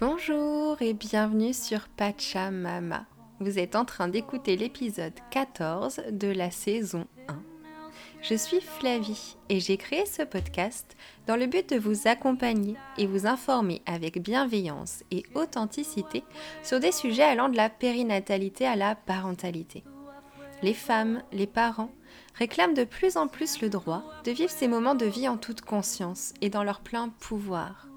Bonjour 0.00 0.80
et 0.80 0.94
bienvenue 0.94 1.52
sur 1.52 1.88
Pachamama. 1.88 3.04
Vous 3.40 3.58
êtes 3.58 3.74
en 3.74 3.84
train 3.84 4.06
d'écouter 4.06 4.56
l'épisode 4.56 5.14
14 5.32 6.02
de 6.12 6.28
la 6.28 6.52
saison 6.52 7.08
1. 7.26 7.34
Je 8.22 8.36
suis 8.36 8.60
Flavie 8.60 9.36
et 9.48 9.58
j'ai 9.58 9.76
créé 9.76 10.06
ce 10.06 10.22
podcast 10.22 10.96
dans 11.26 11.34
le 11.34 11.46
but 11.46 11.68
de 11.68 11.80
vous 11.80 12.06
accompagner 12.06 12.76
et 12.96 13.08
vous 13.08 13.26
informer 13.26 13.82
avec 13.86 14.22
bienveillance 14.22 15.02
et 15.10 15.24
authenticité 15.34 16.22
sur 16.62 16.78
des 16.78 16.92
sujets 16.92 17.24
allant 17.24 17.48
de 17.48 17.56
la 17.56 17.68
périnatalité 17.68 18.68
à 18.68 18.76
la 18.76 18.94
parentalité. 18.94 19.82
Les 20.62 20.74
femmes, 20.74 21.24
les 21.32 21.48
parents 21.48 21.90
réclament 22.36 22.74
de 22.74 22.84
plus 22.84 23.16
en 23.16 23.26
plus 23.26 23.60
le 23.60 23.68
droit 23.68 24.04
de 24.24 24.30
vivre 24.30 24.52
ces 24.52 24.68
moments 24.68 24.94
de 24.94 25.06
vie 25.06 25.28
en 25.28 25.38
toute 25.38 25.62
conscience 25.62 26.34
et 26.40 26.50
dans 26.50 26.62
leur 26.62 26.82
plein 26.82 27.08
pouvoir 27.08 27.87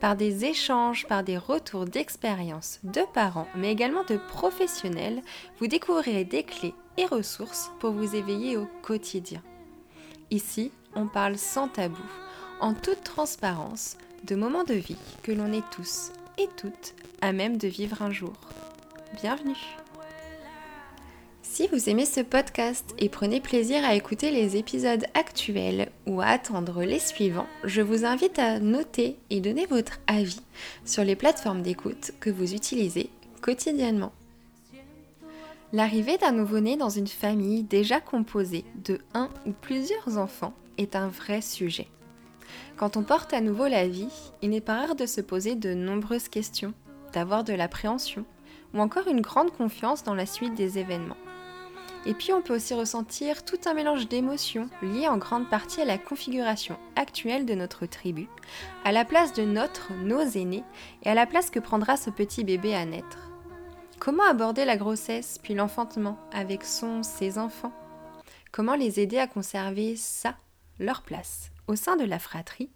par 0.00 0.16
des 0.16 0.44
échanges, 0.44 1.06
par 1.06 1.22
des 1.22 1.38
retours 1.38 1.84
d'expérience 1.84 2.80
de 2.84 3.02
parents, 3.12 3.46
mais 3.54 3.70
également 3.70 4.04
de 4.04 4.16
professionnels, 4.16 5.22
vous 5.58 5.66
découvrirez 5.66 6.24
des 6.24 6.42
clés 6.42 6.74
et 6.96 7.06
ressources 7.06 7.70
pour 7.80 7.92
vous 7.92 8.16
éveiller 8.16 8.56
au 8.56 8.66
quotidien. 8.82 9.42
Ici, 10.30 10.70
on 10.94 11.06
parle 11.06 11.38
sans 11.38 11.68
tabou, 11.68 12.02
en 12.60 12.74
toute 12.74 13.02
transparence, 13.02 13.96
de 14.24 14.36
moments 14.36 14.64
de 14.64 14.74
vie 14.74 14.96
que 15.22 15.32
l'on 15.32 15.52
est 15.52 15.68
tous 15.70 16.12
et 16.38 16.48
toutes 16.56 16.94
à 17.20 17.32
même 17.32 17.56
de 17.56 17.68
vivre 17.68 18.02
un 18.02 18.10
jour. 18.10 18.34
Bienvenue 19.20 19.56
si 21.52 21.66
vous 21.66 21.90
aimez 21.90 22.06
ce 22.06 22.20
podcast 22.20 22.94
et 22.98 23.08
prenez 23.08 23.40
plaisir 23.40 23.84
à 23.84 23.96
écouter 23.96 24.30
les 24.30 24.56
épisodes 24.56 25.04
actuels 25.14 25.90
ou 26.06 26.20
à 26.20 26.26
attendre 26.26 26.84
les 26.84 27.00
suivants, 27.00 27.48
je 27.64 27.82
vous 27.82 28.04
invite 28.04 28.38
à 28.38 28.60
noter 28.60 29.18
et 29.30 29.40
donner 29.40 29.66
votre 29.66 29.98
avis 30.06 30.42
sur 30.84 31.02
les 31.02 31.16
plateformes 31.16 31.62
d'écoute 31.62 32.12
que 32.20 32.30
vous 32.30 32.54
utilisez 32.54 33.10
quotidiennement. 33.42 34.12
L'arrivée 35.72 36.18
d'un 36.18 36.30
nouveau-né 36.30 36.76
dans 36.76 36.88
une 36.88 37.08
famille 37.08 37.64
déjà 37.64 38.00
composée 38.00 38.64
de 38.84 39.00
un 39.14 39.28
ou 39.44 39.50
plusieurs 39.50 40.18
enfants 40.18 40.54
est 40.78 40.94
un 40.94 41.08
vrai 41.08 41.40
sujet. 41.40 41.88
Quand 42.76 42.96
on 42.96 43.02
porte 43.02 43.34
à 43.34 43.40
nouveau 43.40 43.66
la 43.66 43.88
vie, 43.88 44.30
il 44.40 44.50
n'est 44.50 44.60
pas 44.60 44.76
rare 44.76 44.94
de 44.94 45.04
se 45.04 45.20
poser 45.20 45.56
de 45.56 45.74
nombreuses 45.74 46.28
questions, 46.28 46.74
d'avoir 47.12 47.42
de 47.42 47.54
l'appréhension 47.54 48.24
ou 48.72 48.78
encore 48.78 49.08
une 49.08 49.20
grande 49.20 49.50
confiance 49.50 50.04
dans 50.04 50.14
la 50.14 50.26
suite 50.26 50.54
des 50.54 50.78
événements. 50.78 51.16
Et 52.06 52.14
puis 52.14 52.32
on 52.32 52.40
peut 52.40 52.54
aussi 52.54 52.72
ressentir 52.72 53.44
tout 53.44 53.58
un 53.66 53.74
mélange 53.74 54.08
d'émotions 54.08 54.70
liées 54.82 55.08
en 55.08 55.18
grande 55.18 55.50
partie 55.50 55.82
à 55.82 55.84
la 55.84 55.98
configuration 55.98 56.78
actuelle 56.96 57.44
de 57.44 57.54
notre 57.54 57.84
tribu, 57.84 58.28
à 58.84 58.92
la 58.92 59.04
place 59.04 59.34
de 59.34 59.42
notre, 59.42 59.92
nos 59.92 60.22
aînés, 60.22 60.64
et 61.02 61.10
à 61.10 61.14
la 61.14 61.26
place 61.26 61.50
que 61.50 61.58
prendra 61.58 61.96
ce 61.96 62.08
petit 62.08 62.42
bébé 62.42 62.74
à 62.74 62.86
naître. 62.86 63.30
Comment 63.98 64.24
aborder 64.24 64.64
la 64.64 64.78
grossesse 64.78 65.38
puis 65.42 65.54
l'enfantement 65.54 66.18
avec 66.32 66.64
son, 66.64 67.02
ses 67.02 67.36
enfants? 67.36 67.72
Comment 68.50 68.76
les 68.76 68.98
aider 68.98 69.18
à 69.18 69.26
conserver 69.26 69.94
ça, 69.94 70.36
leur 70.78 71.02
place, 71.02 71.50
au 71.66 71.76
sein 71.76 71.96
de 71.96 72.04
la 72.04 72.18
fratrie, 72.18 72.70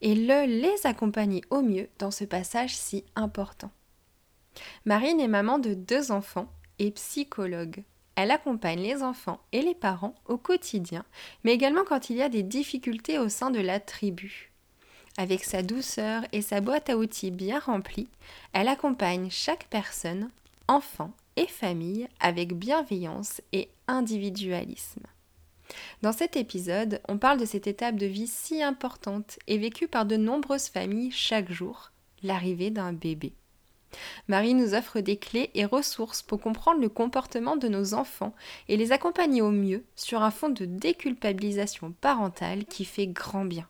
et 0.00 0.14
le 0.14 0.46
les 0.46 0.86
accompagner 0.86 1.42
au 1.50 1.60
mieux 1.60 1.90
dans 1.98 2.10
ce 2.10 2.24
passage 2.24 2.74
si 2.74 3.04
important? 3.14 3.70
Marine 4.86 5.20
est 5.20 5.28
maman 5.28 5.58
de 5.58 5.74
deux 5.74 6.12
enfants 6.12 6.50
et 6.78 6.90
psychologue. 6.92 7.84
Elle 8.22 8.32
accompagne 8.32 8.82
les 8.82 9.02
enfants 9.02 9.40
et 9.50 9.62
les 9.62 9.74
parents 9.74 10.14
au 10.26 10.36
quotidien, 10.36 11.06
mais 11.42 11.54
également 11.54 11.84
quand 11.84 12.10
il 12.10 12.18
y 12.18 12.22
a 12.22 12.28
des 12.28 12.42
difficultés 12.42 13.18
au 13.18 13.30
sein 13.30 13.50
de 13.50 13.60
la 13.60 13.80
tribu. 13.80 14.52
Avec 15.16 15.42
sa 15.42 15.62
douceur 15.62 16.24
et 16.32 16.42
sa 16.42 16.60
boîte 16.60 16.90
à 16.90 16.98
outils 16.98 17.30
bien 17.30 17.58
remplie, 17.58 18.08
elle 18.52 18.68
accompagne 18.68 19.30
chaque 19.30 19.68
personne, 19.70 20.28
enfant 20.68 21.12
et 21.36 21.46
famille, 21.46 22.08
avec 22.20 22.52
bienveillance 22.52 23.40
et 23.54 23.70
individualisme. 23.88 25.06
Dans 26.02 26.12
cet 26.12 26.36
épisode, 26.36 27.00
on 27.08 27.16
parle 27.16 27.40
de 27.40 27.46
cette 27.46 27.68
étape 27.68 27.96
de 27.96 28.04
vie 28.04 28.26
si 28.26 28.62
importante 28.62 29.38
et 29.46 29.56
vécue 29.56 29.88
par 29.88 30.04
de 30.04 30.18
nombreuses 30.18 30.68
familles 30.68 31.10
chaque 31.10 31.50
jour, 31.50 31.90
l'arrivée 32.22 32.70
d'un 32.70 32.92
bébé. 32.92 33.32
Marie 34.28 34.54
nous 34.54 34.74
offre 34.74 35.00
des 35.00 35.16
clés 35.16 35.50
et 35.54 35.64
ressources 35.64 36.22
pour 36.22 36.40
comprendre 36.40 36.80
le 36.80 36.88
comportement 36.88 37.56
de 37.56 37.68
nos 37.68 37.94
enfants 37.94 38.34
et 38.68 38.76
les 38.76 38.92
accompagner 38.92 39.42
au 39.42 39.50
mieux 39.50 39.84
sur 39.96 40.22
un 40.22 40.30
fond 40.30 40.48
de 40.48 40.64
déculpabilisation 40.64 41.92
parentale 42.00 42.64
qui 42.64 42.84
fait 42.84 43.06
grand 43.06 43.44
bien. 43.44 43.68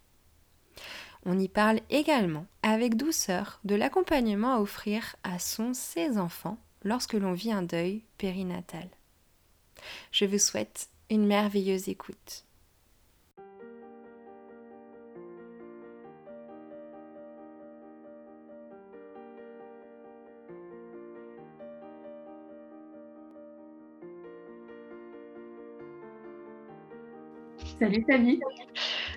On 1.26 1.38
y 1.38 1.48
parle 1.48 1.80
également 1.90 2.46
avec 2.62 2.96
douceur 2.96 3.60
de 3.64 3.74
l'accompagnement 3.74 4.54
à 4.54 4.60
offrir 4.60 5.16
à 5.22 5.38
son 5.38 5.74
ses 5.74 6.18
enfants 6.18 6.58
lorsque 6.82 7.14
l'on 7.14 7.32
vit 7.32 7.52
un 7.52 7.62
deuil 7.62 8.02
périnatal. 8.16 8.88
Je 10.12 10.24
vous 10.24 10.38
souhaite 10.38 10.88
une 11.10 11.26
merveilleuse 11.26 11.88
écoute. 11.88 12.44
Salut 27.80 28.04
Savi. 28.06 28.40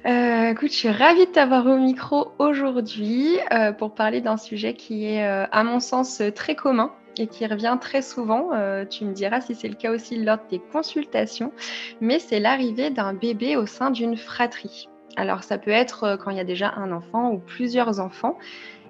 Euh, 0.05 0.51
écoute, 0.51 0.71
je 0.71 0.77
suis 0.77 0.89
ravie 0.89 1.25
de 1.25 1.31
t'avoir 1.31 1.67
au 1.67 1.77
micro 1.77 2.31
aujourd'hui 2.39 3.37
euh, 3.51 3.73
pour 3.73 3.93
parler 3.93 4.21
d'un 4.21 4.37
sujet 4.37 4.73
qui 4.73 5.05
est, 5.05 5.27
euh, 5.27 5.45
à 5.51 5.65
mon 5.65 5.81
sens, 5.81 6.21
très 6.33 6.55
commun 6.55 6.93
et 7.17 7.27
qui 7.27 7.45
revient 7.45 7.77
très 7.81 8.01
souvent. 8.01 8.51
tu 8.89 9.03
me 9.03 9.11
diras 9.11 9.41
si 9.41 9.53
c'est 9.53 9.67
le 9.67 9.75
cas 9.75 9.91
aussi 9.91 10.15
lors 10.15 10.37
de 10.37 10.43
tes 10.49 10.59
consultations, 10.59 11.51
mais 11.99 12.19
c'est 12.19 12.39
l'arrivée 12.39 12.89
d'un 12.89 13.13
bébé 13.13 13.57
au 13.57 13.65
sein 13.65 13.91
d'une 13.91 14.15
fratrie. 14.15 14.87
Alors 15.17 15.43
ça 15.43 15.57
peut 15.57 15.69
être 15.69 16.17
quand 16.23 16.31
il 16.31 16.37
y 16.37 16.39
a 16.39 16.45
déjà 16.45 16.73
un 16.75 16.91
enfant 16.91 17.31
ou 17.31 17.39
plusieurs 17.39 17.99
enfants. 17.99 18.39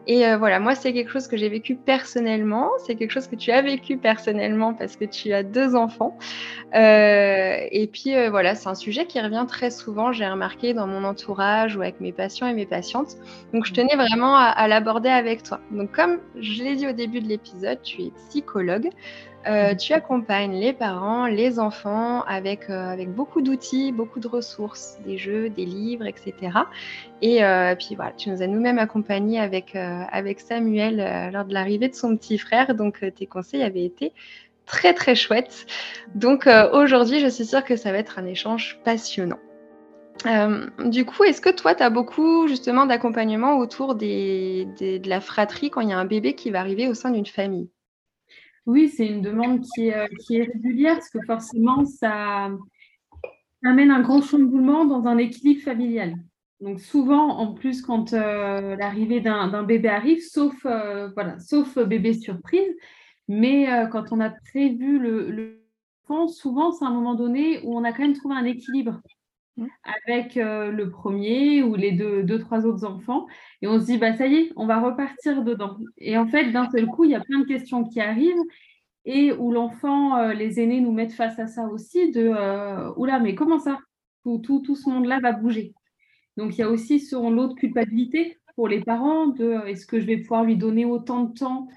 Et 0.07 0.25
euh, 0.25 0.37
voilà, 0.37 0.59
moi, 0.59 0.75
c'est 0.75 0.93
quelque 0.93 1.09
chose 1.09 1.27
que 1.27 1.37
j'ai 1.37 1.49
vécu 1.49 1.75
personnellement. 1.75 2.69
C'est 2.85 2.95
quelque 2.95 3.11
chose 3.11 3.27
que 3.27 3.35
tu 3.35 3.51
as 3.51 3.61
vécu 3.61 3.97
personnellement 3.97 4.73
parce 4.73 4.95
que 4.95 5.05
tu 5.05 5.33
as 5.33 5.43
deux 5.43 5.75
enfants. 5.75 6.17
Euh, 6.75 7.57
et 7.71 7.87
puis, 7.87 8.15
euh, 8.15 8.29
voilà, 8.29 8.55
c'est 8.55 8.67
un 8.67 8.75
sujet 8.75 9.05
qui 9.05 9.21
revient 9.21 9.45
très 9.47 9.71
souvent, 9.71 10.11
j'ai 10.11 10.27
remarqué 10.27 10.73
dans 10.73 10.87
mon 10.87 11.03
entourage 11.03 11.75
ou 11.75 11.81
avec 11.81 12.01
mes 12.01 12.11
patients 12.11 12.47
et 12.47 12.53
mes 12.53 12.65
patientes. 12.65 13.15
Donc, 13.53 13.65
je 13.65 13.73
tenais 13.73 13.95
vraiment 13.95 14.35
à 14.35 14.67
l'aborder 14.67 15.09
avec 15.09 15.43
toi. 15.43 15.59
Donc, 15.71 15.91
comme 15.91 16.19
je 16.39 16.63
l'ai 16.63 16.75
dit 16.75 16.87
au 16.87 16.93
début 16.93 17.21
de 17.21 17.27
l'épisode, 17.27 17.81
tu 17.81 18.01
es 18.03 18.11
psychologue. 18.29 18.89
Euh, 19.45 19.75
tu 19.75 19.93
accompagnes 19.93 20.53
les 20.53 20.71
parents, 20.71 21.27
les 21.27 21.59
enfants 21.59 22.21
avec, 22.23 22.69
euh, 22.69 22.89
avec 22.89 23.09
beaucoup 23.09 23.41
d'outils, 23.41 23.91
beaucoup 23.91 24.19
de 24.19 24.27
ressources, 24.27 24.97
des 25.05 25.17
jeux, 25.17 25.49
des 25.49 25.65
livres, 25.65 26.05
etc. 26.05 26.59
Et 27.21 27.43
euh, 27.43 27.75
puis 27.75 27.95
voilà, 27.95 28.13
tu 28.13 28.29
nous 28.29 28.41
as 28.41 28.47
nous-mêmes 28.47 28.79
accompagnés 28.79 29.39
avec, 29.39 29.75
avec 29.75 30.39
Samuel 30.39 31.31
lors 31.33 31.45
de 31.45 31.53
l'arrivée 31.53 31.89
de 31.89 31.95
son 31.95 32.15
petit 32.15 32.37
frère. 32.37 32.75
Donc 32.75 33.03
tes 33.15 33.25
conseils 33.25 33.63
avaient 33.63 33.83
été 33.83 34.13
très 34.65 34.93
très 34.93 35.15
chouettes. 35.15 35.65
Donc 36.15 36.47
aujourd'hui, 36.73 37.19
je 37.19 37.27
suis 37.27 37.45
sûre 37.45 37.63
que 37.63 37.75
ça 37.75 37.91
va 37.91 37.97
être 37.97 38.19
un 38.19 38.25
échange 38.25 38.79
passionnant. 38.85 39.39
du 40.85 41.05
coup, 41.05 41.23
est-ce 41.23 41.41
que 41.41 41.49
toi, 41.49 41.75
tu 41.75 41.83
as 41.83 41.89
beaucoup 41.89 42.47
justement 42.47 42.85
d'accompagnement 42.85 43.57
autour 43.57 43.95
de 43.95 45.07
la 45.07 45.21
fratrie 45.21 45.69
quand 45.69 45.81
il 45.81 45.89
y 45.89 45.93
a 45.93 45.97
un 45.97 46.05
bébé 46.05 46.35
qui 46.35 46.49
va 46.49 46.59
arriver 46.59 46.87
au 46.87 46.93
sein 46.93 47.11
d'une 47.11 47.25
famille? 47.25 47.69
Oui, 48.65 48.89
c'est 48.89 49.07
une 49.07 49.21
demande 49.21 49.61
qui 49.61 49.87
est, 49.87 49.95
euh, 49.95 50.07
qui 50.21 50.37
est 50.37 50.43
régulière 50.43 50.95
parce 50.95 51.09
que 51.09 51.19
forcément, 51.25 51.85
ça, 51.85 52.49
amène 53.63 53.91
un 53.91 54.01
grand 54.01 54.21
chamboulement 54.21 54.85
dans 54.85 55.07
un 55.07 55.17
équilibre 55.17 55.61
familial. 55.61 56.15
Donc 56.61 56.79
souvent, 56.79 57.37
en 57.37 57.53
plus, 57.53 57.81
quand 57.81 58.13
euh, 58.13 58.75
l'arrivée 58.77 59.19
d'un 59.19 59.63
bébé 59.63 59.89
arrive, 59.89 60.21
sauf, 60.21 60.53
euh, 60.65 61.09
bébé 61.85 62.13
surprise, 62.13 62.73
mais 63.27 63.67
quand 63.91 64.11
on 64.11 64.19
a 64.19 64.29
prévu 64.29 64.99
le, 64.99 65.31
le 65.31 65.63
souvent, 66.27 66.71
c'est 66.71 66.85
un 66.85 66.91
moment 66.91 67.15
donné 67.15 67.59
où 67.63 67.77
on 67.77 67.83
a 67.83 67.91
quand 67.91 68.03
même 68.03 68.13
trouvé 68.13 68.35
un 68.35 68.45
équilibre 68.45 69.01
Mmh. 69.55 69.67
avec 69.83 70.33
le 70.35 70.85
premier 70.89 71.61
ou 71.61 71.75
les 71.75 71.91
deux, 71.91 72.39
trois 72.39 72.65
autres 72.65 72.85
enfants. 72.85 73.27
Et 73.61 73.67
on 73.67 73.79
se 73.79 73.85
dit, 73.85 73.99
bah, 73.99 74.15
ça 74.17 74.25
y 74.25 74.35
est, 74.35 74.51
on 74.55 74.65
va 74.65 74.79
repartir 74.79 75.43
dedans. 75.43 75.77
Et 75.99 76.17
en 76.17 76.25
fait, 76.25 76.51
d'un 76.51 76.67
seul 76.71 76.87
coup, 76.87 77.03
il 77.03 77.11
y 77.11 77.15
a 77.15 77.19
plein 77.19 77.39
de 77.39 77.45
questions 77.45 77.83
qui 77.83 78.01
arrivent 78.01 78.41
et 79.05 79.31
où 79.31 79.51
l'enfant, 79.51 80.29
les 80.29 80.59
aînés 80.59 80.81
nous 80.81 80.91
mettent 80.91 81.13
face 81.13 81.37
à 81.37 81.45
ça 81.45 81.67
aussi 81.67 82.11
de, 82.11 82.31
oula, 82.97 83.19
mais 83.19 83.35
comment 83.35 83.59
ça? 83.59 83.77
Tout 84.23 84.75
ce 84.75 84.89
monde-là 84.89 85.19
va 85.19 85.33
bouger. 85.33 85.73
Donc, 86.35 86.57
il 86.57 86.61
y 86.61 86.63
a 86.63 86.69
aussi 86.69 86.99
sur 86.99 87.29
l'autre 87.29 87.55
culpabilité 87.55 88.39
pour 88.55 88.67
les 88.67 88.81
parents 88.81 89.27
de 89.27 89.67
est-ce 89.67 89.85
que 89.85 89.99
je 89.99 90.05
vais 90.05 90.17
pouvoir 90.17 90.43
lui 90.43 90.55
donner 90.55 90.85
autant 90.85 91.25
de 91.25 91.33
temps 91.33 91.67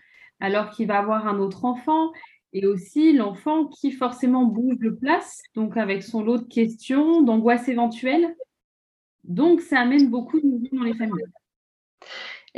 alors 0.40 0.70
qu'il 0.70 0.86
va 0.86 0.98
avoir 0.98 1.26
un 1.26 1.38
autre 1.38 1.66
enfant? 1.66 2.12
Et 2.56 2.64
aussi 2.64 3.12
l'enfant 3.12 3.66
qui 3.66 3.92
forcément 3.92 4.46
bouge 4.46 4.78
de 4.78 4.88
place, 4.88 5.42
donc 5.54 5.76
avec 5.76 6.02
son 6.02 6.22
lot 6.22 6.38
de 6.38 6.48
questions, 6.48 7.20
d'angoisse 7.20 7.68
éventuelle. 7.68 8.34
Donc, 9.24 9.60
ça 9.60 9.80
amène 9.80 10.08
beaucoup 10.08 10.40
de 10.40 10.46
mouvements 10.46 10.78
dans 10.78 10.84
les 10.84 10.94
familles. 10.94 11.26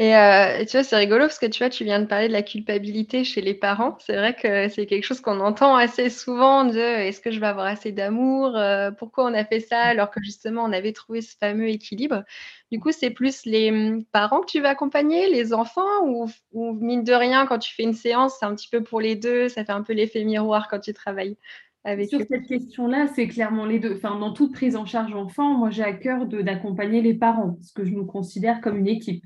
Et 0.00 0.14
euh, 0.14 0.64
tu 0.64 0.76
vois, 0.76 0.84
c'est 0.84 0.96
rigolo 0.96 1.22
parce 1.22 1.40
que 1.40 1.46
tu 1.46 1.58
vois, 1.58 1.70
tu 1.70 1.82
viens 1.82 1.98
de 1.98 2.06
parler 2.06 2.28
de 2.28 2.32
la 2.32 2.42
culpabilité 2.42 3.24
chez 3.24 3.40
les 3.40 3.52
parents. 3.52 3.98
C'est 3.98 4.14
vrai 4.14 4.32
que 4.32 4.68
c'est 4.68 4.86
quelque 4.86 5.02
chose 5.02 5.20
qu'on 5.20 5.40
entend 5.40 5.74
assez 5.74 6.08
souvent 6.08 6.64
de 6.64 6.78
est-ce 6.78 7.20
que 7.20 7.32
je 7.32 7.40
vais 7.40 7.48
avoir 7.48 7.66
assez 7.66 7.90
d'amour 7.90 8.56
euh, 8.56 8.92
Pourquoi 8.92 9.24
on 9.24 9.34
a 9.34 9.44
fait 9.44 9.58
ça 9.58 9.80
alors 9.80 10.12
que 10.12 10.22
justement 10.22 10.62
on 10.62 10.72
avait 10.72 10.92
trouvé 10.92 11.20
ce 11.20 11.36
fameux 11.36 11.66
équilibre 11.66 12.22
Du 12.70 12.78
coup, 12.78 12.92
c'est 12.92 13.10
plus 13.10 13.44
les 13.44 13.72
hum, 13.72 14.04
parents 14.04 14.40
que 14.42 14.46
tu 14.46 14.60
vas 14.60 14.68
accompagner, 14.68 15.28
les 15.30 15.52
enfants 15.52 16.06
ou, 16.06 16.30
ou 16.52 16.74
mine 16.74 17.02
de 17.02 17.12
rien, 17.12 17.44
quand 17.46 17.58
tu 17.58 17.74
fais 17.74 17.82
une 17.82 17.92
séance, 17.92 18.36
c'est 18.38 18.46
un 18.46 18.54
petit 18.54 18.68
peu 18.68 18.84
pour 18.84 19.00
les 19.00 19.16
deux, 19.16 19.48
ça 19.48 19.64
fait 19.64 19.72
un 19.72 19.82
peu 19.82 19.94
l'effet 19.94 20.22
miroir 20.22 20.68
quand 20.70 20.78
tu 20.78 20.94
travailles 20.94 21.36
avec 21.82 22.08
Sur 22.08 22.20
cette 22.20 22.46
question-là, 22.46 23.08
c'est 23.16 23.26
clairement 23.26 23.66
les 23.66 23.80
deux. 23.80 23.96
Enfin, 23.96 24.16
dans 24.16 24.32
toute 24.32 24.52
prise 24.52 24.76
en 24.76 24.86
charge 24.86 25.12
enfant, 25.14 25.54
moi 25.54 25.70
j'ai 25.70 25.82
à 25.82 25.92
cœur 25.92 26.26
d'accompagner 26.26 27.02
les 27.02 27.14
parents 27.14 27.54
parce 27.54 27.72
que 27.72 27.84
je 27.84 27.90
nous 27.90 28.06
considère 28.06 28.60
comme 28.60 28.76
une 28.76 28.86
équipe. 28.86 29.24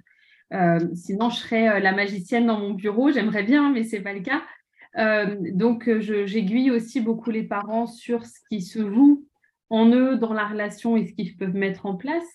Euh, 0.53 0.81
sinon, 0.95 1.31
je 1.31 1.37
serais 1.37 1.69
euh, 1.69 1.79
la 1.81 1.93
magicienne 1.93 2.47
dans 2.47 2.59
mon 2.59 2.73
bureau. 2.73 3.11
J'aimerais 3.11 3.43
bien, 3.43 3.71
mais 3.71 3.85
ce 3.85 3.97
n'est 3.97 4.03
pas 4.03 4.13
le 4.13 4.21
cas. 4.21 4.43
Euh, 4.99 5.37
donc, 5.53 5.91
j'aiguille 5.99 6.71
aussi 6.71 7.01
beaucoup 7.01 7.31
les 7.31 7.45
parents 7.45 7.87
sur 7.87 8.27
ce 8.27 8.39
qui 8.51 8.61
se 8.61 8.89
joue 8.91 9.27
en 9.71 9.91
eux 9.91 10.17
dans 10.17 10.35
la 10.35 10.47
relation 10.47 10.97
et 10.97 11.07
ce 11.07 11.13
qu'ils 11.15 11.37
peuvent 11.37 11.55
mettre 11.55 11.87
en 11.87 11.97
place. 11.97 12.27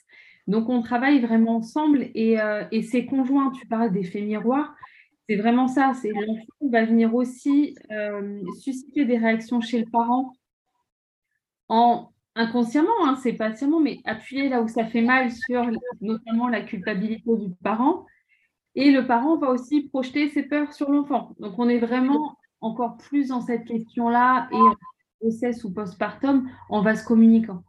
Donc, 0.47 0.69
on 0.69 0.81
travaille 0.81 1.19
vraiment 1.19 1.57
ensemble 1.57 2.09
et, 2.15 2.37
et 2.71 2.81
ces 2.81 3.05
conjoints, 3.05 3.51
tu 3.51 3.67
parles 3.67 3.91
d'effet 3.91 4.21
miroir, 4.21 4.73
c'est 5.27 5.35
vraiment 5.35 5.67
ça. 5.67 5.91
C'est 6.01 6.09
l'enfant 6.09 6.69
va 6.71 6.85
venir 6.85 7.13
aussi 7.13 7.75
susciter 8.61 9.03
des 9.03 9.17
réactions 9.17 9.59
chez 9.59 9.79
le 9.79 9.85
parent 9.91 10.33
en 11.67 12.11
inconsciemment, 12.38 13.06
hein, 13.06 13.18
c'est 13.22 13.34
pas 13.34 13.56
seulement, 13.56 13.80
mais 13.80 14.00
appuyer 14.06 14.50
là 14.50 14.62
où 14.62 14.68
ça 14.68 14.86
fait 14.86 15.01
mal 15.01 15.31
sur 15.31 15.69
notamment 16.01 16.48
la 16.48 16.62
culpabilité 16.62 17.36
du 17.36 17.50
parent. 17.63 18.06
Et 18.75 18.92
le 18.92 19.07
parent 19.07 19.38
va 19.38 19.50
aussi 19.50 19.89
projeter 19.89 20.30
ses 20.30 20.44
peurs 20.44 20.72
sur 20.74 20.92
l'enfant. 20.92 21.36
Donc 21.39 21.57
on 21.57 21.68
est 21.68 21.80
vraiment 21.80 22.38
encore 22.62 22.98
plus 22.98 23.30
dans 23.30 23.42
cette 23.42 23.66
question-là 23.66 24.50
et 24.51 24.75
grossesse 25.22 25.63
ou 25.63 25.74
postpartum, 25.74 26.50
on 26.69 26.81
va 26.81 26.95
se 26.95 27.04
communiquant. 27.04 27.63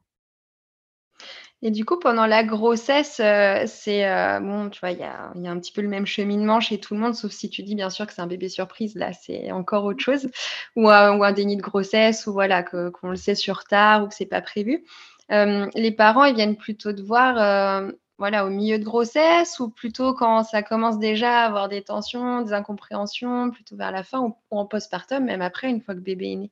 Et 1.60 1.72
du 1.72 1.84
coup, 1.84 1.99
pendant 1.99 2.26
la 2.26 2.44
grossesse, 2.44 3.19
euh, 3.19 3.64
c'est 3.66 4.08
euh, 4.08 4.38
bon, 4.38 4.70
tu 4.70 4.78
vois, 4.78 4.93
il 4.93 4.99
y 4.99 5.02
a, 5.02 5.32
un 5.50 5.58
petit 5.58 5.72
peu 5.72 5.82
le 5.82 5.88
même 5.88 6.06
cheminement 6.06 6.60
chez 6.60 6.78
tout 6.78 6.94
le 6.94 7.00
monde, 7.00 7.16
sauf 7.16 7.32
si 7.32 7.50
tu 7.50 7.64
dis 7.64 7.75
bien 7.75 7.90
sûr 7.90 8.06
que 8.06 8.12
c'est 8.12 8.22
un 8.22 8.28
bébé 8.28 8.49
surprise, 8.49 8.94
là, 8.94 9.12
c'est 9.12 9.50
encore 9.50 9.84
autre 9.84 9.99
chose, 9.99 10.31
ou, 10.76 10.88
un 10.88 11.32
déni 11.32 11.56
de 11.56 11.62
grossesse, 11.62 12.28
ou 12.28 12.32
voilà, 12.32 12.62
qu'on 12.62 13.10
le 13.10 13.16
sait 13.16 13.34
sur 13.34 13.64
tard, 13.64 14.05
ou 14.05 14.08
que 14.08 14.14
c'est 14.14 14.26
pas 14.26 14.40
prévu. 14.40 14.84
Euh, 15.32 15.66
les 15.75 15.90
parents, 15.90 16.25
ils 16.25 16.37
viennent 16.37 16.56
plutôt 16.56 16.93
te 16.93 17.02
voir, 17.02 17.90
voilà, 18.19 18.46
au 18.46 18.50
milieu 18.50 18.78
de 18.78 18.84
grossesse, 18.84 19.58
ou 19.58 19.69
plutôt 19.69 20.14
quand 20.14 20.44
ça 20.44 20.62
commence 20.62 21.00
déjà 21.00 21.43
à 21.43 21.46
avoir 21.46 21.69
des 21.69 21.82
tensions, 21.82 22.43
des 22.43 22.52
incompréhensions, 22.52 23.50
plutôt 23.50 23.76
vers 23.76 23.90
la 23.90 24.05
fin, 24.05 24.20
ou, 24.20 24.37
en 24.52 24.64
postpartum, 24.64 25.25
même 25.25 25.43
après, 25.43 25.69
une 25.69 25.81
fois 25.81 25.94
que 25.94 26.00
bébé 26.00 26.32
est 26.32 26.37
né. 26.37 26.50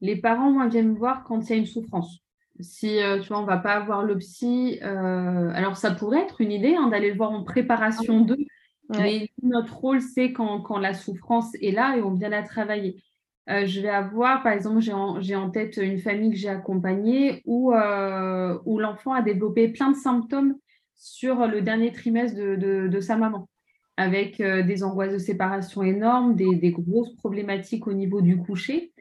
Les 0.00 0.16
parents, 0.16 0.50
moi, 0.50 0.66
viennent 0.68 0.92
me 0.94 0.98
voir 0.98 1.24
quand 1.24 1.40
il 1.42 1.50
y 1.50 1.52
a 1.52 1.56
une 1.56 1.66
souffrance 1.66 2.22
si 2.62 3.02
euh, 3.02 3.20
tu 3.20 3.28
vois, 3.28 3.38
on 3.38 3.42
ne 3.42 3.46
va 3.46 3.58
pas 3.58 3.74
avoir 3.74 4.02
le 4.02 4.16
psy, 4.18 4.78
euh, 4.82 5.50
alors 5.54 5.76
ça 5.76 5.90
pourrait 5.90 6.22
être 6.22 6.40
une 6.40 6.52
idée 6.52 6.74
hein, 6.74 6.88
d'aller 6.88 7.10
le 7.10 7.16
voir 7.16 7.30
en 7.30 7.42
préparation 7.42 8.20
d'eux, 8.20 8.44
mais 8.90 9.30
notre 9.42 9.76
rôle, 9.76 10.00
c'est 10.00 10.32
quand, 10.32 10.78
la 10.78 10.94
souffrance 10.94 11.54
est 11.60 11.72
là 11.72 11.96
et 11.96 12.02
on 12.02 12.12
vient 12.12 12.28
la 12.28 12.42
travailler. 12.42 13.02
Euh, 13.50 13.66
je 13.66 13.80
vais 13.80 13.88
avoir, 13.88 14.42
par 14.42 14.52
exemple, 14.52 14.80
j'ai 14.80 15.34
en, 15.34 15.50
tête 15.50 15.76
une 15.78 15.98
famille 15.98 16.30
que 16.30 16.36
j'ai 16.36 16.48
accompagnée 16.48 17.42
où, 17.44 17.72
où 17.72 18.78
l'enfant 18.78 19.12
a 19.12 19.22
développé 19.22 19.68
plein 19.68 19.90
de 19.90 19.96
symptômes 19.96 20.56
sur 20.94 21.46
le 21.46 21.62
dernier 21.62 21.92
trimestre 21.92 22.36
de, 22.36 23.00
sa 23.00 23.16
maman, 23.16 23.48
avec 23.96 24.40
des 24.40 24.84
angoisses 24.84 25.12
de 25.12 25.18
séparation 25.18 25.82
énormes, 25.82 26.36
des 26.36 26.70
grosses 26.70 27.14
problématiques 27.16 27.86
au 27.86 27.92
niveau 27.92 28.20
du 28.20 28.36
coucher. 28.36 28.92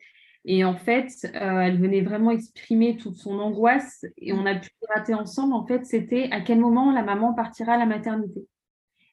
Et 0.46 0.64
en 0.64 0.76
fait, 0.76 1.12
euh, 1.36 1.60
elle 1.60 1.80
venait 1.80 2.02
vraiment 2.02 2.32
exprimer 2.32 2.98
toute 2.98 3.16
son 3.16 3.38
angoisse 3.40 4.06
et 4.18 4.34
on 4.34 4.46
a 4.46 4.56
pu 4.56 4.70
rater 4.90 5.14
ensemble. 5.14 5.54
En 5.54 5.66
fait, 5.66 5.86
c'était 5.86 6.30
à 6.32 6.42
quel 6.42 6.60
moment 6.60 6.92
la 6.92 7.04
maman 7.04 7.34
partira 7.34 7.74
à 7.74 7.78
la 7.78 7.86
maternité. 7.86 8.48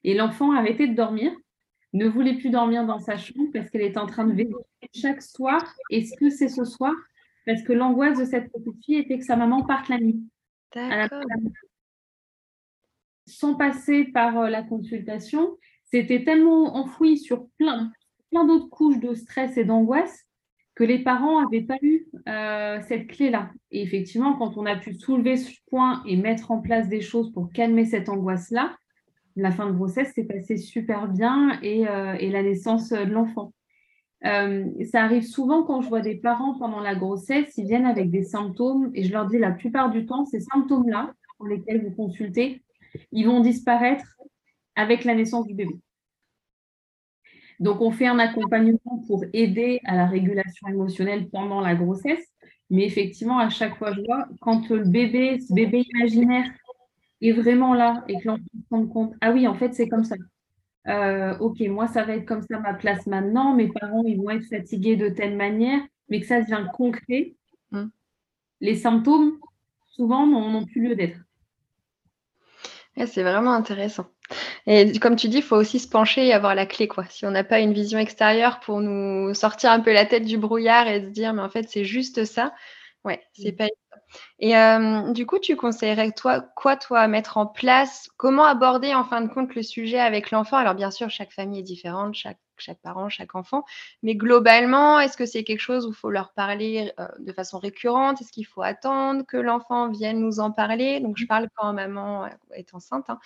Et 0.04 0.14
l'enfant 0.14 0.52
a 0.52 0.58
arrêté 0.58 0.86
de 0.86 0.94
dormir, 0.94 1.32
ne 1.92 2.08
voulait 2.08 2.36
plus 2.36 2.50
dormir 2.50 2.86
dans 2.86 2.98
sa 2.98 3.19
chambre 3.19 3.50
parce 3.52 3.69
qu'elle 3.69 3.82
était 3.82 3.98
en 3.98 4.06
train 4.06 4.25
de 4.25 4.32
vérifier 4.32 4.56
chaque 4.94 5.22
soir 5.22 5.75
est-ce 5.90 6.16
que 6.16 6.30
c'est 6.30 6.48
ce 6.48 6.64
soir? 6.64 6.94
Parce 7.44 7.62
que 7.62 7.72
l'angoisse 7.72 8.19
de 8.19 8.25
cette 8.25 8.50
petite 8.52 8.84
fille 8.84 8.96
était 8.96 9.19
que 9.19 9.25
sa 9.25 9.36
maman 9.36 9.64
parte 9.64 9.88
la 9.88 9.98
nuit. 9.98 10.22
Sans 13.26 13.54
passer 13.54 14.04
par 14.04 14.38
euh, 14.38 14.48
la 14.48 14.62
consultation, 14.62 15.58
c'était 15.84 16.25
tellement 16.25 16.76
enfoui 16.76 17.19
sur 17.19 17.48
plein, 17.58 17.92
plein 18.30 18.46
d'autres 18.46 18.69
couches 18.69 19.00
de 19.00 19.14
stress 19.14 19.56
et 19.58 19.64
d'angoisse 19.64 20.27
les 20.84 21.00
parents 21.00 21.42
n'avaient 21.42 21.64
pas 21.64 21.78
eu 21.82 22.06
euh, 22.28 22.78
cette 22.86 23.08
clé-là. 23.08 23.50
Et 23.70 23.82
effectivement, 23.82 24.34
quand 24.34 24.56
on 24.56 24.66
a 24.66 24.76
pu 24.76 24.94
soulever 24.94 25.36
ce 25.36 25.52
point 25.69 26.02
et 26.06 26.16
mettre 26.16 26.50
en 26.50 26.60
place 26.60 26.88
des 26.88 27.00
choses 27.00 27.32
pour 27.32 27.50
calmer 27.52 27.84
cette 27.84 28.08
angoisse-là, 28.08 28.76
la 29.36 29.50
fin 29.50 29.66
de 29.66 29.72
grossesse 29.72 30.12
s'est 30.14 30.25
passée 30.25 30.56
super 30.56 31.08
bien 31.08 31.58
et, 31.62 31.88
euh, 31.88 32.16
la 32.20 32.42
naissance 32.42 32.90
de 32.90 33.10
l'enfant. 33.10 33.52
Euh, 34.25 34.66
ça 34.90 35.04
arrive 35.04 35.22
souvent 35.22 35.62
quand 35.62 35.80
je 35.80 35.88
vois 35.88 36.00
des 36.00 36.16
parents 36.16 36.58
pendant 36.58 36.80
la 36.80 36.96
grossesse, 36.96 37.56
ils 37.56 37.66
viennent 37.66 37.86
avec 37.86 38.10
des 38.10 38.25
symptômes 38.25 38.90
et 38.94 39.04
je 39.04 39.12
leur 39.12 39.26
dis 39.26 39.38
la 39.38 39.52
plupart 39.52 39.90
du 39.90 40.06
temps, 40.06 40.25
ces 40.26 40.40
symptômes-là, 40.40 41.12
pour 41.36 41.46
lesquels 41.46 41.84
vous 41.84 41.94
consultez, 41.94 42.62
ils 43.12 43.26
vont 43.26 43.40
disparaître 43.40 44.16
avec 44.75 45.04
la 45.04 45.14
naissance 45.14 45.46
du 45.46 45.54
bébé. 45.54 45.76
Donc, 47.60 47.81
on 47.81 47.90
fait 47.90 48.06
un 48.06 48.19
accompagnement 48.19 49.02
pour 49.06 49.25
aider 49.32 49.81
à 49.84 49.96
la 49.96 50.06
régulation 50.06 50.69
émotionnelle 50.69 51.28
pendant 51.28 51.60
la 51.60 51.75
grossesse. 51.75 52.25
Mais 52.70 52.84
effectivement, 52.84 53.38
à 53.38 53.49
chaque 53.49 53.76
fois, 53.76 53.93
je 53.93 54.00
vois, 54.02 54.28
quand 54.40 54.69
le 54.69 54.84
bébé, 54.84 55.38
ce 55.40 55.52
bébé 55.55 55.84
imaginaire 55.94 56.50
est 57.20 57.32
vraiment 57.32 57.75
là 57.75 58.05
et 58.08 58.19
que 58.19 58.28
l'enfant 58.28 58.43
se 58.55 58.75
rend 58.75 58.87
compte, 58.87 59.14
ah 59.20 59.32
oui, 59.32 59.49
en 59.49 59.55
fait, 59.55 59.75
c'est 59.75 59.88
comme 59.88 60.05
ça. 60.05 60.16
Euh, 60.87 61.37
ok, 61.38 61.60
moi, 61.69 61.87
ça 61.88 62.05
va 62.05 62.14
être 62.14 62.26
comme 62.26 62.43
ça 62.43 62.58
ma 62.60 62.75
place 62.75 63.06
maintenant. 63.06 63.55
Mes 63.55 63.69
parents, 63.69 64.02
ils 64.04 64.16
vont 64.16 64.31
être 64.31 64.44
fatigués 64.44 64.96
de 64.96 65.08
telle 65.08 65.37
manière, 65.37 65.81
mais 66.08 66.20
que 66.20 66.26
ça 66.26 66.40
devient 66.40 66.66
concret. 66.72 67.34
Mmh. 67.72 67.87
Les 68.61 68.76
symptômes, 68.76 69.38
souvent, 69.88 70.26
n'ont 70.26 70.64
plus 70.64 70.88
lieu 70.88 70.94
d'être. 70.94 71.19
c'est 72.96 73.22
vraiment 73.22 73.52
intéressant. 73.52 74.06
Et 74.70 74.98
comme 74.98 75.16
tu 75.16 75.28
dis, 75.28 75.38
il 75.38 75.42
faut 75.42 75.56
aussi 75.56 75.78
se 75.78 75.88
pencher 75.88 76.26
et 76.26 76.32
avoir 76.34 76.54
la 76.54 76.66
clé, 76.66 76.88
quoi. 76.88 77.04
Si 77.08 77.24
on 77.24 77.30
n'a 77.30 77.42
pas 77.44 77.60
une 77.60 77.72
vision 77.72 77.98
extérieure 77.98 78.60
pour 78.60 78.80
nous 78.80 79.32
sortir 79.34 79.70
un 79.72 79.80
peu 79.80 79.92
la 79.92 80.04
tête 80.04 80.25
du 80.25 80.37
brouillard 80.37 80.87
et 80.88 81.00
se 81.00 81.08
dire, 81.08 81.32
mais 81.32 81.42
en 81.42 81.48
fait, 81.48 81.68
c'est 81.70 81.84
juste 81.84 82.25
ça, 82.26 82.54
ouais, 83.04 83.22
c'est 83.32 83.52
mmh. 83.52 83.56
pas 83.56 83.66
et 84.38 84.56
euh, 84.56 85.12
du 85.12 85.26
coup, 85.26 85.38
tu 85.38 85.56
conseillerais 85.56 86.12
toi, 86.12 86.40
quoi, 86.56 86.76
toi, 86.76 87.08
mettre 87.08 87.37
en 87.37 87.46
place? 87.46 88.08
Comment 88.16 88.44
aborder 88.44 88.94
en 88.94 89.04
fin 89.04 89.20
de 89.20 89.28
compte 89.28 89.54
le 89.54 89.62
sujet 89.62 89.98
avec 89.98 90.30
l'enfant? 90.30 90.56
Alors, 90.56 90.75
bien 90.75 90.90
sûr, 90.90 91.10
chaque 91.10 91.32
famille 91.32 91.60
est 91.60 91.64
différente, 91.64 92.14
chaque, 92.14 92.38
chaque 92.60 92.80
parent, 92.80 93.08
chaque 93.08 93.34
enfant, 93.34 93.64
mais 94.02 94.14
globalement, 94.14 95.00
est-ce 95.00 95.16
que 95.16 95.26
c'est 95.26 95.44
quelque 95.44 95.60
chose 95.60 95.86
où 95.86 95.90
il 95.90 95.94
faut 95.94 96.10
leur 96.10 96.32
parler 96.32 96.92
euh, 96.98 97.08
de 97.18 97.32
façon 97.32 97.58
récurrente? 97.58 98.20
Est-ce 98.20 98.32
qu'il 98.32 98.46
faut 98.46 98.62
attendre 98.62 99.24
que 99.26 99.36
l'enfant 99.36 99.90
vienne 99.90 100.20
nous 100.20 100.40
en 100.40 100.50
parler? 100.50 101.00
Donc, 101.00 101.16
je 101.16 101.26
parle 101.26 101.48
quand 101.56 101.72
maman 101.72 102.24
euh, 102.24 102.28
est 102.52 102.74
enceinte. 102.74 103.08
Hein. 103.08 103.18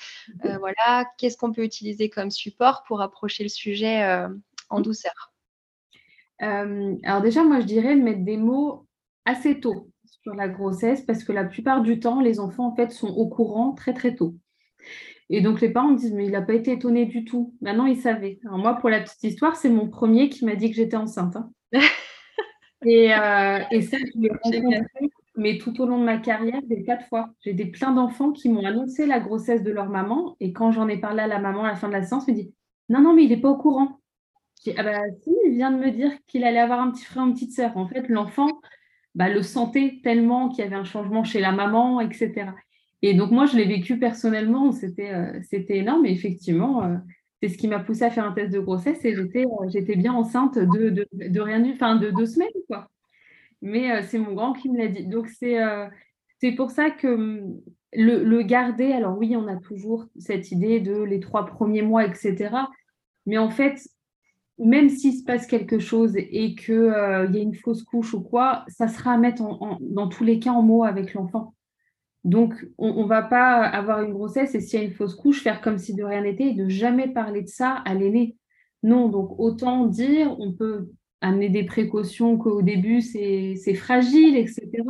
voilà, 0.58 1.06
qu'est-ce 1.18 1.36
qu'on 1.36 1.52
peut 1.52 1.64
utiliser 1.64 2.10
comme 2.10 2.30
support 2.30 2.84
pour 2.84 3.00
approcher 3.00 3.42
le 3.42 3.48
sujet 3.48 4.26
en 4.68 4.80
douceur? 4.80 5.32
Alors, 6.38 7.22
déjà, 7.22 7.44
moi, 7.44 7.60
je 7.60 7.66
dirais 7.66 7.94
de 7.94 8.02
mettre 8.02 8.24
des 8.24 8.36
mots 8.36 8.86
assez 9.24 9.60
tôt 9.60 9.88
sur 10.22 10.34
la 10.34 10.48
grossesse 10.48 11.02
parce 11.02 11.24
que 11.24 11.32
la 11.32 11.44
plupart 11.44 11.82
du 11.82 12.00
temps, 12.00 12.20
les 12.20 12.40
enfants 12.40 12.66
en 12.66 12.74
fait 12.74 12.92
sont 12.92 13.08
au 13.08 13.28
courant 13.28 13.72
très 13.72 13.92
très 13.92 14.14
tôt. 14.14 14.34
Et 15.32 15.40
donc 15.40 15.62
les 15.62 15.70
parents 15.70 15.88
me 15.88 15.96
disent 15.96 16.12
mais 16.12 16.26
il 16.26 16.30
n'a 16.30 16.42
pas 16.42 16.52
été 16.52 16.72
étonné 16.72 17.06
du 17.06 17.24
tout. 17.24 17.54
Maintenant 17.62 17.86
il 17.86 17.96
savait. 17.96 18.38
Alors 18.44 18.58
moi 18.58 18.74
pour 18.74 18.90
la 18.90 19.00
petite 19.00 19.24
histoire, 19.24 19.56
c'est 19.56 19.70
mon 19.70 19.88
premier 19.88 20.28
qui 20.28 20.44
m'a 20.44 20.54
dit 20.54 20.68
que 20.70 20.76
j'étais 20.76 20.96
enceinte. 20.96 21.36
Hein. 21.36 21.50
et, 22.84 23.14
euh, 23.14 23.58
et, 23.70 23.80
ça 23.80 23.96
je 23.96 24.20
l'ai 24.20 24.28
rencontré, 24.28 25.10
mais 25.36 25.56
tout 25.56 25.80
au 25.80 25.86
long 25.86 25.98
de 25.98 26.04
ma 26.04 26.18
carrière 26.18 26.60
des 26.64 26.84
quatre 26.84 27.06
fois. 27.08 27.30
J'ai 27.40 27.54
des 27.54 27.64
plein 27.64 27.92
d'enfants 27.92 28.32
qui 28.32 28.50
m'ont 28.50 28.66
annoncé 28.66 29.06
la 29.06 29.20
grossesse 29.20 29.62
de 29.62 29.72
leur 29.72 29.88
maman 29.88 30.36
et 30.38 30.52
quand 30.52 30.70
j'en 30.70 30.86
ai 30.86 30.98
parlé 30.98 31.20
à 31.20 31.26
la 31.26 31.38
maman 31.38 31.64
à 31.64 31.68
la 31.68 31.76
fin 31.76 31.88
de 31.88 31.94
la 31.94 32.02
séance, 32.02 32.28
me 32.28 32.34
dit 32.34 32.52
non 32.90 33.00
non 33.00 33.14
mais 33.14 33.24
il 33.24 33.30
n'est 33.30 33.40
pas 33.40 33.50
au 33.50 33.56
courant. 33.56 34.00
J'ai 34.62 34.74
ah 34.76 34.82
bah 34.82 35.00
si, 35.22 35.34
il 35.46 35.54
vient 35.54 35.70
de 35.70 35.78
me 35.78 35.90
dire 35.90 36.12
qu'il 36.26 36.44
allait 36.44 36.60
avoir 36.60 36.80
un 36.80 36.90
petit 36.90 37.04
frère, 37.04 37.24
une 37.24 37.32
petite 37.32 37.52
sœur. 37.52 37.74
En 37.78 37.88
fait, 37.88 38.08
l'enfant, 38.10 38.48
bah, 39.14 39.28
le 39.28 39.42
sentait 39.42 40.00
tellement 40.04 40.50
qu'il 40.50 40.62
y 40.62 40.66
avait 40.66 40.76
un 40.76 40.84
changement 40.84 41.24
chez 41.24 41.40
la 41.40 41.52
maman, 41.52 42.00
etc. 42.00 42.52
Et 43.02 43.14
donc 43.14 43.32
moi, 43.32 43.46
je 43.46 43.56
l'ai 43.56 43.64
vécu 43.64 43.98
personnellement, 43.98 44.70
c'était 44.70 45.12
euh, 45.12 45.40
énorme. 45.68 46.06
Et 46.06 46.12
effectivement, 46.12 46.84
euh, 46.84 46.96
c'est 47.42 47.48
ce 47.48 47.58
qui 47.58 47.66
m'a 47.66 47.80
poussé 47.80 48.04
à 48.04 48.10
faire 48.10 48.24
un 48.24 48.32
test 48.32 48.52
de 48.52 48.60
grossesse 48.60 49.04
et 49.04 49.14
j'étais 49.14 49.44
euh, 49.44 49.96
bien 49.96 50.12
enceinte 50.12 50.56
de, 50.56 51.06
de, 51.12 51.40
rien 51.40 51.68
enfin 51.72 51.96
de 51.96 52.10
deux 52.10 52.26
semaines 52.26 52.48
quoi. 52.68 52.88
Mais 53.60 54.02
c'est 54.02 54.18
mon 54.18 54.32
grand 54.34 54.52
qui 54.52 54.70
me 54.70 54.78
l'a 54.78 54.88
dit. 54.88 55.06
Donc 55.06 55.28
c'est 55.28 56.52
pour 56.56 56.70
ça 56.70 56.90
que 56.90 57.40
le, 57.92 58.42
garder, 58.42 58.92
alors 58.92 59.16
oui, 59.18 59.36
on 59.36 59.46
a 59.46 59.56
toujours 59.56 60.06
cette 60.18 60.50
idée 60.50 60.80
de 60.80 61.02
les 61.02 61.20
trois 61.20 61.46
premiers 61.46 61.82
mois, 61.82 62.04
etc. 62.04 62.50
Mais 63.26 63.38
en 63.38 63.50
fait, 63.50 63.80
même 64.58 64.88
s'il 64.88 65.14
se 65.14 65.24
passe 65.24 65.46
quelque 65.46 65.78
chose 65.78 66.16
et 66.16 66.56
qu'il 66.56 66.74
y 66.74 67.38
a 67.38 67.40
une 67.40 67.54
fausse 67.54 67.84
couche 67.84 68.14
ou 68.14 68.20
quoi, 68.20 68.64
ça 68.66 68.88
sera 68.88 69.12
à 69.12 69.18
mettre 69.18 69.42
dans 69.80 70.08
tous 70.08 70.24
les 70.24 70.40
cas 70.40 70.52
en 70.52 70.62
mots 70.62 70.84
avec 70.84 71.14
l'enfant. 71.14 71.54
Donc, 72.24 72.54
on 72.78 73.02
ne 73.02 73.08
va 73.08 73.22
pas 73.22 73.64
avoir 73.64 74.02
une 74.02 74.12
grossesse 74.12 74.54
et 74.54 74.60
s'il 74.60 74.78
y 74.78 74.82
a 74.82 74.84
une 74.84 74.92
fausse 74.92 75.14
couche, 75.14 75.42
faire 75.42 75.60
comme 75.60 75.78
si 75.78 75.94
de 75.94 76.04
rien 76.04 76.22
n'était 76.22 76.48
et 76.48 76.54
de 76.54 76.68
jamais 76.68 77.08
parler 77.08 77.42
de 77.42 77.48
ça 77.48 77.82
à 77.84 77.94
l'aîné. 77.94 78.36
Non, 78.84 79.08
donc 79.08 79.38
autant 79.38 79.86
dire, 79.86 80.36
on 80.38 80.52
peut 80.52 80.88
amener 81.20 81.48
des 81.48 81.64
précautions 81.64 82.36
qu'au 82.36 82.62
début, 82.62 83.00
c'est 83.00 83.74
fragile, 83.74 84.36
etc. 84.36 84.82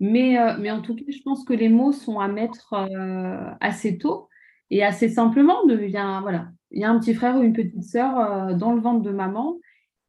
mais, 0.00 0.38
euh, 0.38 0.56
mais 0.60 0.70
en 0.70 0.80
tout 0.80 0.94
cas, 0.94 1.04
je 1.08 1.22
pense 1.24 1.44
que 1.44 1.52
les 1.52 1.68
mots 1.68 1.92
sont 1.92 2.20
à 2.20 2.28
mettre 2.28 2.72
euh, 2.72 3.50
assez 3.60 3.98
tôt 3.98 4.28
et 4.70 4.84
assez 4.84 5.08
simplement. 5.08 5.64
De, 5.66 5.74
voilà, 6.22 6.48
il 6.70 6.80
y 6.80 6.84
a 6.84 6.90
un 6.90 6.98
petit 6.98 7.14
frère 7.14 7.36
ou 7.36 7.42
une 7.42 7.52
petite 7.52 7.82
sœur 7.82 8.18
euh, 8.18 8.54
dans 8.54 8.72
le 8.72 8.80
ventre 8.80 9.02
de 9.02 9.10
maman 9.10 9.58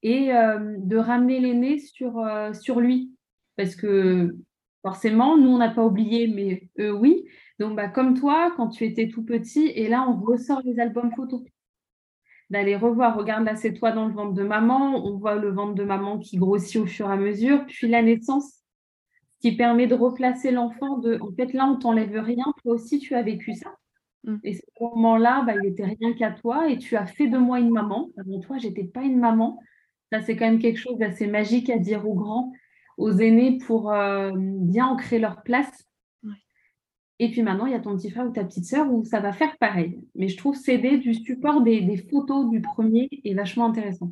et 0.03 0.27
de 0.27 0.97
ramener 0.97 1.39
l'aîné 1.39 1.79
sur, 1.79 2.23
sur 2.53 2.79
lui. 2.79 3.11
Parce 3.57 3.75
que 3.75 4.35
forcément, 4.85 5.35
nous, 5.35 5.49
on 5.49 5.57
n'a 5.57 5.71
pas 5.71 5.83
oublié, 5.83 6.27
mais 6.27 6.69
eux, 6.77 6.93
oui. 6.93 7.25
Donc, 7.57 7.75
bah, 7.75 7.87
comme 7.87 8.13
toi, 8.13 8.53
quand 8.55 8.67
tu 8.67 8.85
étais 8.85 9.07
tout 9.07 9.25
petit, 9.25 9.65
et 9.65 9.87
là, 9.87 10.05
on 10.07 10.21
ressort 10.21 10.61
les 10.63 10.79
albums 10.79 11.11
photos. 11.15 11.41
D'aller 12.51 12.75
revoir, 12.75 13.17
regarde 13.17 13.45
là, 13.45 13.55
c'est 13.55 13.73
toi 13.73 13.91
dans 13.91 14.05
le 14.05 14.13
ventre 14.13 14.33
de 14.33 14.43
maman, 14.43 15.03
on 15.03 15.17
voit 15.17 15.37
le 15.37 15.49
ventre 15.49 15.73
de 15.73 15.83
maman 15.83 16.19
qui 16.19 16.37
grossit 16.37 16.75
au 16.79 16.85
fur 16.85 17.09
et 17.09 17.13
à 17.13 17.17
mesure, 17.17 17.65
puis 17.65 17.87
la 17.87 18.03
naissance, 18.03 18.61
qui 19.39 19.55
permet 19.55 19.87
de 19.87 19.95
replacer 19.95 20.51
l'enfant. 20.51 20.99
De... 20.99 21.17
En 21.19 21.31
fait, 21.31 21.51
là, 21.53 21.65
on 21.65 21.77
t'enlève 21.77 22.15
rien, 22.19 22.45
toi 22.61 22.75
aussi, 22.75 22.99
tu 22.99 23.15
as 23.15 23.23
vécu 23.23 23.55
ça. 23.55 23.73
Mm. 24.23 24.35
Et 24.43 24.53
ce 24.53 24.61
moment-là, 24.81 25.43
bah, 25.47 25.53
il 25.55 25.67
n'était 25.67 25.85
rien 25.85 26.13
qu'à 26.13 26.29
toi, 26.29 26.69
et 26.69 26.77
tu 26.77 26.95
as 26.95 27.07
fait 27.07 27.25
de 27.25 27.39
moi 27.39 27.59
une 27.59 27.71
maman. 27.71 28.11
Avant 28.19 28.39
toi, 28.39 28.59
j'étais 28.59 28.83
pas 28.83 29.01
une 29.01 29.17
maman. 29.17 29.59
Ça, 30.11 30.21
c'est 30.21 30.35
quand 30.35 30.45
même 30.45 30.59
quelque 30.59 30.77
chose 30.77 30.99
d'assez 30.99 31.25
magique 31.25 31.71
à 31.71 31.79
dire 31.79 32.07
aux 32.07 32.13
grands 32.13 32.53
aux 32.97 33.11
aînés 33.11 33.57
pour 33.65 33.91
euh, 33.91 34.31
bien 34.35 34.87
ancrer 34.87 35.19
leur 35.19 35.41
place. 35.43 35.85
Et 37.17 37.31
puis 37.31 37.43
maintenant, 37.43 37.65
il 37.65 37.71
y 37.71 37.75
a 37.75 37.79
ton 37.79 37.95
petit 37.95 38.11
frère 38.11 38.25
ou 38.25 38.31
ta 38.31 38.43
petite 38.43 38.65
sœur 38.65 38.91
où 38.91 39.05
ça 39.05 39.21
va 39.21 39.31
faire 39.31 39.57
pareil. 39.57 39.97
Mais 40.15 40.27
je 40.27 40.35
trouve 40.35 40.55
s'aider 40.55 40.97
du 40.97 41.13
support 41.13 41.61
des, 41.61 42.05
photos 42.11 42.49
du 42.49 42.61
premier 42.61 43.07
est 43.23 43.33
vachement 43.33 43.67
intéressant. 43.67 44.11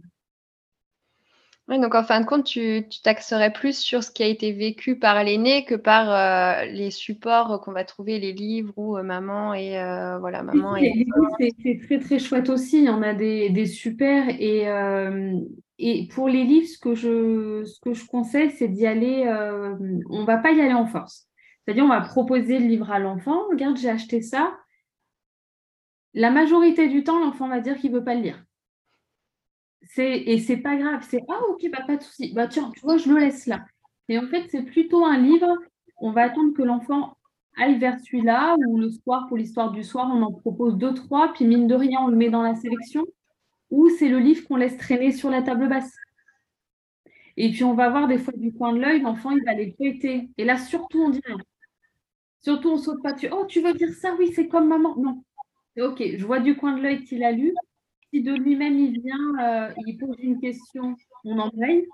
Oui, 1.67 1.79
donc 1.79 1.95
en 1.95 2.03
fin 2.03 2.21
de 2.21 2.25
compte, 2.25 2.45
tu 2.45 2.85
t'axerais 3.03 3.51
plus 3.51 3.77
sur 3.77 4.03
ce 4.03 4.11
qui 4.11 4.23
a 4.23 4.27
été 4.27 4.53
vécu 4.53 4.99
par 4.99 5.21
l'aîné 5.21 5.65
que 5.65 5.75
par 5.75 6.11
euh, 6.11 6.65
les 6.65 6.91
supports 6.91 7.59
qu'on 7.61 7.71
va 7.71 7.83
trouver, 7.83 8.19
les 8.19 8.33
livres 8.33 8.73
ou 8.77 8.97
euh, 8.97 9.03
maman 9.03 9.53
et 9.53 9.71
voilà, 10.19 10.43
maman. 10.43 10.77
et... 10.77 11.05
c'est 11.39 11.79
très 11.85 11.99
très 11.99 12.19
chouette 12.19 12.49
aussi. 12.49 12.79
Il 12.79 12.85
y 12.85 12.89
en 12.89 13.01
a 13.01 13.13
des, 13.13 13.49
des 13.49 13.65
super 13.65 14.29
et 14.29 14.65
et 15.79 16.07
pour 16.07 16.29
les 16.29 16.43
livres, 16.43 16.67
ce 16.67 16.77
que 16.77 16.95
je, 16.95 17.63
ce 17.65 17.79
que 17.79 17.93
je 17.93 18.05
conseille, 18.05 18.51
c'est 18.51 18.67
d'y 18.67 18.85
aller, 18.85 19.25
euh, 19.25 19.75
on 20.09 20.21
ne 20.21 20.25
va 20.25 20.37
pas 20.37 20.51
y 20.51 20.61
aller 20.61 20.73
en 20.73 20.85
force. 20.85 21.27
C'est-à-dire, 21.65 21.85
on 21.85 21.89
va 21.89 22.01
proposer 22.01 22.59
le 22.59 22.67
livre 22.67 22.91
à 22.91 22.99
l'enfant, 22.99 23.47
regarde, 23.49 23.77
j'ai 23.77 23.89
acheté 23.89 24.21
ça. 24.21 24.57
La 26.13 26.29
majorité 26.29 26.87
du 26.87 27.03
temps, 27.03 27.19
l'enfant 27.19 27.47
va 27.47 27.59
dire 27.59 27.77
qu'il 27.77 27.91
ne 27.91 27.97
veut 27.97 28.03
pas 28.03 28.15
le 28.15 28.21
lire. 28.21 28.45
Et 29.97 30.39
c'est 30.39 30.57
pas 30.57 30.75
grave, 30.77 31.05
c'est 31.09 31.21
Ah, 31.29 31.41
ok, 31.49 31.69
bah, 31.71 31.83
pas 31.85 31.97
de 31.97 32.03
souci. 32.03 32.33
Bah, 32.33 32.47
tiens, 32.47 32.71
tu 32.73 32.81
vois, 32.81 32.97
je 32.97 33.09
le 33.09 33.19
laisse 33.19 33.47
là. 33.47 33.65
Et 34.09 34.17
en 34.17 34.27
fait, 34.27 34.47
c'est 34.49 34.63
plutôt 34.63 35.03
un 35.05 35.17
livre, 35.17 35.57
on 35.97 36.11
va 36.11 36.23
attendre 36.23 36.53
que 36.53 36.61
l'enfant 36.61 37.17
aille 37.57 37.79
vers 37.79 37.99
celui-là, 37.99 38.55
ou 38.67 38.77
le 38.77 38.91
soir, 38.91 39.27
pour 39.27 39.37
l'histoire 39.37 39.71
du 39.71 39.83
soir, 39.83 40.09
on 40.13 40.21
en 40.21 40.31
propose 40.31 40.77
deux, 40.77 40.93
trois, 40.93 41.33
puis 41.33 41.45
mine 41.45 41.67
de 41.67 41.75
rien, 41.75 41.99
on 42.01 42.07
le 42.07 42.15
met 42.15 42.29
dans 42.29 42.43
la 42.43 42.55
sélection 42.55 43.05
ou 43.71 43.89
c'est 43.89 44.09
le 44.09 44.19
livre 44.19 44.47
qu'on 44.47 44.55
laisse 44.55 44.77
traîner 44.77 45.11
sur 45.11 45.29
la 45.29 45.41
table 45.41 45.67
basse. 45.67 45.95
Et 47.37 47.51
puis 47.51 47.63
on 47.63 47.73
va 47.73 47.89
voir 47.89 48.07
des 48.07 48.17
fois 48.17 48.33
du 48.35 48.53
coin 48.53 48.73
de 48.73 48.79
l'œil, 48.79 49.01
l'enfant 49.01 49.31
il 49.31 49.43
va 49.43 49.53
les 49.53 49.73
feuilleter. 49.77 50.29
Et 50.37 50.45
là, 50.45 50.57
surtout, 50.57 50.99
on 50.99 51.09
dit 51.09 51.21
rien. 51.25 51.37
Surtout, 52.41 52.69
on 52.71 52.77
saute 52.77 53.01
pas 53.01 53.13
dessus. 53.13 53.29
Oh, 53.31 53.45
tu 53.47 53.61
veux 53.61 53.73
dire 53.73 53.93
ça? 53.93 54.15
Oui, 54.19 54.31
c'est 54.33 54.47
comme 54.47 54.67
maman. 54.67 54.95
Non. 54.97 55.23
Ok, 55.79 56.03
je 56.17 56.25
vois 56.25 56.39
du 56.39 56.55
coin 56.55 56.77
de 56.77 56.81
l'œil 56.81 57.03
qu'il 57.03 57.23
a 57.23 57.31
lu. 57.31 57.53
Si 58.11 58.21
de 58.21 58.33
lui-même 58.33 58.77
il 58.77 59.01
vient, 59.01 59.39
euh, 59.39 59.73
il 59.87 59.97
pose 59.97 60.15
une 60.19 60.39
question, 60.39 60.95
on 61.23 61.39
embraye. 61.39 61.87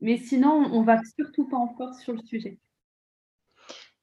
Mais 0.00 0.16
sinon, 0.16 0.68
on 0.72 0.82
va 0.82 1.00
surtout 1.16 1.46
pas 1.48 1.56
en 1.56 1.68
force 1.76 2.00
sur 2.00 2.14
le 2.14 2.22
sujet. 2.22 2.58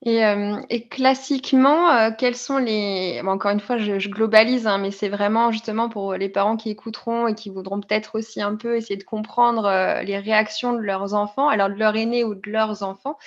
Euh, 0.08 0.62
et, 0.70 0.88
classiquement, 0.88 1.90
euh, 1.90 2.12
quels 2.16 2.36
sont 2.36 2.60
les... 2.60 3.22
encore 3.26 3.50
une 3.52 3.60
fois, 3.60 3.78
je, 3.78 4.08
globalise, 4.08 4.68
hein, 4.68 4.78
mais 4.78 4.92
c'est 4.92 5.10
vraiment 5.10 5.52
justement 5.52 5.90
pour 5.90 6.14
les 6.14 6.30
parents 6.30 6.58
qui 6.58 6.70
écouteront 6.70 7.28
et 7.28 7.34
qui 7.34 7.50
voudront 7.50 7.82
peut-être 7.82 8.14
aussi 8.14 8.40
un 8.40 8.56
peu 8.56 8.76
essayer 8.76 8.98
de 8.98 9.04
comprendre 9.04 9.66
euh, 9.66 10.04
les 10.04 10.20
réactions 10.20 10.74
de 10.74 10.80
leurs 10.80 11.16
enfants, 11.16 11.50
alors 11.50 11.70
de 11.70 11.74
leur 11.74 11.96
aîné 11.96 12.24
ou 12.24 12.36
de 12.36 12.52
leurs 12.52 12.84
enfants. 12.84 13.18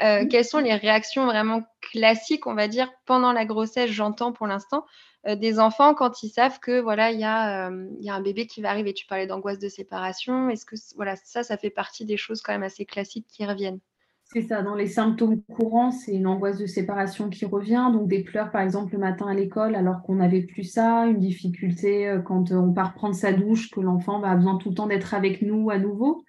Mmh. 0.00 0.26
Quelles 0.28 0.44
sont 0.44 0.58
les 0.58 0.74
réactions 0.74 1.24
vraiment 1.26 1.62
classiques, 1.80 2.48
on 2.48 2.54
va 2.54 2.66
dire, 2.66 2.90
pendant 3.06 3.32
la 3.32 3.44
grossesse, 3.44 3.90
j'entends 3.90 4.32
pour 4.32 4.48
l'instant, 4.48 4.84
des 5.24 5.60
enfants 5.60 5.94
quand 5.94 6.24
ils 6.24 6.30
savent 6.30 6.58
que 6.58 6.80
voilà, 6.80 7.12
il 7.12 7.20
y, 7.20 7.24
a, 7.24 7.70
y 8.00 8.10
a 8.10 8.14
un 8.14 8.20
bébé 8.20 8.48
qui 8.48 8.60
va 8.60 8.70
arriver? 8.70 8.92
Tu 8.92 9.06
parlais 9.06 9.28
d'angoisse 9.28 9.60
de 9.60 9.68
séparation. 9.68 10.50
Est-ce 10.50 10.66
que 10.66 10.74
voilà, 10.96 11.14
ça, 11.14 11.44
ça 11.44 11.56
fait 11.56 11.70
partie 11.70 12.04
des 12.04 12.16
choses 12.16 12.42
quand 12.42 12.52
même 12.52 12.64
assez 12.64 12.84
classiques 12.84 13.28
qui 13.28 13.46
reviennent? 13.46 13.78
C'est 14.34 14.42
ça, 14.42 14.62
dans 14.62 14.74
les 14.74 14.88
symptômes 14.88 15.42
courants, 15.42 15.92
c'est 15.92 16.12
une 16.12 16.26
angoisse 16.26 16.58
de 16.58 16.66
séparation 16.66 17.30
qui 17.30 17.44
revient, 17.44 17.88
donc 17.92 18.08
des 18.08 18.24
pleurs 18.24 18.50
par 18.50 18.62
exemple 18.62 18.92
le 18.92 18.98
matin 18.98 19.28
à 19.28 19.34
l'école 19.34 19.76
alors 19.76 20.02
qu'on 20.02 20.16
n'avait 20.16 20.42
plus 20.42 20.64
ça, 20.64 21.06
une 21.06 21.20
difficulté 21.20 22.08
euh, 22.08 22.20
quand 22.20 22.50
euh, 22.50 22.56
on 22.56 22.72
part 22.72 22.94
prendre 22.94 23.14
sa 23.14 23.32
douche, 23.32 23.70
que 23.70 23.80
l'enfant 23.80 24.18
va 24.18 24.34
besoin 24.34 24.56
tout 24.56 24.70
le 24.70 24.74
temps 24.74 24.88
d'être 24.88 25.14
avec 25.14 25.40
nous 25.40 25.70
à 25.70 25.78
nouveau. 25.78 26.24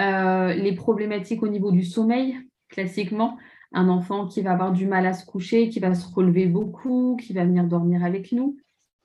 Euh, 0.00 0.52
les 0.52 0.74
problématiques 0.74 1.42
au 1.42 1.48
niveau 1.48 1.72
du 1.72 1.82
sommeil, 1.82 2.36
classiquement, 2.68 3.38
un 3.72 3.88
enfant 3.88 4.26
qui 4.26 4.42
va 4.42 4.52
avoir 4.52 4.72
du 4.72 4.86
mal 4.86 5.06
à 5.06 5.14
se 5.14 5.24
coucher, 5.24 5.70
qui 5.70 5.80
va 5.80 5.94
se 5.94 6.12
relever 6.14 6.44
beaucoup, 6.44 7.16
qui 7.18 7.32
va 7.32 7.44
venir 7.44 7.64
dormir 7.64 8.04
avec 8.04 8.32
nous. 8.32 8.58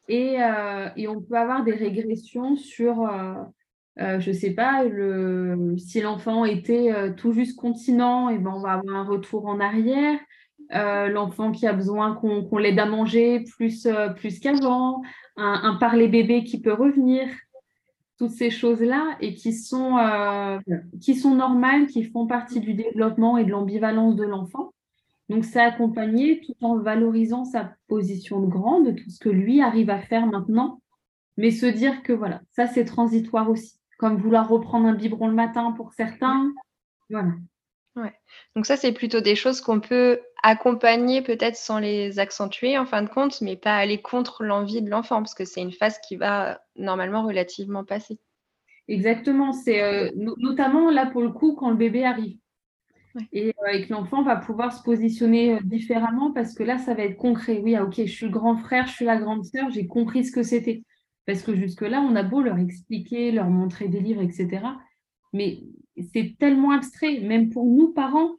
Et, 0.10 0.38
on 1.08 1.22
peut 1.22 1.38
avoir 1.38 1.64
des 1.64 1.74
régressions 1.74 2.56
sur 2.58 3.10
je 3.98 4.30
ne 4.30 4.36
sais 4.36 4.52
pas, 4.52 4.84
le, 4.84 5.76
si 5.78 6.02
l'enfant 6.02 6.46
était 6.46 6.92
euh, 6.92 7.14
tout 7.14 7.32
juste 7.32 7.58
continent, 7.58 8.30
et 8.30 8.36
eh 8.36 8.38
ben 8.38 8.52
on 8.54 8.60
va 8.60 8.74
avoir 8.74 8.96
un 8.96 9.06
retour 9.06 9.46
en 9.46 9.60
arrière. 9.60 10.20
Euh, 10.74 11.10
l'enfant 11.10 11.52
qui 11.52 11.68
a 11.68 11.74
besoin 11.74 12.16
qu'on 12.16 12.58
l'aide 12.58 12.80
à 12.80 12.86
manger 12.86 13.42
plus, 13.56 13.88
plus 14.18 14.40
qu'avant, 14.40 15.02
un, 15.38 15.76
parler 15.76 16.08
bébé 16.08 16.44
qui 16.44 16.60
peut 16.60 16.74
revenir, 16.74 17.28
toutes 18.18 18.32
ces 18.32 18.50
choses-là 18.50 19.18
et 19.20 19.36
qui 19.36 19.54
sont, 19.54 19.98
qui 21.02 21.16
sont 21.16 21.36
normales, 21.36 21.88
qui 21.88 22.06
font 22.06 22.26
partie 22.26 22.62
du 22.62 22.74
développement 22.74 23.38
et 23.38 23.44
de 23.44 23.52
l'ambivalence 23.52 24.16
de 24.16 24.24
l'enfant. 24.24 24.74
Donc, 25.30 25.44
c'est 25.44 25.60
accompagné 25.60 26.42
tout 26.42 26.56
en 26.62 26.78
valorisant 26.78 27.44
sa 27.46 27.74
position 27.88 28.40
de 28.40 28.48
grand, 28.48 28.80
de 28.80 28.92
tout 28.92 29.10
ce 29.10 29.20
que 29.20 29.30
lui 29.30 29.62
arrive 29.62 29.90
à 29.90 30.00
faire 30.00 30.26
maintenant, 30.26 30.82
mais 31.38 31.52
se 31.52 31.66
dire 31.66 32.02
que 32.02 32.14
voilà, 32.14 32.42
ça 32.52 32.66
c'est 32.66 32.86
transitoire 32.86 33.50
aussi 33.50 33.76
comme 33.98 34.18
vouloir 34.18 34.50
reprendre 34.50 34.88
un 34.88 34.94
biberon 34.94 35.28
le 35.28 35.34
matin 35.34 35.72
pour 35.72 35.94
certains. 35.94 36.52
Voilà. 37.10 37.32
Ouais. 37.96 38.14
Donc 38.56 38.66
ça, 38.66 38.76
c'est 38.76 38.92
plutôt 38.92 39.22
des 39.22 39.36
choses 39.36 39.62
qu'on 39.62 39.80
peut 39.80 40.20
accompagner 40.44 41.22
peut-être 41.22 41.56
sans 41.56 41.80
les 41.80 42.20
accentuer 42.20 42.78
en 42.78 42.86
fin 42.86 43.02
de 43.02 43.10
compte, 43.10 43.42
mais 43.42 43.56
pas 43.56 43.76
aller 43.76 44.02
contre 44.02 44.44
l'envie 44.44 44.82
de 44.82 44.90
l'enfant, 44.90 45.18
parce 45.18 45.34
que 45.34 45.46
c'est 45.46 45.62
une 45.62 45.72
phase 45.72 45.98
qui 46.08 46.18
va 46.18 46.60
normalement 46.76 47.24
relativement 47.24 47.86
passer. 47.86 48.20
Exactement. 48.88 49.54
C'est 49.54 49.82
euh, 49.82 50.12
notamment 50.38 50.92
là 50.92 51.06
pour 51.08 51.22
le 51.22 51.32
coup 51.32 51.56
quand 51.56 51.70
le 51.70 51.78
bébé 51.78 52.06
arrive. 52.06 52.38
Et, 53.32 53.54
euh, 53.74 53.82
que 53.82 53.94
l'enfant 53.94 54.24
va 54.24 54.36
pouvoir 54.36 54.74
se 54.74 54.84
positionner 54.84 55.54
euh, 55.54 55.60
différemment 55.64 56.32
parce 56.32 56.54
que 56.54 56.64
là, 56.64 56.78
ça 56.78 56.94
va 56.94 57.04
être 57.04 57.16
concret. 57.16 57.62
Oui, 57.64 57.76
ah, 57.76 57.86
ok, 57.86 57.96
je 57.98 58.12
suis 58.12 58.26
le 58.26 58.32
grand 58.32 58.58
frère, 58.58 58.88
je 58.88 58.94
suis 58.94 59.06
la 59.06 59.16
grande 59.16 59.46
sœur, 59.46 59.70
j'ai 59.70 59.88
compris 59.88 60.26
ce 60.26 60.34
que 60.34 60.44
c'était. 60.44 60.84
Parce 61.26 61.42
que 61.42 61.56
jusque-là, 61.56 62.02
on 62.02 62.16
a 62.16 62.24
beau 62.24 62.42
leur 62.42 62.58
expliquer, 62.58 63.32
leur 63.32 63.50
montrer 63.50 63.88
des 63.88 64.00
livres, 64.00 64.22
etc. 64.22 64.62
Mais 65.34 65.64
c'est 66.14 66.36
tellement 66.40 66.72
abstrait, 66.72 67.20
même 67.22 67.50
pour 67.50 67.66
nous, 67.66 67.94
parents, 67.94 68.32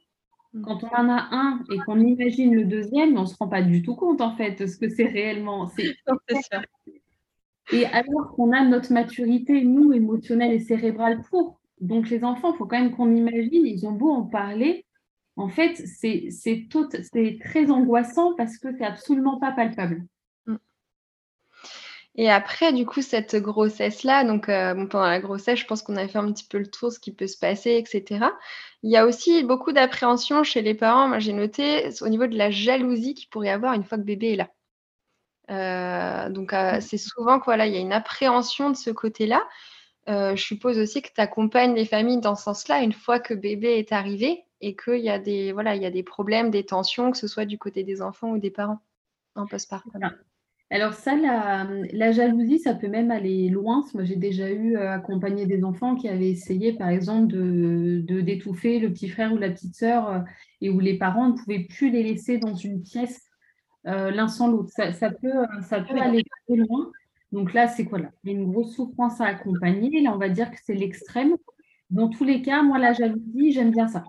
mm. 0.53 0.61
quand 0.61 0.83
on 0.83 0.87
en 0.87 1.09
a 1.09 1.27
un 1.31 1.63
et 1.71 1.77
qu'on 1.79 1.99
imagine 1.99 2.55
le 2.55 2.65
deuxième, 2.65 3.17
on 3.17 3.21
ne 3.21 3.25
se 3.25 3.35
rend 3.35 3.47
pas 3.47 3.61
du 3.61 3.81
tout 3.81 3.95
compte, 3.95 4.21
en 4.21 4.35
fait, 4.35 4.61
de 4.61 4.67
ce 4.67 4.77
que 4.77 4.89
c'est 4.89 5.05
réellement. 5.05 5.69
Et 7.73 7.85
alors 7.85 8.33
qu'on 8.33 8.53
a 8.53 8.63
notre 8.63 8.93
maturité, 8.93 9.61
nous, 9.65 9.91
émotionnelle 9.91 10.53
et 10.53 10.59
cérébrale 10.59 11.21
pour. 11.29 11.59
Donc, 11.81 12.09
les 12.09 12.23
enfants, 12.23 12.53
il 12.53 12.57
faut 12.57 12.65
quand 12.65 12.79
même 12.79 12.95
qu'on 12.95 13.13
imagine, 13.13 13.65
ils 13.65 13.85
ont 13.85 13.91
beau 13.91 14.09
en 14.09 14.23
parler. 14.23 14.85
En 15.35 15.49
fait, 15.49 15.75
c'est 15.75 16.29
très 17.41 17.69
angoissant 17.69 18.33
parce 18.35 18.57
que 18.57 18.69
c'est 18.75 18.85
absolument 18.85 19.37
pas 19.37 19.51
palpable. 19.51 20.05
Et 22.17 22.31
après, 22.31 22.73
du 22.73 22.85
coup, 22.87 23.03
cette 23.03 23.35
grossesse-là, 23.35 24.23
donc 24.23 24.49
euh, 24.49 24.73
pendant 24.87 25.05
la 25.05 25.19
grossesse, 25.19 25.59
je 25.59 25.65
pense 25.65 25.83
qu'on 25.83 25.95
a 25.95 26.07
fait 26.07 26.17
un 26.17 26.31
petit 26.31 26.45
peu 26.45 26.57
le 26.57 26.67
tour, 26.67 26.91
ce 26.91 26.99
qui 26.99 27.11
peut 27.13 27.27
se 27.27 27.37
passer, 27.37 27.75
etc. 27.75 28.25
Il 28.81 28.91
y 28.91 28.97
a 28.97 29.05
aussi 29.05 29.43
beaucoup 29.43 29.71
d'appréhension 29.71 30.43
chez 30.43 30.63
les 30.63 30.73
parents. 30.73 31.07
Moi, 31.07 31.19
j'ai 31.19 31.33
noté 31.33 31.89
au 32.01 32.09
niveau 32.09 32.25
de 32.25 32.35
la 32.35 32.49
jalousie 32.49 33.13
qu'il 33.13 33.29
pourrait 33.29 33.47
y 33.47 33.51
avoir 33.51 33.73
une 33.73 33.83
fois 33.83 33.99
que 33.99 34.03
bébé 34.03 34.33
est 34.33 34.35
là. 34.35 34.49
Euh, 35.51 36.29
donc, 36.31 36.53
euh, 36.53 36.77
mmh. 36.77 36.81
c'est 36.81 36.97
souvent 36.97 37.39
qu'il 37.39 37.53
il 37.53 37.73
y 37.73 37.77
a 37.77 37.79
une 37.79 37.93
appréhension 37.93 38.71
de 38.71 38.75
ce 38.75 38.89
côté-là. 38.89 39.47
je 40.07 40.41
suppose 40.41 40.79
aussi 40.79 41.03
que 41.03 41.09
tu 41.13 41.21
accompagnes 41.21 41.75
les 41.75 41.85
familles 41.85 42.19
dans 42.19 42.35
ce 42.35 42.43
sens-là 42.43 42.81
une 42.81 42.93
fois 42.93 43.19
que 43.19 43.35
bébé 43.35 43.77
est 43.77 43.91
arrivé 43.91 44.43
et 44.61 44.75
qu'il 44.75 44.99
y 44.99 45.09
a 45.09 45.19
des 45.19 45.51
voilà, 45.51 45.75
il 45.75 45.83
y 45.83 45.85
a 45.85 45.91
des 45.91 46.03
problèmes, 46.03 46.49
des 46.49 46.65
tensions, 46.65 47.11
que 47.11 47.17
ce 47.17 47.27
soit 47.27 47.45
du 47.45 47.59
côté 47.59 47.83
des 47.83 48.01
enfants 48.01 48.31
ou 48.31 48.39
des 48.39 48.51
parents 48.51 48.79
en 49.35 49.45
post-partum. 49.45 50.01
Alors 50.69 50.93
ça, 50.93 51.15
la, 51.15 52.11
jalousie, 52.11 52.59
ça 52.59 52.73
peut 52.73 52.89
même 52.89 53.09
aller 53.09 53.47
loin. 53.49 53.85
Moi, 53.93 54.03
j'ai 54.03 54.17
déjà 54.17 54.51
eu 54.51 54.75
euh, 54.75 54.91
accompagné 54.91 55.45
des 55.45 55.63
enfants 55.63 55.95
qui 55.95 56.09
avaient 56.09 56.29
essayé, 56.29 56.73
par 56.73 56.89
exemple, 56.89 57.27
de, 57.27 58.21
d'étouffer 58.21 58.79
le 58.79 58.91
petit 58.91 59.07
frère 59.07 59.31
ou 59.31 59.37
la 59.37 59.49
petite 59.49 59.75
sœur 59.75 60.09
euh, 60.09 60.19
et 60.59 60.69
où 60.69 60.81
les 60.81 60.97
parents 60.97 61.29
ne 61.29 61.37
pouvaient 61.37 61.65
plus 61.69 61.89
les 61.89 62.03
laisser 62.03 62.37
dans 62.37 62.53
une 62.53 62.81
pièce 62.81 63.21
euh, 63.85 64.11
l'un 64.11 64.27
sans 64.27 64.49
l'autre. 64.49 64.69
Ça, 64.71 65.09
peut, 65.09 65.45
ça 65.61 65.79
peut 65.79 65.99
aller 65.99 66.23
très 66.45 66.57
loin. 66.57 66.91
Donc 67.31 67.53
là, 67.53 67.69
c'est 67.69 67.85
quoi 67.85 67.99
là? 67.99 68.11
Il 68.23 68.31
y 68.31 68.35
a 68.35 68.37
une 68.37 68.51
grosse 68.51 68.75
souffrance 68.75 69.21
à 69.21 69.25
accompagner. 69.25 70.01
Là, 70.01 70.11
on 70.13 70.17
va 70.17 70.27
dire 70.27 70.51
que 70.51 70.57
c'est 70.61 70.73
l'extrême. 70.73 71.37
Dans 71.89 72.09
tous 72.09 72.25
les 72.25 72.41
cas, 72.41 72.61
moi, 72.61 72.77
la 72.77 72.91
jalousie, 72.91 73.53
j'aime 73.53 73.71
bien 73.71 73.87
ça. 73.87 74.03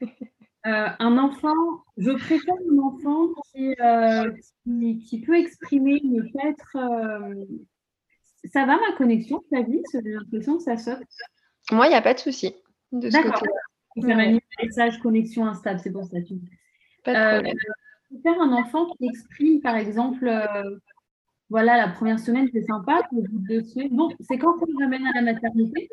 Euh, 0.66 0.88
un 0.98 1.18
enfant, 1.18 1.84
je 1.96 2.10
préfère 2.10 2.54
un 2.72 2.78
enfant 2.78 3.28
euh, 3.56 4.32
qui, 5.06 5.20
peut 5.24 5.38
exprimer, 5.38 6.00
mais 6.04 6.20
peut-être. 6.22 6.76
Euh, 6.76 7.44
ça 8.52 8.64
va 8.64 8.76
ma 8.76 8.96
connexion, 8.96 9.44
ta 9.50 9.62
vie 9.62 9.82
J'ai 9.92 10.00
l'impression 10.02 10.56
que 10.56 10.62
ça 10.64 10.76
saute. 10.76 10.98
Moi, 11.70 11.86
il 11.86 11.90
n'y 11.90 11.96
a 11.96 12.02
pas 12.02 12.14
de 12.14 12.18
souci. 12.18 12.54
D'accord. 12.90 13.42
Mis 13.96 14.12
un 14.12 14.38
message 14.62 14.98
connexion 14.98 15.46
instable, 15.46 15.80
c'est 15.80 15.92
pour 15.92 16.04
ça. 16.04 16.18
Pas 17.04 17.12
de 17.12 17.34
problème. 17.34 17.56
je 18.10 18.18
préfère 18.18 18.42
un 18.42 18.52
enfant 18.52 18.86
qui 18.94 19.06
exprime, 19.06 19.60
par 19.60 19.76
exemple, 19.76 20.28
voilà, 21.48 21.76
la 21.76 21.88
première 21.88 22.18
semaine, 22.18 22.48
c'est 22.52 22.66
sympa, 22.66 23.02
au 23.12 23.22
bout 23.22 23.38
de 23.38 23.46
deux 23.46 23.62
semaines. 23.62 23.94
Bon, 23.94 24.08
c'est 24.20 24.38
quand 24.38 24.56
on 24.60 24.78
ramène 24.80 25.06
à 25.06 25.12
la 25.14 25.22
maternité 25.22 25.88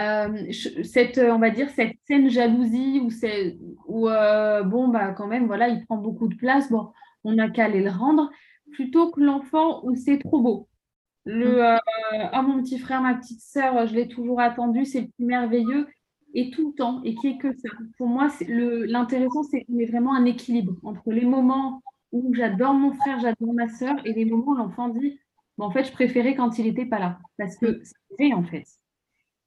euh, 0.00 0.52
cette, 0.82 1.18
on 1.18 1.38
va 1.38 1.50
dire, 1.50 1.70
cette 1.70 1.96
scène 2.06 2.28
jalousie 2.28 3.00
où 3.00 3.10
c'est, 3.10 3.56
où, 3.86 4.08
euh, 4.08 4.62
bon, 4.62 4.88
bah, 4.88 5.12
quand 5.12 5.26
même, 5.26 5.46
voilà, 5.46 5.68
il 5.68 5.84
prend 5.84 5.96
beaucoup 5.96 6.28
de 6.28 6.34
place, 6.34 6.70
bon, 6.70 6.90
on 7.22 7.34
n'a 7.34 7.48
qu'à 7.48 7.66
aller 7.66 7.82
le 7.82 7.90
rendre, 7.90 8.30
plutôt 8.72 9.10
que 9.10 9.20
l'enfant 9.20 9.84
où 9.84 9.94
c'est 9.94 10.18
trop 10.18 10.40
beau. 10.40 10.68
Le, 11.24 11.56
mm. 11.56 11.58
euh, 11.58 11.78
ah, 12.32 12.42
mon 12.42 12.62
petit 12.62 12.78
frère, 12.78 13.02
ma 13.02 13.14
petite 13.14 13.40
sœur, 13.40 13.86
je 13.86 13.94
l'ai 13.94 14.08
toujours 14.08 14.40
attendu, 14.40 14.84
c'est 14.84 15.02
le 15.02 15.08
plus 15.08 15.26
merveilleux, 15.26 15.86
et 16.34 16.50
tout 16.50 16.70
le 16.70 16.74
temps, 16.74 17.00
et 17.04 17.14
qui 17.14 17.28
est 17.28 17.38
que 17.38 17.52
ça. 17.52 17.68
Pour 17.96 18.08
moi, 18.08 18.28
l'intéressant, 18.48 19.44
c'est 19.44 19.64
qu'il 19.64 19.76
y 19.76 19.82
ait 19.82 19.86
vraiment 19.86 20.14
un 20.14 20.24
équilibre 20.24 20.74
entre 20.82 21.12
les 21.12 21.24
moments 21.24 21.80
où 22.10 22.34
j'adore 22.34 22.74
mon 22.74 22.92
frère, 22.92 23.20
j'adore 23.20 23.54
ma 23.54 23.68
sœur, 23.68 23.94
et 24.04 24.12
les 24.12 24.24
moments 24.24 24.52
où 24.52 24.56
l'enfant 24.56 24.88
dit, 24.88 25.20
bon, 25.56 25.66
en 25.66 25.70
fait, 25.70 25.84
je 25.84 25.92
préférais 25.92 26.34
quand 26.34 26.58
il 26.58 26.64
n'était 26.66 26.86
pas 26.86 26.98
là, 26.98 27.18
parce 27.38 27.56
que 27.56 27.66
mm. 27.66 27.80
c'est 27.84 28.14
vrai, 28.18 28.32
en 28.32 28.42
fait. 28.42 28.64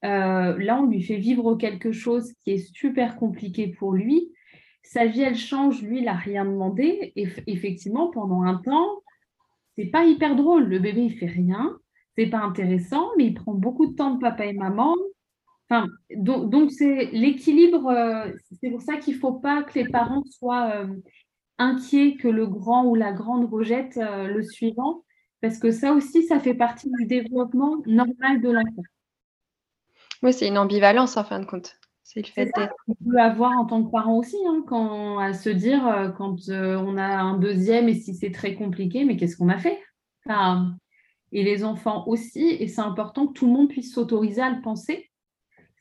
Euh, 0.04 0.56
là, 0.58 0.80
on 0.80 0.86
lui 0.86 1.02
fait 1.02 1.16
vivre 1.16 1.56
quelque 1.56 1.92
chose 1.92 2.32
qui 2.44 2.52
est 2.52 2.74
super 2.74 3.16
compliqué 3.16 3.68
pour 3.68 3.92
lui. 3.92 4.32
Sa 4.82 5.06
vie, 5.06 5.22
elle 5.22 5.36
change. 5.36 5.82
Lui, 5.82 5.98
il 5.98 6.04
n'a 6.04 6.14
rien 6.14 6.44
demandé. 6.44 7.12
Et 7.16 7.28
effectivement, 7.46 8.10
pendant 8.10 8.42
un 8.42 8.56
temps, 8.56 9.02
c'est 9.76 9.86
pas 9.86 10.04
hyper 10.04 10.36
drôle. 10.36 10.64
Le 10.64 10.78
bébé, 10.78 11.02
il 11.02 11.18
fait 11.18 11.26
rien. 11.26 11.76
C'est 12.16 12.26
pas 12.26 12.38
intéressant, 12.38 13.08
mais 13.16 13.26
il 13.26 13.34
prend 13.34 13.54
beaucoup 13.54 13.86
de 13.86 13.94
temps 13.94 14.14
de 14.14 14.20
papa 14.20 14.46
et 14.46 14.52
maman. 14.52 14.94
Enfin, 15.70 15.88
donc, 16.16 16.70
c'est 16.70 17.06
l'équilibre. 17.12 17.88
Euh, 17.88 18.30
c'est 18.60 18.70
pour 18.70 18.82
ça 18.82 18.96
qu'il 18.96 19.14
ne 19.14 19.20
faut 19.20 19.34
pas 19.34 19.62
que 19.62 19.78
les 19.78 19.88
parents 19.88 20.24
soient 20.24 20.72
euh, 20.76 20.86
inquiets 21.58 22.16
que 22.16 22.28
le 22.28 22.46
grand 22.46 22.86
ou 22.86 22.94
la 22.94 23.12
grande 23.12 23.50
rejette 23.50 23.96
le 23.98 24.42
suivant, 24.42 25.04
parce 25.40 25.58
que 25.58 25.72
ça 25.72 25.92
aussi, 25.92 26.22
ça 26.22 26.38
fait 26.38 26.54
partie 26.54 26.88
du 26.98 27.06
développement 27.06 27.82
normal 27.86 28.40
de 28.40 28.50
l'enfant. 28.50 28.82
Oui, 30.22 30.32
c'est 30.32 30.48
une 30.48 30.58
ambivalence 30.58 31.16
en 31.16 31.24
fin 31.24 31.40
de 31.40 31.46
compte. 31.46 31.76
C'est 32.02 32.20
le 32.20 32.26
fait 32.26 32.50
d'être. 32.56 32.74
On 32.88 32.94
peut 32.94 33.20
avoir 33.20 33.52
en 33.52 33.66
tant 33.66 33.84
que 33.84 33.90
parent 33.90 34.16
aussi, 34.16 34.36
hein, 34.48 34.64
quand, 34.66 35.18
à 35.18 35.34
se 35.34 35.50
dire 35.50 35.86
euh, 35.86 36.08
quand 36.08 36.48
euh, 36.48 36.76
on 36.76 36.96
a 36.96 37.04
un 37.04 37.36
deuxième 37.36 37.88
et 37.88 37.94
si 37.94 38.14
c'est 38.14 38.30
très 38.30 38.54
compliqué, 38.54 39.04
mais 39.04 39.16
qu'est-ce 39.16 39.36
qu'on 39.36 39.50
a 39.50 39.58
fait? 39.58 39.78
Et 41.32 41.42
les 41.42 41.64
enfants 41.64 42.06
aussi, 42.06 42.48
et 42.48 42.66
c'est 42.68 42.80
important 42.80 43.26
que 43.26 43.32
tout 43.34 43.46
le 43.46 43.52
monde 43.52 43.68
puisse 43.68 43.92
s'autoriser 43.92 44.40
à 44.40 44.50
le 44.50 44.62
penser. 44.62 45.10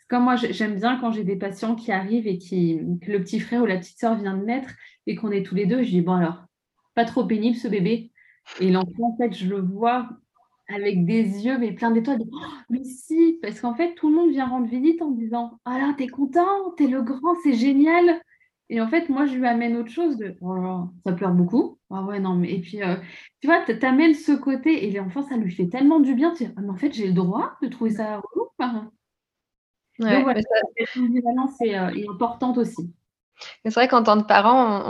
Comme 0.09 0.23
moi, 0.23 0.35
j'aime 0.35 0.75
bien 0.75 0.97
quand 0.99 1.11
j'ai 1.11 1.23
des 1.23 1.35
patients 1.35 1.75
qui 1.75 1.91
arrivent 1.91 2.27
et 2.27 2.37
qui, 2.37 2.79
que 3.01 3.11
le 3.11 3.21
petit 3.21 3.39
frère 3.39 3.63
ou 3.63 3.65
la 3.65 3.77
petite 3.77 3.99
sœur 3.99 4.15
vient 4.15 4.37
de 4.37 4.43
naître 4.43 4.71
et 5.05 5.15
qu'on 5.15 5.31
est 5.31 5.43
tous 5.43 5.55
les 5.55 5.65
deux, 5.65 5.83
je 5.83 5.89
dis, 5.89 6.01
bon 6.01 6.13
alors, 6.13 6.45
pas 6.95 7.05
trop 7.05 7.25
pénible 7.25 7.57
ce 7.57 7.67
bébé. 7.67 8.11
Et 8.59 8.71
l'enfant, 8.71 9.13
en 9.13 9.17
fait, 9.17 9.33
je 9.33 9.47
le 9.47 9.61
vois 9.61 10.09
avec 10.67 11.05
des 11.05 11.45
yeux, 11.45 11.57
mais 11.57 11.71
plein 11.71 11.91
d'étoiles. 11.91 12.19
Oh, 12.31 12.37
mais 12.69 12.83
si, 12.83 13.39
parce 13.41 13.59
qu'en 13.59 13.73
fait, 13.73 13.95
tout 13.95 14.09
le 14.09 14.15
monde 14.15 14.31
vient 14.31 14.47
rendre 14.47 14.67
visite 14.67 15.01
en 15.01 15.11
disant 15.11 15.59
Ah 15.65 15.77
là, 15.77 15.93
t'es 15.97 16.07
content, 16.07 16.71
t'es 16.75 16.87
le 16.87 17.01
grand, 17.01 17.35
c'est 17.43 17.53
génial. 17.53 18.21
Et 18.69 18.81
en 18.81 18.87
fait, 18.87 19.07
moi, 19.07 19.25
je 19.25 19.35
lui 19.35 19.47
amène 19.47 19.77
autre 19.77 19.91
chose 19.91 20.17
de 20.17 20.35
oh, 20.41 20.89
ça 21.05 21.13
pleure 21.13 21.31
beaucoup. 21.31 21.77
Ah 21.89 22.03
ouais, 22.03 22.19
non, 22.19 22.35
mais 22.35 22.51
et 22.51 22.59
puis, 22.59 22.83
euh, 22.83 22.95
tu 23.39 23.47
vois, 23.47 23.61
t'amènes 23.61 24.13
ce 24.13 24.33
côté, 24.33 24.85
et 24.85 24.91
l'enfant, 24.91 25.21
ça 25.21 25.37
lui 25.37 25.53
fait 25.53 25.67
tellement 25.67 26.01
du 26.01 26.13
bien. 26.15 26.33
Tu 26.33 26.45
dis, 26.45 26.51
ah, 26.55 26.61
mais 26.61 26.69
en 26.69 26.75
fait, 26.75 26.91
j'ai 26.91 27.07
le 27.07 27.13
droit 27.13 27.57
de 27.61 27.67
trouver 27.69 27.91
ça 27.91 28.17
relou. 28.17 28.47
Ouais, 29.99 30.13
Donc 30.13 30.23
voilà, 30.23 30.41
cette 30.77 30.97
ambivalence 30.97 31.59
est, 31.61 31.77
euh, 31.77 31.89
est, 31.89 32.07
importante 32.07 32.57
aussi. 32.57 32.93
C'est 33.63 33.73
vrai 33.73 33.87
qu'en 33.87 34.03
tant 34.03 34.21
que 34.21 34.27
parent, 34.27 34.83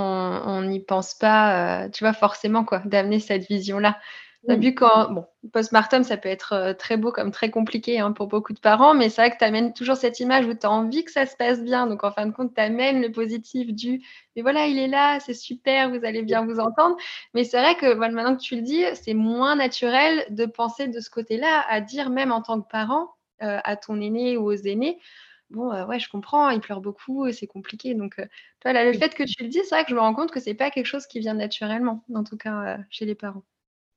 on 0.46 0.64
n'y 0.64 0.80
pense 0.80 1.14
pas, 1.14 1.86
euh, 1.86 1.90
tu 1.90 2.04
vois, 2.04 2.14
forcément, 2.14 2.66
quoi, 2.66 2.80
d'amener 2.80 3.20
cette 3.20 3.48
vision-là. 3.48 3.98
Tu 4.48 4.54
as 4.54 4.58
vu 4.58 4.74
quand, 4.74 5.12
bon, 5.12 5.26
post-mortem, 5.52 6.04
ça 6.06 6.16
peut 6.16 6.30
être 6.30 6.54
euh, 6.54 6.74
très 6.74 6.96
beau 6.96 7.12
comme 7.12 7.32
très 7.32 7.50
compliqué 7.52 8.00
hein, 8.00 8.14
pour 8.14 8.28
beaucoup 8.28 8.54
de 8.54 8.60
parents, 8.62 8.94
mais 8.94 9.10
c'est 9.10 9.22
vrai 9.22 9.32
que 9.32 9.38
tu 9.38 9.44
amènes 9.44 9.74
toujours 9.74 9.98
cette 9.98 10.22
image 10.22 10.46
où 10.46 10.54
tu 10.54 10.66
as 10.66 10.72
envie 10.72 11.04
que 11.04 11.12
ça 11.12 11.26
se 11.26 11.36
passe 11.36 11.62
bien. 11.62 11.86
Donc, 11.86 12.06
en 12.06 12.12
fin 12.12 12.26
de 12.26 12.32
compte, 12.32 12.54
tu 12.56 12.62
amènes 12.62 13.02
le 13.02 13.12
positif 13.12 13.74
du 13.74 14.02
mais 14.36 14.42
voilà, 14.42 14.68
il 14.68 14.78
est 14.80 14.88
là, 14.88 15.20
c'est 15.20 15.34
super, 15.34 15.90
vous 15.90 16.06
allez 16.06 16.22
bien 16.24 16.46
vous 16.46 16.60
entendre. 16.60 16.96
Mais 17.34 17.44
c'est 17.44 17.60
vrai 17.60 17.76
que 17.76 17.94
voilà, 17.94 18.14
maintenant 18.14 18.38
que 18.38 18.42
tu 18.42 18.56
le 18.56 18.62
dis, 18.62 18.86
c'est 18.94 19.14
moins 19.14 19.56
naturel 19.58 20.26
de 20.30 20.46
penser 20.46 20.88
de 20.88 21.00
ce 21.02 21.10
côté-là, 21.10 21.66
à 21.68 21.82
dire 21.82 22.10
même 22.10 22.32
en 22.32 22.42
tant 22.42 22.62
que 22.62 22.68
parent 22.70 23.16
euh, 23.44 23.60
à 23.66 23.76
ton 23.76 24.00
aîné 24.00 24.38
ou 24.38 24.46
aux 24.46 24.54
aînés. 24.56 24.98
Bon, 25.50 25.72
euh, 25.74 25.86
ouais, 25.86 26.00
je 26.00 26.10
comprends, 26.10 26.50
il 26.52 26.62
pleure 26.62 26.80
beaucoup, 26.82 27.30
c'est 27.34 27.48
compliqué. 27.48 27.96
Donc, 27.96 28.16
toi, 28.62 28.72
là, 28.74 28.86
le 28.86 28.94
fait 28.94 29.14
que 29.14 29.24
tu 29.24 29.44
le 29.44 29.50
dis, 29.50 29.60
c'est 29.64 29.76
vrai 29.76 29.84
que 29.84 29.90
je 29.90 29.96
me 29.96 30.00
rends 30.00 30.14
compte 30.14 30.32
que 30.32 30.40
c'est 30.40 30.54
pas 30.54 30.72
quelque 30.72 30.86
chose 30.86 31.06
qui 31.08 31.20
vient 31.20 31.34
naturellement, 31.34 32.04
en 32.16 32.24
tout 32.24 32.38
cas 32.38 32.78
chez 32.90 33.06
les 33.06 33.16
parents. 33.16 33.44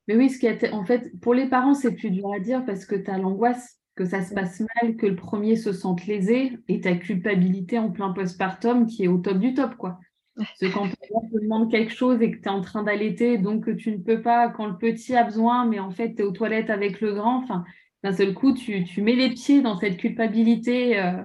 Mais 0.08 0.16
oui, 0.16 0.30
ce 0.30 0.38
qui 0.38 0.46
est, 0.46 0.72
en 0.72 0.84
fait, 0.84 1.12
pour 1.20 1.34
les 1.34 1.46
parents, 1.46 1.74
c'est 1.74 1.94
plus 1.94 2.10
dur 2.10 2.32
à 2.32 2.40
dire 2.40 2.64
parce 2.64 2.84
que 2.84 2.96
tu 2.96 3.10
as 3.10 3.18
l'angoisse 3.18 3.80
que 3.96 4.04
ça 4.04 4.22
se 4.22 4.32
passe 4.32 4.60
mal, 4.60 4.96
que 4.96 5.06
le 5.06 5.16
premier 5.16 5.56
se 5.56 5.72
sente 5.72 6.06
lésé 6.06 6.58
et 6.68 6.80
ta 6.80 6.94
culpabilité 6.94 7.78
en 7.78 7.90
plein 7.90 8.12
postpartum 8.12 8.86
qui 8.86 9.04
est 9.04 9.08
au 9.08 9.18
top 9.18 9.38
du 9.38 9.54
top, 9.54 9.76
quoi. 9.76 9.98
Parce 10.36 10.58
que 10.58 10.72
quand 10.72 10.88
on 11.12 11.20
te 11.28 11.38
demande 11.38 11.70
quelque 11.70 11.92
chose 11.92 12.22
et 12.22 12.30
que 12.30 12.36
tu 12.36 12.44
es 12.44 12.48
en 12.48 12.62
train 12.62 12.82
d'allaiter, 12.82 13.36
donc 13.36 13.64
que 13.64 13.70
tu 13.70 13.92
ne 13.92 13.98
peux 13.98 14.22
pas, 14.22 14.48
quand 14.48 14.66
le 14.66 14.78
petit 14.78 15.14
a 15.14 15.24
besoin, 15.24 15.66
mais 15.66 15.80
en 15.80 15.90
fait, 15.90 16.14
tu 16.14 16.22
es 16.22 16.24
aux 16.24 16.30
toilettes 16.30 16.70
avec 16.70 17.00
le 17.00 17.12
grand, 17.12 17.42
enfin, 17.42 17.64
d'un 18.02 18.12
seul 18.12 18.32
coup, 18.32 18.54
tu, 18.54 19.02
mets 19.02 19.16
les 19.16 19.30
pieds 19.30 19.60
dans 19.60 19.76
cette 19.76 19.98
culpabilité 19.98 20.98
euh, 20.98 21.22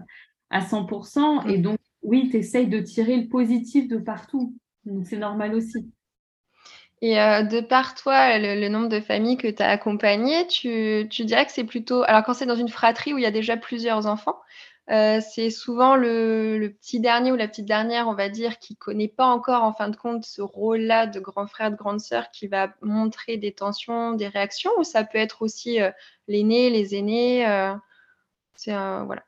à 0.49 0.61
100%. 0.61 1.47
Et 1.47 1.59
donc, 1.59 1.77
oui, 2.01 2.29
tu 2.29 2.37
essayes 2.37 2.67
de 2.67 2.79
tirer 2.79 3.17
le 3.17 3.27
positif 3.29 3.87
de 3.87 3.97
partout. 3.97 4.53
Donc, 4.83 5.05
c'est 5.05 5.17
normal 5.17 5.55
aussi. 5.55 5.89
Et 7.01 7.19
euh, 7.19 7.43
de 7.43 7.59
par 7.59 7.93
toi, 7.95 8.37
le, 8.37 8.69
nombre 8.69 8.89
de 8.89 8.99
familles 9.01 9.37
que 9.37 9.47
tu 9.47 9.61
as 9.61 9.69
accompagnées, 9.69 10.47
tu, 10.47 11.05
dirais 11.05 11.45
que 11.45 11.51
c'est 11.51 11.65
plutôt. 11.65 12.03
Alors, 12.03 12.23
quand 12.23 12.33
c'est 12.33 12.45
dans 12.45 12.55
une 12.55 12.69
fratrie 12.69 13.13
où 13.13 13.17
il 13.17 13.23
y 13.23 13.27
a 13.27 13.31
déjà 13.31 13.57
plusieurs 13.57 14.07
enfants, 14.07 14.39
euh, 14.91 15.19
c'est 15.19 15.49
souvent 15.49 15.95
le, 15.95 16.69
petit 16.79 16.99
dernier 16.99 17.31
ou 17.31 17.35
la 17.35 17.47
petite 17.47 17.65
dernière, 17.65 18.07
on 18.07 18.13
va 18.13 18.29
dire, 18.29 18.59
qui 18.59 18.73
ne 18.73 18.77
connaît 18.77 19.07
pas 19.09 19.25
encore, 19.25 19.63
en 19.63 19.73
fin 19.73 19.89
de 19.89 19.95
compte, 19.95 20.23
ce 20.25 20.41
rôle-là 20.41 21.07
de 21.07 21.19
grand 21.19 21.47
frère, 21.47 21.71
de 21.71 21.75
grande 21.75 21.99
sœur, 21.99 22.31
qui 22.31 22.47
va 22.47 22.73
montrer 22.81 23.37
des 23.37 23.51
tensions, 23.51 24.13
des 24.13 24.27
réactions, 24.27 24.71
ou 24.77 24.83
ça 24.83 25.03
peut 25.03 25.17
être 25.17 25.41
aussi 25.41 25.81
euh, 25.81 25.91
l'aîné, 26.27 26.69
les 26.69 26.95
aînés. 26.95 27.45
c'est 28.55 28.71
voilà. 28.71 29.23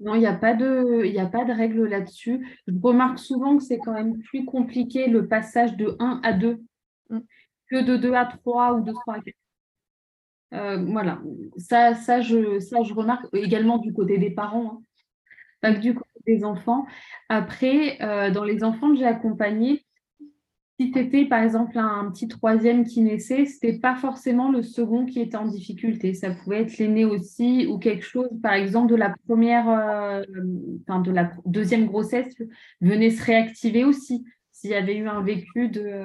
Non, 0.00 0.14
il 0.16 0.20
n'y 0.20 0.26
a, 0.26 0.32
pas 0.32 0.54
de, 0.54 1.16
a 1.16 1.26
pas 1.26 1.44
de 1.44 1.52
règle 1.52 1.86
là-dessus. 1.86 2.44
Je 2.66 2.74
remarque 2.82 3.20
souvent 3.20 3.56
que 3.56 3.62
c'est 3.62 3.78
quand 3.78 3.92
même 3.92 4.18
plus 4.18 4.44
compliqué 4.44 5.06
le 5.06 5.28
passage 5.28 5.76
de 5.76 5.96
1 6.00 6.20
à 6.24 6.32
2 6.32 6.60
que 7.68 7.82
de 7.82 7.96
2 7.96 8.12
à 8.14 8.26
3 8.26 8.74
ou 8.74 8.84
de 8.84 8.92
3 8.92 9.14
à 9.14 9.20
4. 9.20 9.34
Euh, 10.54 10.84
voilà, 10.84 11.20
ça, 11.56 11.94
ça, 11.94 12.20
je, 12.20 12.92
remarque 12.92 13.26
également 13.32 13.78
du 13.78 13.92
côté 13.92 14.18
des 14.18 14.30
parents, 14.30 14.74
hein. 14.74 14.82
pas 15.62 15.72
que 15.72 15.80
du 15.80 15.94
côté 15.94 16.10
des 16.26 16.44
enfants. 16.44 16.86
Après, 17.30 18.00
euh, 18.02 18.30
dans 18.30 18.44
les 18.44 18.62
enfants 18.62 18.90
que 18.90 18.98
j'ai 18.98 19.06
accompagnés, 19.06 19.82
si 20.78 20.92
c'était 20.92 21.24
par 21.24 21.42
exemple 21.42 21.78
un, 21.78 22.10
petit 22.10 22.28
troisième 22.28 22.84
qui 22.84 23.00
naissait, 23.00 23.46
ce 23.46 23.64
n'était 23.64 23.78
pas 23.78 23.94
forcément 23.94 24.50
le 24.50 24.62
second 24.62 25.06
qui 25.06 25.20
était 25.20 25.36
en 25.36 25.46
difficulté. 25.46 26.12
Ça 26.12 26.30
pouvait 26.30 26.62
être 26.62 26.76
l'aîné 26.76 27.04
aussi 27.04 27.66
ou 27.66 27.78
quelque 27.78 28.04
chose, 28.04 28.28
par 28.42 28.54
exemple, 28.54 28.90
de 28.90 28.96
la 28.96 29.14
première, 29.26 29.68
euh, 29.70 30.22
enfin 30.82 31.00
de 31.00 31.12
la 31.12 31.32
deuxième 31.46 31.86
grossesse 31.86 32.34
venait 32.80 33.10
se 33.10 33.24
réactiver 33.24 33.84
aussi. 33.84 34.24
S'il 34.50 34.70
y 34.70 34.74
avait 34.74 34.96
eu 34.96 35.08
un 35.08 35.22
vécu 35.22 35.68
de, 35.68 36.04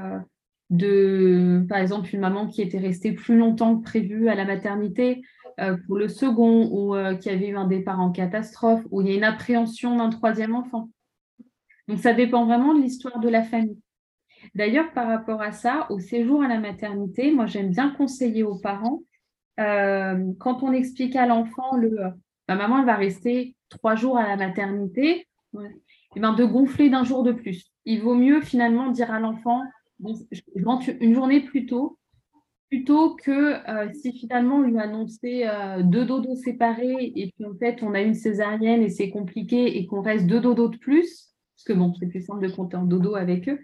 de, 0.69 1.65
par 1.69 1.77
exemple, 1.77 2.09
une 2.13 2.19
maman 2.19 2.47
qui 2.47 2.61
était 2.61 2.79
restée 2.79 3.13
plus 3.13 3.37
longtemps 3.37 3.77
que 3.77 3.83
prévu 3.83 4.29
à 4.29 4.35
la 4.35 4.45
maternité 4.45 5.21
euh, 5.59 5.77
pour 5.87 5.97
le 5.97 6.07
second 6.07 6.69
ou 6.71 6.95
euh, 6.95 7.15
qui 7.15 7.29
avait 7.29 7.47
eu 7.47 7.57
un 7.57 7.67
départ 7.67 7.99
en 7.99 8.11
catastrophe 8.11 8.83
ou 8.91 9.01
il 9.01 9.07
y 9.07 9.11
a 9.11 9.15
une 9.15 9.23
appréhension 9.23 9.95
d'un 9.95 10.09
troisième 10.09 10.55
enfant. 10.55 10.89
Donc 11.87 11.99
ça 11.99 12.13
dépend 12.13 12.45
vraiment 12.45 12.73
de 12.73 12.81
l'histoire 12.81 13.19
de 13.19 13.29
la 13.29 13.43
famille. 13.43 13.79
D'ailleurs, 14.53 14.91
par 14.91 15.07
rapport 15.07 15.41
à 15.41 15.51
ça, 15.51 15.87
au 15.89 15.99
séjour 15.99 16.43
à 16.43 16.47
la 16.47 16.59
maternité, 16.59 17.31
moi 17.31 17.45
j'aime 17.45 17.71
bien 17.71 17.89
conseiller 17.89 18.43
aux 18.43 18.59
parents, 18.59 19.01
euh, 19.59 20.31
quand 20.39 20.61
on 20.63 20.73
explique 20.73 21.15
à 21.15 21.25
l'enfant 21.25 21.75
le 21.75 21.97
ma 22.47 22.55
maman 22.55 22.79
elle 22.79 22.85
va 22.85 22.95
rester 22.95 23.55
trois 23.69 23.95
jours 23.95 24.17
à 24.17 24.27
la 24.27 24.37
maternité, 24.37 25.27
et 25.57 25.65
eh 26.15 26.19
ben, 26.19 26.33
de 26.33 26.45
gonfler 26.45 26.89
d'un 26.89 27.03
jour 27.03 27.23
de 27.23 27.31
plus. 27.31 27.71
Il 27.85 28.01
vaut 28.01 28.15
mieux 28.15 28.41
finalement 28.41 28.89
dire 28.89 29.11
à 29.11 29.19
l'enfant 29.19 29.63
une 29.99 31.13
journée 31.13 31.41
plus 31.41 31.65
tôt, 31.65 31.97
plutôt 32.69 33.15
que 33.15 33.69
euh, 33.69 33.91
si 33.93 34.11
finalement 34.11 34.57
on 34.57 34.61
lui 34.61 34.77
annonçait 34.77 35.47
euh, 35.47 35.83
deux 35.83 36.05
dodos 36.05 36.35
séparés 36.35 37.13
et 37.15 37.31
puis 37.31 37.45
en 37.45 37.55
fait 37.55 37.81
on 37.81 37.93
a 37.93 38.01
une 38.01 38.13
césarienne 38.13 38.81
et 38.81 38.89
c'est 38.89 39.09
compliqué 39.09 39.77
et 39.77 39.87
qu'on 39.87 40.01
reste 40.01 40.27
deux 40.27 40.41
dodos 40.41 40.69
de 40.69 40.77
plus, 40.77 41.33
parce 41.55 41.63
que 41.65 41.73
bon, 41.73 41.93
c'est 41.99 42.07
plus 42.07 42.21
simple 42.21 42.47
de 42.47 42.53
compter 42.53 42.77
en 42.77 42.85
dodo 42.85 43.15
avec 43.15 43.47
eux. 43.49 43.59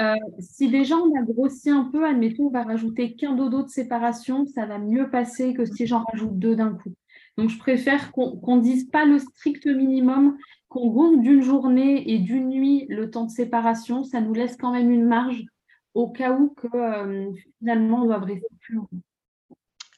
Euh, 0.00 0.14
si 0.38 0.68
déjà 0.68 0.96
on 0.96 1.14
a 1.18 1.22
grossi 1.22 1.70
un 1.70 1.84
peu, 1.84 2.06
admettons, 2.06 2.46
on 2.46 2.50
va 2.50 2.62
rajouter 2.62 3.16
qu'un 3.16 3.34
dodo 3.34 3.62
de 3.62 3.68
séparation, 3.68 4.46
ça 4.46 4.64
va 4.64 4.78
mieux 4.78 5.10
passer 5.10 5.54
que 5.54 5.64
si 5.64 5.86
j'en 5.86 6.04
rajoute 6.04 6.38
deux 6.38 6.54
d'un 6.54 6.74
coup. 6.74 6.94
Donc 7.36 7.50
je 7.50 7.58
préfère 7.58 8.12
qu'on 8.12 8.56
ne 8.56 8.62
dise 8.62 8.88
pas 8.90 9.04
le 9.04 9.18
strict 9.18 9.66
minimum, 9.66 10.36
qu'on 10.68 10.88
gonfle 10.88 11.20
d'une 11.20 11.42
journée 11.42 12.12
et 12.12 12.18
d'une 12.18 12.48
nuit 12.48 12.86
le 12.88 13.10
temps 13.10 13.24
de 13.24 13.30
séparation, 13.30 14.04
ça 14.04 14.20
nous 14.20 14.34
laisse 14.34 14.56
quand 14.56 14.72
même 14.72 14.90
une 14.90 15.06
marge 15.06 15.44
au 15.94 16.08
cas 16.08 16.32
où 16.32 16.50
que 16.50 16.68
euh, 16.74 17.32
finalement 17.58 18.02
on 18.02 18.06
doit 18.06 18.18
rester 18.18 18.46
plus 18.60 18.74
longtemps. 18.76 18.96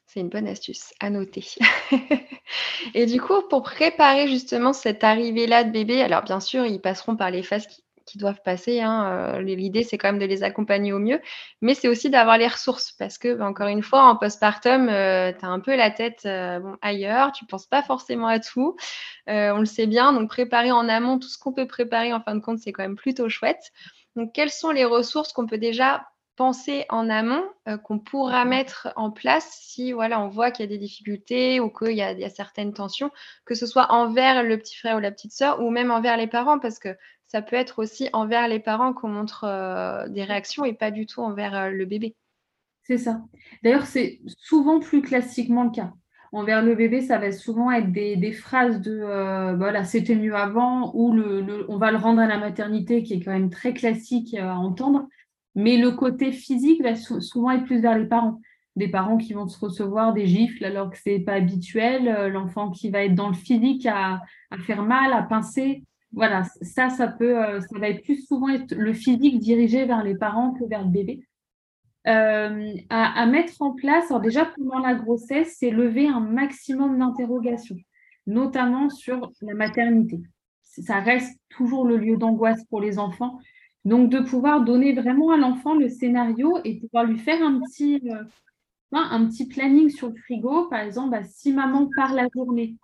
C'est 0.06 0.20
une 0.20 0.28
bonne 0.28 0.48
astuce 0.48 0.92
à 0.98 1.08
noter. 1.08 1.44
et 2.94 3.06
du 3.06 3.20
coup, 3.20 3.42
pour 3.48 3.62
préparer 3.62 4.26
justement 4.26 4.72
cette 4.72 5.04
arrivée-là 5.04 5.62
de 5.62 5.70
bébé, 5.70 6.02
alors 6.02 6.24
bien 6.24 6.40
sûr, 6.40 6.66
ils 6.66 6.80
passeront 6.80 7.14
par 7.14 7.30
les 7.30 7.44
phases 7.44 7.68
qui, 7.68 7.82
doivent 8.16 8.42
passer. 8.44 8.80
Hein, 8.80 9.36
euh, 9.36 9.40
l'idée, 9.40 9.84
c'est 9.84 9.96
quand 9.96 10.08
même 10.08 10.18
de 10.18 10.26
les 10.26 10.42
accompagner 10.42 10.92
au 10.92 10.98
mieux, 10.98 11.20
mais 11.60 11.74
c'est 11.74 11.86
aussi 11.86 12.10
d'avoir 12.10 12.38
les 12.38 12.48
ressources 12.48 12.90
parce 12.90 13.18
que, 13.18 13.34
bah, 13.34 13.46
encore 13.46 13.68
une 13.68 13.84
fois, 13.84 14.02
en 14.02 14.16
postpartum, 14.16 14.88
euh, 14.88 15.30
tu 15.30 15.44
as 15.44 15.48
un 15.48 15.60
peu 15.60 15.76
la 15.76 15.92
tête 15.92 16.26
ailleurs, 16.82 17.30
tu 17.30 17.44
ne 17.44 17.48
penses 17.48 17.68
pas 17.68 17.84
forcément 17.84 18.26
à 18.26 18.40
tout. 18.40 18.74
on 19.28 19.60
le 19.60 19.64
sait 19.64 19.86
bien, 19.86 20.12
donc 20.12 20.28
préparer 20.28 20.72
en 20.72 20.88
amont 20.88 21.20
tout 21.20 21.28
ce 21.28 21.38
qu'on 21.38 21.52
peut 21.52 21.68
préparer, 21.68 22.12
en 22.12 22.20
fin 22.20 22.34
de 22.34 22.40
compte, 22.40 22.58
c'est 22.58 22.72
quand 22.72 22.82
même 22.82 22.96
plutôt 22.96 23.28
chouette. 23.28 23.70
Donc, 24.16 24.32
quelles 24.32 24.50
sont 24.50 24.70
les 24.70 24.84
ressources 24.84 25.32
qu'on 25.32 25.46
peut 25.46 25.58
déjà 25.58 26.06
penser 26.40 26.86
en 26.88 27.10
amont, 27.10 27.44
euh, 27.68 27.76
qu'on 27.76 27.98
pourra 27.98 28.46
mettre 28.46 28.88
en 28.96 29.10
place 29.10 29.46
si 29.60 29.92
voilà, 29.92 30.20
on 30.22 30.28
voit 30.28 30.50
qu'il 30.50 30.64
y 30.64 30.68
a 30.68 30.70
des 30.70 30.78
difficultés 30.78 31.60
ou 31.60 31.68
qu'il 31.68 31.92
y, 31.92 32.02
a 32.02 32.30
certaines 32.30 32.72
tensions, 32.72 33.10
que 33.44 33.54
ce 33.54 33.66
soit 33.66 33.92
envers 33.92 34.42
le 34.42 34.56
petit 34.58 34.74
frère 34.74 34.96
ou 34.96 35.00
la 35.00 35.10
petite 35.10 35.32
sœur 35.32 35.60
ou 35.62 35.68
même 35.68 35.90
envers 35.90 36.16
les 36.16 36.26
parents, 36.26 36.58
parce 36.58 36.78
que 36.78 36.96
ça 37.26 37.42
peut 37.42 37.56
être 37.56 37.78
aussi 37.78 38.08
envers 38.14 38.48
les 38.48 38.58
parents 38.58 38.94
qu'on 38.94 39.08
montre 39.08 39.44
euh, 39.44 40.08
des 40.08 40.24
réactions 40.24 40.64
et 40.64 40.72
pas 40.72 40.90
du 40.90 41.04
tout 41.04 41.20
envers 41.20 41.54
euh, 41.54 41.68
le 41.68 41.84
bébé. 41.84 42.16
C'est 42.84 42.96
ça. 42.96 43.20
D'ailleurs, 43.62 43.86
c'est 43.86 44.20
souvent 44.38 44.80
plus 44.80 45.02
classiquement 45.02 45.64
le 45.64 45.70
cas 45.70 45.92
envers 46.32 46.62
le 46.62 46.74
bébé, 46.74 47.00
ça 47.00 47.18
va 47.18 47.32
souvent 47.32 47.70
être 47.70 47.90
des, 47.90 48.32
phrases 48.32 48.80
de 48.80 49.00
euh, 49.02 49.56
voilà, 49.56 49.84
c'était 49.84 50.14
mieux 50.14 50.34
avant 50.34 50.92
ou 50.94 51.12
le, 51.12 51.66
on 51.68 51.76
va 51.76 51.90
le 51.90 51.96
rendre 51.96 52.20
à 52.20 52.26
la 52.26 52.38
maternité, 52.38 53.02
qui 53.02 53.14
est 53.14 53.20
quand 53.20 53.32
même 53.32 53.50
très 53.50 53.74
classique 53.74 54.34
à 54.34 54.56
entendre. 54.56 55.08
Mais 55.56 55.76
le 55.76 55.90
côté 55.90 56.30
physique 56.32 56.82
va 56.82 56.94
souvent 56.94 57.50
être 57.50 57.64
plus 57.64 57.80
vers 57.80 57.98
les 57.98 58.06
parents. 58.06 58.40
Des 58.76 58.86
parents 58.86 59.16
qui 59.16 59.32
vont 59.32 59.48
se 59.48 59.58
recevoir 59.58 60.12
des 60.14 60.26
gifles 60.26 60.64
alors 60.64 60.90
que 60.90 60.96
ce 60.96 61.10
n'est 61.10 61.20
pas 61.20 61.34
habituel, 61.34 62.06
euh, 62.06 62.28
l'enfant 62.28 62.70
qui 62.70 62.90
va 62.90 63.04
être 63.04 63.16
dans 63.16 63.28
le 63.28 63.34
physique 63.34 63.84
à, 63.86 64.22
faire 64.60 64.84
mal, 64.84 65.12
à 65.12 65.22
pincer. 65.22 65.82
Voilà, 66.12 66.44
ça, 66.62 66.88
ça 66.88 67.08
peut, 67.08 67.44
euh, 67.44 67.60
ça 67.60 67.78
va 67.78 67.88
être 67.88 68.02
plus 68.04 68.24
souvent 68.26 68.48
être 68.48 68.72
le 68.74 68.92
physique 68.92 69.40
dirigé 69.40 69.84
vers 69.84 70.04
les 70.04 70.14
parents 70.14 70.52
que 70.52 70.64
vers 70.64 70.84
le 70.84 70.90
bébé. 70.90 71.24
Euh, 72.06 72.72
à, 72.88 73.26
mettre 73.26 73.60
en 73.60 73.72
place, 73.72 74.10
alors 74.10 74.22
déjà 74.22 74.46
pendant 74.46 74.78
la 74.78 74.94
grossesse, 74.94 75.56
c'est 75.58 75.70
lever 75.70 76.08
un 76.08 76.20
maximum 76.20 76.98
d'interrogations, 76.98 77.76
notamment 78.26 78.88
sur 78.88 79.30
la 79.42 79.54
maternité. 79.54 80.20
Ça 80.62 81.00
reste 81.00 81.38
toujours 81.50 81.84
le 81.84 81.98
lieu 81.98 82.16
d'angoisse 82.16 82.64
pour 82.70 82.80
les 82.80 82.98
enfants. 82.98 83.38
Donc 83.84 84.10
de 84.10 84.20
pouvoir 84.20 84.62
donner 84.64 84.94
vraiment 84.94 85.30
à 85.30 85.36
l'enfant 85.36 85.74
le 85.74 85.88
scénario 85.88 86.58
et 86.64 86.80
pouvoir 86.80 87.04
lui 87.04 87.18
faire 87.18 87.42
un 87.42 87.60
petit, 87.60 88.00
euh, 88.10 88.24
un 88.92 89.26
petit 89.26 89.46
planning 89.46 89.90
sur 89.90 90.08
le 90.08 90.16
frigo. 90.16 90.68
Par 90.68 90.80
exemple, 90.80 91.10
bah, 91.10 91.24
si 91.24 91.52
maman 91.52 91.88
part 91.96 92.14
la 92.14 92.28
journée, 92.34 92.76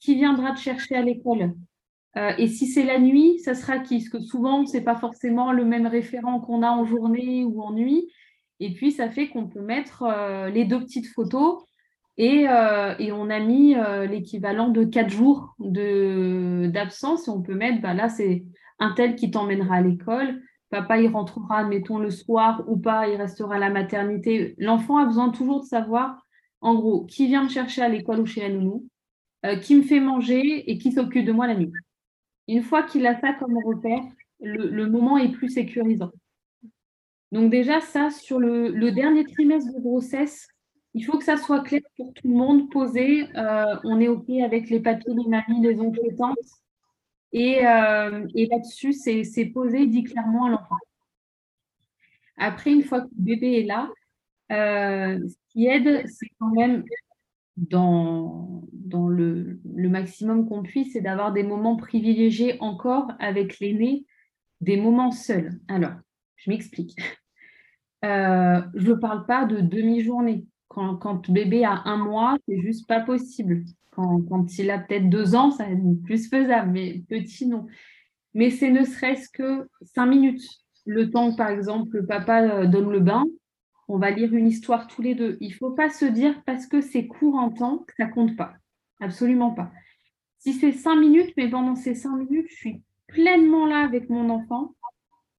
qui 0.00 0.14
viendra 0.14 0.52
te 0.52 0.60
chercher 0.60 0.94
à 0.94 1.02
l'école? 1.02 1.54
Euh, 2.16 2.32
et 2.38 2.46
si 2.48 2.66
c'est 2.66 2.84
la 2.84 2.98
nuit, 2.98 3.38
ça 3.40 3.54
sera 3.54 3.78
qui? 3.78 3.98
Parce 3.98 4.08
que 4.08 4.20
souvent, 4.20 4.64
ce 4.66 4.76
n'est 4.76 4.84
pas 4.84 4.96
forcément 4.96 5.52
le 5.52 5.64
même 5.64 5.86
référent 5.86 6.40
qu'on 6.40 6.62
a 6.62 6.70
en 6.70 6.84
journée 6.84 7.44
ou 7.44 7.60
en 7.62 7.72
nuit. 7.72 8.10
Et 8.60 8.74
puis, 8.74 8.92
ça 8.92 9.10
fait 9.10 9.28
qu'on 9.28 9.46
peut 9.46 9.60
mettre 9.60 10.02
euh, 10.02 10.50
les 10.50 10.64
deux 10.64 10.80
petites 10.80 11.06
photos 11.08 11.62
et, 12.16 12.48
euh, 12.48 12.94
on 13.12 13.30
a 13.30 13.38
mis 13.38 13.76
euh, 13.76 14.06
l'équivalent 14.06 14.68
de 14.68 14.84
quatre 14.84 15.10
jours 15.10 15.54
d'absence. 15.60 17.28
Et 17.28 17.30
on 17.30 17.42
peut 17.42 17.54
mettre, 17.54 17.80
bah, 17.80 17.94
là, 17.94 18.08
c'est 18.08 18.44
un 18.80 18.92
tel 18.92 19.14
qui 19.14 19.30
t'emmènera 19.30 19.76
à 19.76 19.80
l'école. 19.82 20.42
Papa, 20.70 21.00
il 21.00 21.08
rentrera, 21.08 21.64
mettons, 21.64 21.98
le 21.98 22.10
soir 22.10 22.64
ou 22.66 22.76
pas, 22.76 23.08
il 23.08 23.16
restera 23.16 23.54
à 23.54 23.58
la 23.58 23.70
maternité. 23.70 24.54
L'enfant 24.58 24.98
a 24.98 25.06
besoin 25.06 25.30
toujours 25.30 25.60
de 25.60 25.66
savoir, 25.66 26.20
en 26.60 26.74
gros, 26.74 27.06
qui 27.06 27.26
vient 27.26 27.44
me 27.44 27.48
chercher 27.48 27.82
à 27.82 27.88
l'école 27.88 28.20
ou 28.20 28.26
chez 28.26 28.46
la 28.46 29.56
qui 29.56 29.76
me 29.76 29.82
fait 29.82 30.00
manger 30.00 30.70
et 30.70 30.78
qui 30.78 30.90
s'occupe 30.90 31.24
de 31.24 31.32
moi 31.32 31.46
la 31.46 31.54
nuit. 31.54 31.72
Une 32.48 32.62
fois 32.62 32.82
qu'il 32.82 33.06
a 33.06 33.18
ça 33.20 33.32
comme 33.34 33.56
repère, 33.64 34.02
le 34.40 34.86
moment 34.86 35.16
est 35.16 35.30
plus 35.30 35.48
sécurisant. 35.48 36.10
Donc 37.32 37.50
déjà, 37.50 37.80
ça, 37.80 38.10
sur 38.10 38.38
le, 38.38 38.90
dernier 38.90 39.24
trimestre 39.24 39.74
de 39.74 39.80
grossesse, 39.80 40.48
il 40.94 41.04
faut 41.04 41.18
que 41.18 41.24
ça 41.24 41.36
soit 41.36 41.60
clair 41.60 41.82
pour 41.96 42.12
tout 42.14 42.26
le 42.26 42.34
monde, 42.34 42.70
posé. 42.70 43.24
Euh, 43.36 43.76
on 43.84 44.00
est 44.00 44.08
OK 44.08 44.30
avec 44.42 44.70
les 44.70 44.80
papiers, 44.80 45.14
les 45.14 45.28
mamies, 45.28 45.60
les 45.60 45.80
oncles 45.80 46.00
et 46.04 46.16
tantes. 46.16 46.36
Et, 47.32 47.66
euh, 47.66 48.26
là-dessus, 48.34 48.92
c'est 48.94 49.46
posé, 49.46 49.86
dit 49.86 50.04
clairement 50.04 50.46
à 50.46 50.50
l'enfant. 50.50 50.76
Après, 52.38 52.72
une 52.72 52.82
fois 52.82 53.02
que 53.02 53.08
le 53.18 53.24
bébé 53.24 53.60
est 53.60 53.64
là, 53.64 53.90
euh, 54.50 55.18
ce 55.28 55.36
qui 55.50 55.66
aide, 55.66 56.06
c'est 56.08 56.28
quand 56.38 56.50
même, 56.50 56.84
dans, 57.56 58.62
le 58.90 59.88
maximum 59.88 60.48
qu'on 60.48 60.62
puisse, 60.62 60.92
c'est 60.94 61.00
d'avoir 61.00 61.32
des 61.32 61.42
moments 61.42 61.76
privilégiés 61.76 62.56
encore 62.60 63.10
avec 63.18 63.58
l'aîné, 63.58 64.06
des 64.60 64.76
moments 64.76 65.10
seuls. 65.10 65.60
Alors, 65.68 65.94
je 66.36 66.50
m'explique. 66.50 66.96
Euh, 68.04 68.60
je 68.74 68.90
ne 68.92 68.94
parle 68.94 69.26
pas 69.26 69.44
de 69.44 69.60
demi-journée. 69.60 70.46
Quand, 70.68 70.96
quand, 70.96 71.30
bébé 71.30 71.64
a 71.64 71.82
un 71.86 71.96
mois, 71.96 72.36
c'est 72.46 72.60
juste 72.60 72.86
pas 72.86 73.00
possible. 73.00 73.64
Quand, 73.90 74.58
il 74.58 74.70
a 74.70 74.78
peut-être 74.78 75.10
deux 75.10 75.34
ans, 75.34 75.50
ça 75.50 75.68
est 75.68 76.02
plus 76.04 76.28
faisable, 76.28 76.70
mais 76.70 77.02
petit, 77.08 77.46
non. 77.46 77.66
Mais 78.32 78.50
c'est 78.50 78.70
ne 78.70 78.84
serait-ce 78.84 79.28
que 79.28 79.68
cinq 79.82 80.06
minutes. 80.06 80.44
Le 80.86 81.10
temps, 81.10 81.34
par 81.34 81.48
exemple, 81.48 81.96
le 81.96 82.06
papa 82.06 82.42
euh, 82.42 82.66
donne 82.66 82.90
le 82.90 83.00
bain, 83.00 83.24
on 83.88 83.98
va 83.98 84.10
lire 84.10 84.32
une 84.34 84.46
histoire 84.46 84.86
tous 84.86 85.02
les 85.02 85.14
deux. 85.14 85.36
Il 85.40 85.48
ne 85.48 85.54
faut 85.54 85.72
pas 85.72 85.88
se 85.88 86.04
dire 86.04 86.40
parce 86.44 86.66
que 86.66 86.80
c'est 86.80 87.08
court 87.08 87.34
en 87.34 87.50
temps 87.50 87.78
que 87.78 87.94
ça 87.96 88.06
compte 88.06 88.36
pas. 88.36 88.52
Absolument 89.00 89.52
pas. 89.52 89.72
Si 90.38 90.52
c'est 90.52 90.72
cinq 90.72 90.96
minutes, 90.96 91.32
mais 91.36 91.50
pendant 91.50 91.74
ces 91.74 91.94
cinq 91.94 92.16
minutes, 92.16 92.46
je 92.50 92.54
suis 92.54 92.82
pleinement 93.08 93.66
là 93.66 93.80
avec 93.80 94.08
mon 94.10 94.30
enfant, 94.30 94.74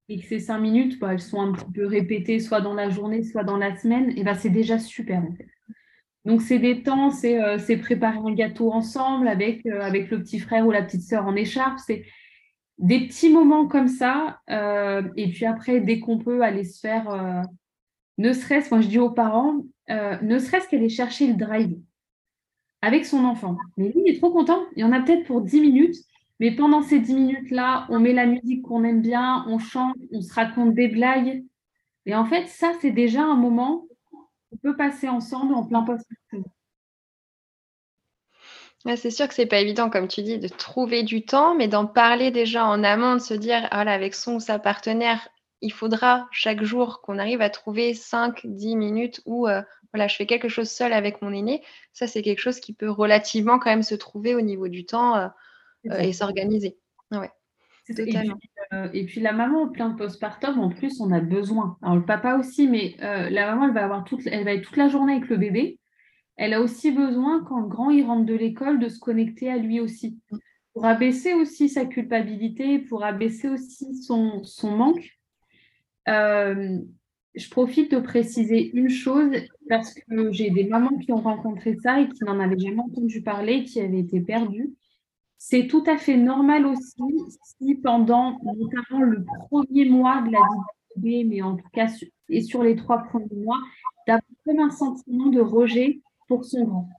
et 0.09 0.19
que 0.19 0.25
ces 0.25 0.39
cinq 0.39 0.57
minutes, 0.57 0.99
bah, 0.99 1.13
elles 1.13 1.21
sont 1.21 1.39
un 1.39 1.51
petit 1.53 1.71
peu 1.71 1.85
répétées, 1.85 2.39
soit 2.39 2.61
dans 2.61 2.73
la 2.73 2.89
journée, 2.89 3.23
soit 3.23 3.43
dans 3.43 3.57
la 3.57 3.75
semaine, 3.77 4.11
et 4.17 4.23
bah, 4.23 4.33
c'est 4.33 4.49
déjà 4.49 4.79
super. 4.79 5.21
Donc 6.25 6.41
c'est 6.41 6.59
des 6.59 6.81
temps, 6.81 7.11
c'est 7.11 7.41
euh, 7.41 7.77
préparer 7.77 8.17
un 8.17 8.33
gâteau 8.33 8.73
ensemble 8.73 9.27
avec, 9.27 9.65
euh, 9.67 9.81
avec 9.81 10.09
le 10.09 10.19
petit 10.21 10.39
frère 10.39 10.65
ou 10.65 10.71
la 10.71 10.81
petite 10.81 11.03
sœur 11.03 11.25
en 11.25 11.35
écharpe, 11.35 11.77
c'est 11.85 12.05
des 12.79 13.07
petits 13.07 13.29
moments 13.29 13.67
comme 13.67 13.87
ça, 13.87 14.39
euh, 14.49 15.03
et 15.15 15.29
puis 15.29 15.45
après, 15.45 15.79
dès 15.79 15.99
qu'on 15.99 16.17
peut 16.17 16.41
aller 16.41 16.63
se 16.63 16.79
faire, 16.79 17.43
ne 18.17 18.33
serait-ce, 18.33 18.73
moi 18.73 18.81
je 18.81 18.87
dis 18.87 18.99
aux 18.99 19.11
parents, 19.11 19.61
ne 19.89 20.39
serait-ce 20.39 20.67
qu'aller 20.69 20.89
chercher 20.89 21.27
le 21.27 21.33
drive 21.33 21.77
avec 22.81 23.05
son 23.05 23.25
enfant. 23.25 23.57
Mais 23.75 23.89
lui, 23.89 24.01
il 24.05 24.13
est 24.13 24.17
trop 24.17 24.31
content, 24.31 24.63
il 24.77 24.81
y 24.81 24.83
en 24.85 24.93
a 24.93 25.01
peut-être 25.01 25.25
pour 25.25 25.41
10 25.41 25.59
minutes, 25.59 25.97
mais 26.39 26.52
pendant 26.52 26.82
ces 26.82 26.99
dix 26.99 27.13
minutes-là, 27.13 27.86
on 27.89 27.99
met 27.99 28.13
la 28.13 28.25
musique 28.25 28.63
qu'on 28.63 28.84
aime 28.84 29.02
bien, 29.02 29.45
on 29.47 29.60
chante, 29.60 29.95
on 30.12 30.21
se 30.21 30.34
raconte 30.34 30.73
des 30.73 30.88
blagues. 30.88 31.43
Et 32.06 32.15
en 32.15 32.25
fait, 32.25 32.47
ça, 32.47 32.73
c'est 32.82 32.91
déjà 32.91 33.23
un 33.23 33.36
moment 33.36 33.86
qu'on 34.10 34.58
peut 34.58 34.75
passer 34.75 35.10
ensemble 35.10 35.54
en 35.54 35.65
plein 35.65 35.84
postpartum. 35.84 36.43
c'est 38.95 39.12
sûr 39.12 39.28
que 39.28 39.34
c'est 39.34 39.45
pas 39.45 39.60
évident, 39.60 39.89
comme 39.89 40.08
tu 40.08 40.21
dis, 40.21 40.39
de 40.39 40.47
trouver 40.47 41.04
du 41.04 41.25
temps, 41.25 41.56
mais 41.56 41.67
d'en 41.67 41.86
parler 41.86 42.32
déjà 42.32 42.65
en 42.65 42.84
amont, 42.86 43.15
de 43.15 43.21
se 43.21 43.34
dire, 43.34 43.67
voilà, 43.73 43.91
avec 43.91 44.15
son 44.15 44.36
ou 44.36 44.39
sa 44.39 44.60
partenaire, 44.60 45.28
il 45.62 45.73
faudra 45.73 46.30
chaque 46.32 46.63
jour 46.63 47.02
qu'on 47.02 47.19
arrive 47.19 47.41
à 47.41 47.49
trouver 47.49 47.93
5-10 47.93 48.78
minutes 48.78 49.21
où 49.25 49.45
euh, 49.49 49.62
voilà, 49.93 50.08
je 50.08 50.15
fais 50.15 50.25
quelque 50.25 50.47
chose 50.47 50.69
seul 50.69 50.93
avec 50.93 51.21
mon 51.21 51.34
aîné. 51.34 51.62
Ça, 51.91 52.08
c'est 52.08 52.21
quelque 52.21 52.39
chose 52.39 52.62
qui 52.62 52.71
peut 52.71 52.89
relativement 52.89 53.60
quand 53.60 53.69
même 53.69 53.84
se 53.84 53.95
trouver 53.95 54.36
au 54.36 54.41
niveau 54.41 54.69
du 54.69 54.86
temps 54.86 55.17
euh, 55.17 55.28
et 55.83 56.13
s'organiser. 56.13 56.77
Ouais. 57.11 57.29
Euh, 58.73 58.89
et 58.93 59.05
puis, 59.05 59.19
la 59.21 59.31
maman 59.31 59.63
en 59.63 59.69
plein 59.69 59.91
postpartum, 59.91 60.59
en 60.59 60.69
plus, 60.69 61.01
on 61.01 61.11
a 61.11 61.19
besoin. 61.19 61.77
Alors 61.81 61.95
le 61.95 62.05
papa 62.05 62.35
aussi, 62.35 62.67
mais 62.67 62.95
euh, 63.01 63.29
la 63.29 63.47
maman, 63.47 63.67
elle 63.67 63.73
va 63.73 63.83
avoir 63.83 64.03
toute, 64.03 64.25
elle 64.27 64.45
va 64.45 64.53
être 64.53 64.63
toute 64.63 64.77
la 64.77 64.89
journée 64.89 65.13
avec 65.13 65.29
le 65.29 65.37
bébé. 65.37 65.79
Elle 66.35 66.53
a 66.53 66.61
aussi 66.61 66.91
besoin, 66.91 67.43
quand 67.43 67.59
le 67.59 67.67
grand 67.67 67.89
il 67.89 68.05
rentre 68.05 68.25
de 68.25 68.33
l'école, 68.33 68.79
de 68.79 68.87
se 68.89 68.99
connecter 68.99 69.49
à 69.51 69.57
lui 69.57 69.79
aussi. 69.79 70.19
Pour 70.73 70.85
abaisser 70.85 71.33
aussi 71.33 71.67
sa 71.67 71.85
culpabilité, 71.85 72.79
pour 72.79 73.03
abaisser 73.03 73.49
aussi 73.49 73.95
son, 73.95 74.43
son 74.43 74.71
manque. 74.71 75.17
Euh, 76.07 76.77
je 77.35 77.49
profite 77.49 77.91
de 77.91 77.99
préciser 77.99 78.71
une 78.73 78.89
chose 78.89 79.31
parce 79.67 79.93
que 79.93 80.31
j'ai 80.31 80.49
des 80.49 80.63
mamans 80.65 80.97
qui 80.97 81.11
ont 81.11 81.21
rencontré 81.21 81.75
ça 81.83 81.99
et 81.99 82.07
qui 82.07 82.23
n'en 82.23 82.39
avaient 82.39 82.57
jamais 82.57 82.81
entendu 82.81 83.21
parler, 83.21 83.63
qui 83.63 83.81
avaient 83.81 83.99
été 83.99 84.21
perdues. 84.21 84.73
C'est 85.41 85.67
tout 85.67 85.84
à 85.88 85.97
fait 85.97 86.17
normal 86.17 86.65
aussi 86.65 87.02
si 87.43 87.75
pendant 87.75 88.38
notamment 88.43 89.02
le 89.04 89.23
premier 89.23 89.86
mois 89.86 90.21
de 90.21 90.32
la 90.32 90.39
vie 90.39 90.95
du 90.95 91.02
bébé, 91.02 91.23
mais 91.23 91.41
en 91.41 91.56
tout 91.56 91.69
cas 91.71 91.88
et 92.28 92.41
sur 92.41 92.62
les 92.62 92.75
trois 92.75 92.99
premiers 93.04 93.36
mois, 93.36 93.58
d'avoir 94.06 94.21
comme 94.45 94.60
un 94.60 94.69
sentiment 94.69 95.28
de 95.28 95.39
rejet 95.39 96.02
pour 96.28 96.43
son 96.43 96.65
grand. 96.65 96.89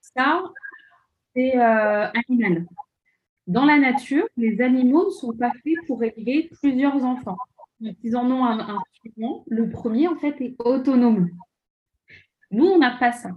Ça, 0.00 0.42
c'est 1.34 1.56
euh, 1.56 2.10
animal. 2.28 2.66
Dans 3.46 3.64
la 3.64 3.78
nature, 3.78 4.26
les 4.36 4.60
animaux 4.60 5.06
ne 5.06 5.10
sont 5.10 5.32
pas 5.32 5.52
faits 5.52 5.86
pour 5.86 6.02
élever 6.02 6.50
plusieurs 6.60 7.02
enfants. 7.04 7.38
Ils 7.80 8.16
en 8.16 8.28
ont 8.30 8.44
un, 8.44 8.58
un 8.58 8.82
Le 9.46 9.70
premier, 9.70 10.08
en 10.08 10.16
fait, 10.16 10.38
est 10.40 10.56
autonome. 10.58 11.30
Nous, 12.50 12.66
on 12.66 12.78
n'a 12.78 12.96
pas 12.98 13.12
ça. 13.12 13.30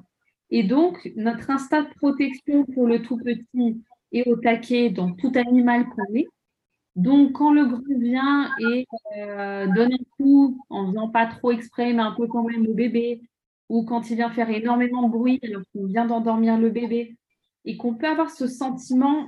Et 0.52 0.64
donc, 0.64 1.12
notre 1.16 1.50
instinct 1.50 1.84
de 1.84 1.94
protection 1.96 2.66
pour 2.66 2.86
le 2.86 3.02
tout 3.02 3.18
petit 3.18 3.82
est 4.12 4.28
au 4.28 4.36
taquet 4.36 4.90
dans 4.90 5.14
tout 5.14 5.32
animal 5.36 5.88
qu'on 5.90 6.14
est. 6.14 6.28
Donc, 6.98 7.34
quand 7.34 7.54
le 7.54 7.66
grand 7.66 7.82
vient 8.00 8.52
et 8.60 8.86
euh, 9.18 9.66
donne 9.68 9.94
un 9.94 10.06
coup 10.18 10.62
en 10.70 10.88
faisant 10.88 11.10
pas 11.10 11.26
trop 11.26 11.52
exprès, 11.52 11.94
mais 11.94 12.02
un 12.02 12.12
peu 12.12 12.28
quand 12.28 12.44
même 12.44 12.68
au 12.68 12.74
bébé, 12.74 13.22
ou 13.70 13.86
quand 13.86 14.10
il 14.10 14.18
vient 14.18 14.30
faire 14.30 14.50
énormément 14.50 15.04
de 15.04 15.12
bruit 15.12 15.40
alors 15.42 15.62
qu'on 15.74 15.86
vient 15.86 16.06
d'endormir 16.06 16.58
le 16.58 16.70
bébé, 16.70 17.16
et 17.64 17.78
qu'on 17.78 17.96
peut 17.96 18.08
avoir 18.08 18.30
ce 18.30 18.48
sentiment 18.48 19.28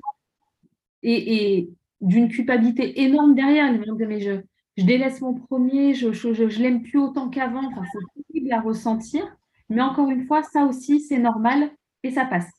et, 1.04 1.70
d'une 2.02 2.28
culpabilité 2.28 3.02
énorme 3.02 3.34
derrière, 3.34 3.72
mais 3.98 4.20
je, 4.20 4.42
je 4.76 4.84
délaisse 4.84 5.22
mon 5.22 5.36
premier, 5.36 5.94
je 5.94 6.08
ne 6.08 6.62
l'aime 6.62 6.82
plus 6.84 7.00
autant 7.00 7.30
qu'avant, 7.30 7.66
enfin, 7.66 7.84
c'est 7.94 8.24
possible 8.24 8.52
à 8.52 8.60
ressentir. 8.60 9.38
Mais 9.70 9.82
encore 9.82 10.10
une 10.10 10.26
fois, 10.26 10.44
ça 10.44 10.66
aussi, 10.66 11.00
c'est 11.00 11.20
normal 11.20 11.72
et 12.04 12.12
ça 12.12 12.26
passe. 12.26 12.50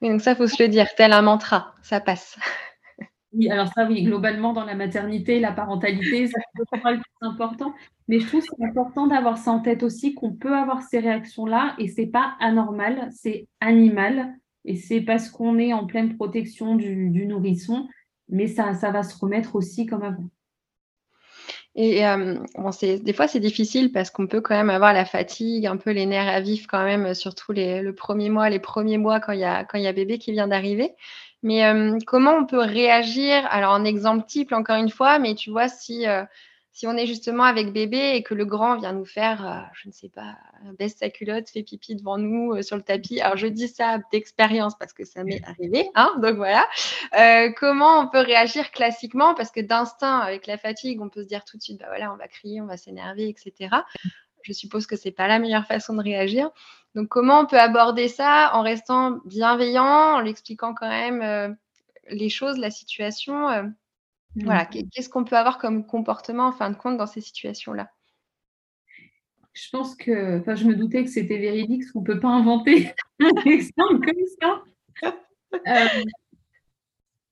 Oui, 0.00 0.10
donc 0.10 0.20
ça, 0.20 0.32
il 0.32 0.36
faut 0.36 0.46
se 0.46 0.62
le 0.62 0.68
dire, 0.68 0.94
tel 0.94 1.12
un 1.12 1.22
mantra, 1.22 1.74
ça 1.82 2.00
passe. 2.00 2.38
Oui, 3.36 3.50
alors 3.50 3.66
ça, 3.74 3.84
oui, 3.88 4.04
globalement, 4.04 4.52
dans 4.52 4.62
la 4.62 4.76
maternité, 4.76 5.40
la 5.40 5.50
parentalité, 5.50 6.28
c'est 6.28 6.40
le 6.56 6.64
plus 6.98 7.02
important. 7.20 7.74
Mais 8.06 8.20
je 8.20 8.28
trouve 8.28 8.42
que 8.42 8.46
c'est 8.56 8.64
important 8.64 9.08
d'avoir 9.08 9.38
ça 9.38 9.50
en 9.50 9.58
tête 9.58 9.82
aussi, 9.82 10.14
qu'on 10.14 10.32
peut 10.32 10.54
avoir 10.54 10.82
ces 10.82 11.00
réactions-là 11.00 11.74
et 11.78 11.88
c'est 11.88 12.06
pas 12.06 12.36
anormal, 12.38 13.08
c'est 13.10 13.48
animal. 13.60 14.36
Et 14.64 14.76
c'est 14.76 15.00
parce 15.00 15.30
qu'on 15.30 15.58
est 15.58 15.72
en 15.72 15.84
pleine 15.84 16.14
protection 16.14 16.76
du, 16.76 17.10
du 17.10 17.26
nourrisson, 17.26 17.88
mais 18.28 18.46
ça, 18.46 18.72
ça 18.74 18.92
va 18.92 19.02
se 19.02 19.18
remettre 19.18 19.56
aussi 19.56 19.84
comme 19.84 20.04
avant. 20.04 20.30
Et 21.76 22.06
euh, 22.06 22.36
bon, 22.56 22.70
des 22.80 23.12
fois, 23.12 23.26
c'est 23.26 23.40
difficile 23.40 23.90
parce 23.90 24.10
qu'on 24.10 24.28
peut 24.28 24.40
quand 24.40 24.54
même 24.54 24.70
avoir 24.70 24.92
la 24.92 25.04
fatigue, 25.04 25.66
un 25.66 25.76
peu 25.76 25.90
les 25.90 26.06
nerfs 26.06 26.28
à 26.28 26.40
vif 26.40 26.66
quand 26.68 26.84
même, 26.84 27.14
surtout 27.14 27.52
les, 27.52 27.82
le 27.82 27.94
premier 27.94 28.30
mois, 28.30 28.48
les 28.48 28.60
premiers 28.60 28.98
mois 28.98 29.18
quand 29.20 29.32
il 29.32 29.40
y 29.40 29.44
a, 29.44 29.64
quand 29.64 29.78
y 29.78 29.86
a 29.88 29.92
bébé 29.92 30.18
qui 30.18 30.30
vient 30.32 30.46
d'arriver. 30.46 30.94
Mais 31.42 31.66
euh, 31.66 31.98
comment 32.06 32.32
on 32.32 32.46
peut 32.46 32.60
réagir? 32.60 33.46
Alors, 33.50 33.72
en 33.72 33.84
exemple 33.84 34.24
type, 34.26 34.52
encore 34.52 34.76
une 34.76 34.90
fois, 34.90 35.18
mais 35.18 35.34
tu 35.34 35.50
vois, 35.50 35.68
si 35.68 36.06
euh, 36.06 36.24
si 36.74 36.88
on 36.88 36.96
est 36.96 37.06
justement 37.06 37.44
avec 37.44 37.72
bébé 37.72 38.16
et 38.16 38.24
que 38.24 38.34
le 38.34 38.44
grand 38.44 38.76
vient 38.76 38.92
nous 38.92 39.04
faire, 39.04 39.46
euh, 39.48 39.60
je 39.74 39.86
ne 39.86 39.92
sais 39.92 40.08
pas, 40.08 40.36
baisse 40.76 40.96
sa 40.96 41.08
culotte, 41.08 41.48
fait 41.48 41.62
pipi 41.62 41.94
devant 41.94 42.18
nous 42.18 42.52
euh, 42.52 42.62
sur 42.62 42.76
le 42.76 42.82
tapis. 42.82 43.20
Alors 43.20 43.36
je 43.36 43.46
dis 43.46 43.68
ça 43.68 44.00
d'expérience 44.10 44.76
parce 44.76 44.92
que 44.92 45.04
ça 45.04 45.22
m'est 45.22 45.40
arrivé, 45.46 45.88
hein, 45.94 46.12
donc 46.18 46.34
voilà. 46.34 46.66
Euh, 47.16 47.52
comment 47.56 48.00
on 48.00 48.08
peut 48.08 48.18
réagir 48.18 48.72
classiquement? 48.72 49.34
Parce 49.34 49.52
que 49.52 49.60
d'instinct, 49.60 50.18
avec 50.18 50.48
la 50.48 50.58
fatigue, 50.58 51.00
on 51.00 51.08
peut 51.08 51.22
se 51.22 51.28
dire 51.28 51.44
tout 51.44 51.56
de 51.56 51.62
suite, 51.62 51.78
bah 51.78 51.86
voilà, 51.86 52.12
on 52.12 52.16
va 52.16 52.26
crier, 52.26 52.60
on 52.60 52.66
va 52.66 52.76
s'énerver, 52.76 53.28
etc. 53.28 53.76
Je 54.42 54.52
suppose 54.52 54.88
que 54.88 54.96
c'est 54.96 55.12
pas 55.12 55.28
la 55.28 55.38
meilleure 55.38 55.66
façon 55.66 55.94
de 55.94 56.02
réagir. 56.02 56.50
Donc 56.96 57.06
comment 57.06 57.38
on 57.38 57.46
peut 57.46 57.60
aborder 57.60 58.08
ça 58.08 58.50
en 58.52 58.62
restant 58.62 59.20
bienveillant, 59.26 60.16
en 60.16 60.20
lui 60.20 60.30
expliquant 60.30 60.74
quand 60.74 60.88
même 60.88 61.56
les 62.08 62.28
choses, 62.30 62.58
la 62.58 62.70
situation 62.70 63.72
voilà, 64.36 64.64
mmh. 64.64 64.88
qu'est-ce 64.90 65.08
qu'on 65.08 65.24
peut 65.24 65.36
avoir 65.36 65.58
comme 65.58 65.86
comportement 65.86 66.48
en 66.48 66.52
fin 66.52 66.70
de 66.70 66.76
compte 66.76 66.96
dans 66.96 67.06
ces 67.06 67.20
situations-là? 67.20 67.88
Je 69.52 69.68
pense 69.70 69.94
que, 69.94 70.40
enfin, 70.40 70.56
je 70.56 70.66
me 70.66 70.74
doutais 70.74 71.04
que 71.04 71.10
c'était 71.10 71.38
véridique, 71.38 71.82
parce 71.82 71.92
qu'on 71.92 72.00
ne 72.00 72.06
peut 72.06 72.20
pas 72.20 72.28
inventer 72.28 72.92
un 73.20 73.42
exemple 73.44 74.06
comme 74.06 74.26
ça. 74.40 74.62
Euh, 75.68 76.04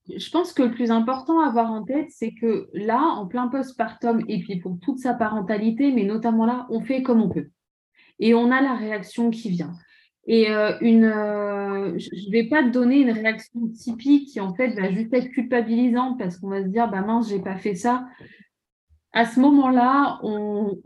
je 0.09 0.29
pense 0.29 0.53
que 0.53 0.63
le 0.63 0.71
plus 0.71 0.91
important 0.91 1.41
à 1.41 1.47
avoir 1.47 1.71
en 1.71 1.83
tête, 1.83 2.07
c'est 2.09 2.33
que 2.33 2.69
là, 2.73 3.01
en 3.01 3.27
plein 3.27 3.47
postpartum, 3.47 4.23
et 4.29 4.39
puis 4.39 4.59
pour 4.59 4.79
toute 4.79 4.99
sa 4.99 5.13
parentalité, 5.13 5.91
mais 5.91 6.03
notamment 6.03 6.45
là, 6.45 6.65
on 6.69 6.81
fait 6.81 7.03
comme 7.03 7.21
on 7.21 7.29
peut. 7.29 7.49
Et 8.19 8.33
on 8.33 8.51
a 8.51 8.61
la 8.61 8.75
réaction 8.75 9.29
qui 9.29 9.49
vient. 9.49 9.73
Et 10.25 10.49
euh, 10.49 10.77
une, 10.79 11.03
euh, 11.03 11.97
je 11.97 12.27
ne 12.27 12.31
vais 12.31 12.45
pas 12.45 12.63
te 12.63 12.69
donner 12.69 13.01
une 13.01 13.11
réaction 13.11 13.67
typique 13.67 14.29
qui 14.29 14.39
en 14.39 14.53
fait 14.53 14.69
va 14.69 14.89
juste 14.89 15.13
être 15.13 15.29
culpabilisante 15.29 16.17
parce 16.17 16.37
qu'on 16.37 16.47
va 16.47 16.63
se 16.63 16.69
dire 16.69 16.89
bah 16.89 17.01
mince 17.01 17.29
j'ai 17.29 17.41
pas 17.41 17.57
fait 17.57 17.75
ça. 17.75 18.07
À 19.11 19.25
ce 19.25 19.39
moment-là, 19.41 20.19
on, 20.23 20.79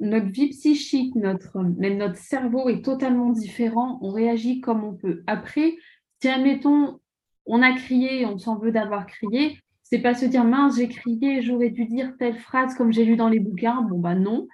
notre 0.00 0.26
vie 0.26 0.48
psychique, 0.48 1.14
notre 1.14 1.60
même 1.62 1.98
notre 1.98 2.16
cerveau 2.16 2.68
est 2.68 2.84
totalement 2.84 3.30
différent. 3.30 3.98
On 4.02 4.10
réagit 4.10 4.60
comme 4.60 4.82
on 4.82 4.94
peut. 4.94 5.22
Après, 5.26 5.76
si 6.20 6.28
admettons 6.28 6.98
on 7.46 7.62
a 7.62 7.72
crié, 7.74 8.26
on 8.26 8.38
s'en 8.38 8.58
veut 8.58 8.72
d'avoir 8.72 9.06
crié, 9.06 9.58
c'est 9.82 10.00
pas 10.00 10.14
se 10.14 10.26
dire 10.26 10.44
mince 10.44 10.76
j'ai 10.76 10.88
crié, 10.88 11.42
j'aurais 11.42 11.70
dû 11.70 11.84
dire 11.84 12.12
telle 12.18 12.38
phrase 12.38 12.74
comme 12.74 12.92
j'ai 12.92 13.04
lu 13.04 13.16
dans 13.16 13.28
les 13.28 13.38
bouquins. 13.38 13.82
Bon 13.82 13.98
bah 14.00 14.16
non. 14.16 14.48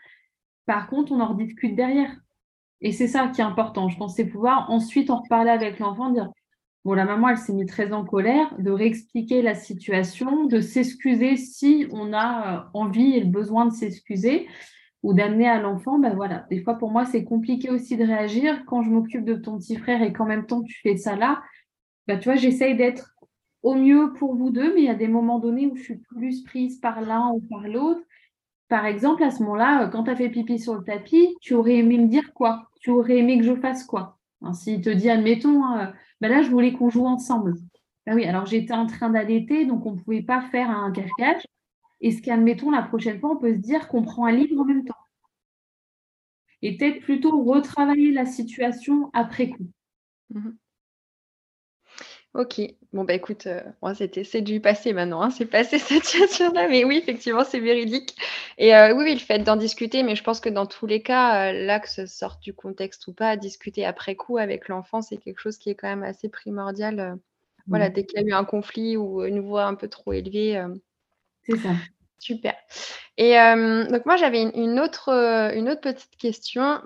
Par 0.66 0.88
contre, 0.88 1.12
on 1.12 1.20
en 1.20 1.28
rediscute 1.28 1.74
derrière. 1.74 2.14
Et 2.80 2.92
c'est 2.92 3.08
ça 3.08 3.28
qui 3.28 3.40
est 3.40 3.44
important. 3.44 3.88
Je 3.88 3.96
pense 3.96 4.16
c'est 4.16 4.26
pouvoir 4.26 4.70
ensuite 4.70 5.10
en 5.10 5.20
reparler 5.20 5.50
avec 5.50 5.78
l'enfant, 5.78 6.10
dire 6.10 6.30
bon, 6.84 6.94
la 6.94 7.04
maman, 7.04 7.28
elle 7.28 7.38
s'est 7.38 7.52
mise 7.52 7.66
très 7.66 7.92
en 7.92 8.04
colère, 8.04 8.54
de 8.58 8.70
réexpliquer 8.70 9.42
la 9.42 9.54
situation, 9.54 10.46
de 10.46 10.60
s'excuser 10.60 11.36
si 11.36 11.86
on 11.92 12.12
a 12.12 12.58
euh, 12.58 12.62
envie 12.74 13.16
et 13.16 13.20
le 13.20 13.30
besoin 13.30 13.66
de 13.66 13.72
s'excuser, 13.72 14.48
ou 15.02 15.14
d'amener 15.14 15.48
à 15.48 15.60
l'enfant, 15.60 15.98
ben 15.98 16.14
voilà. 16.14 16.46
Des 16.50 16.62
fois, 16.62 16.74
pour 16.76 16.90
moi, 16.90 17.06
c'est 17.06 17.24
compliqué 17.24 17.70
aussi 17.70 17.96
de 17.96 18.04
réagir 18.04 18.64
quand 18.66 18.82
je 18.82 18.90
m'occupe 18.90 19.24
de 19.24 19.34
ton 19.34 19.58
petit 19.58 19.76
frère 19.76 20.02
et 20.02 20.12
qu'en 20.12 20.26
même 20.26 20.46
temps, 20.46 20.62
tu 20.62 20.78
fais 20.82 20.96
ça 20.96 21.16
là. 21.16 21.42
Ben, 22.06 22.18
tu 22.18 22.28
vois, 22.28 22.36
j'essaye 22.36 22.76
d'être 22.76 23.14
au 23.62 23.74
mieux 23.74 24.12
pour 24.18 24.34
vous 24.34 24.50
deux, 24.50 24.74
mais 24.74 24.82
il 24.82 24.86
y 24.86 24.90
a 24.90 24.94
des 24.94 25.08
moments 25.08 25.38
donnés 25.38 25.66
où 25.66 25.76
je 25.76 25.82
suis 25.82 25.96
plus 25.96 26.42
prise 26.42 26.78
par 26.80 27.00
l'un 27.00 27.30
ou 27.30 27.40
par 27.40 27.66
l'autre. 27.66 28.00
Par 28.70 28.86
exemple, 28.86 29.22
à 29.24 29.30
ce 29.32 29.42
moment-là, 29.42 29.88
quand 29.88 30.04
tu 30.04 30.10
as 30.10 30.16
fait 30.16 30.30
pipi 30.30 30.58
sur 30.58 30.74
le 30.76 30.84
tapis, 30.84 31.36
tu 31.42 31.54
aurais 31.54 31.76
aimé 31.78 31.98
me 31.98 32.08
dire 32.08 32.32
quoi? 32.34 32.70
Tu 32.80 32.90
aurais 32.90 33.18
aimé 33.18 33.38
que 33.38 33.44
je 33.44 33.54
fasse 33.56 33.84
quoi? 33.84 34.18
Hein, 34.42 34.54
S'il 34.54 34.80
te 34.82 34.90
dit, 34.90 35.10
admettons, 35.10 35.64
hein, 35.66 35.92
ben 36.22 36.30
là, 36.30 36.42
je 36.42 36.50
voulais 36.50 36.72
qu'on 36.72 36.90
joue 36.90 37.06
ensemble. 37.06 37.54
Ben 38.06 38.14
oui, 38.16 38.24
alors 38.26 38.46
j'étais 38.46 38.74
en 38.74 38.86
train 38.86 39.10
d'allaiter, 39.10 39.66
donc 39.66 39.86
on 39.86 39.92
ne 39.92 40.00
pouvait 40.00 40.22
pas 40.22 40.42
faire 40.42 40.70
un 40.70 40.92
cache 40.92 41.44
Et 42.00 42.12
ce 42.12 42.22
qu'admettons, 42.22 42.70
la 42.72 42.82
prochaine 42.82 43.20
fois, 43.20 43.32
on 43.32 43.38
peut 43.38 43.54
se 43.54 43.58
dire 43.60 43.88
qu'on 43.88 44.02
prend 44.04 44.26
un 44.26 44.32
livre 44.32 44.60
en 44.60 44.66
même 44.66 44.84
temps? 44.86 44.94
Et 46.62 46.78
peut-être 46.78 47.00
plutôt 47.02 47.44
retravailler 47.44 48.12
la 48.12 48.24
situation 48.24 49.10
après 49.12 49.50
coup. 49.50 49.66
Mmh 50.30 50.50
Ok, 52.32 52.60
bon 52.92 53.02
bah 53.02 53.14
écoute, 53.14 53.48
euh, 53.48 53.60
moi 53.82 53.92
c'était 53.92 54.22
c'est 54.22 54.40
du 54.40 54.60
passé 54.60 54.92
maintenant, 54.92 55.20
hein, 55.20 55.30
c'est 55.30 55.46
passé 55.46 55.78
cette 55.80 56.04
situation-là, 56.04 56.68
mais 56.68 56.84
oui, 56.84 56.98
effectivement, 56.98 57.42
c'est 57.42 57.58
véridique. 57.58 58.14
Et 58.56 58.72
euh, 58.72 58.94
oui, 58.94 59.02
oui, 59.04 59.14
le 59.14 59.20
fait 59.20 59.40
d'en 59.40 59.56
discuter, 59.56 60.04
mais 60.04 60.14
je 60.14 60.22
pense 60.22 60.38
que 60.38 60.48
dans 60.48 60.66
tous 60.66 60.86
les 60.86 61.02
cas, 61.02 61.50
euh, 61.50 61.52
là, 61.66 61.80
que 61.80 61.88
ce 61.90 62.06
sorte 62.06 62.40
du 62.40 62.54
contexte 62.54 63.08
ou 63.08 63.12
pas, 63.12 63.36
discuter 63.36 63.84
après 63.84 64.14
coup 64.14 64.38
avec 64.38 64.68
l'enfant, 64.68 65.02
c'est 65.02 65.16
quelque 65.16 65.40
chose 65.40 65.58
qui 65.58 65.70
est 65.70 65.74
quand 65.74 65.88
même 65.88 66.04
assez 66.04 66.28
primordial. 66.28 67.18
Voilà, 67.66 67.88
dès 67.88 68.04
qu'il 68.04 68.20
y 68.20 68.22
a 68.24 68.26
eu 68.26 68.32
un 68.32 68.44
conflit 68.44 68.96
ou 68.96 69.24
une 69.24 69.40
voix 69.40 69.64
un 69.64 69.74
peu 69.74 69.88
trop 69.88 70.12
élevée, 70.12 70.64
C'est 71.42 71.58
ça. 71.58 71.70
Super. 72.18 72.54
Et 73.16 73.34
donc 73.90 74.06
moi 74.06 74.16
j'avais 74.16 74.42
une 74.42 74.52
une 74.54 74.80
autre, 74.80 75.08
une 75.54 75.68
autre 75.68 75.80
petite 75.80 76.16
question, 76.16 76.80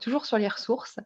toujours 0.00 0.26
sur 0.26 0.38
les 0.38 0.48
ressources, 0.48 0.98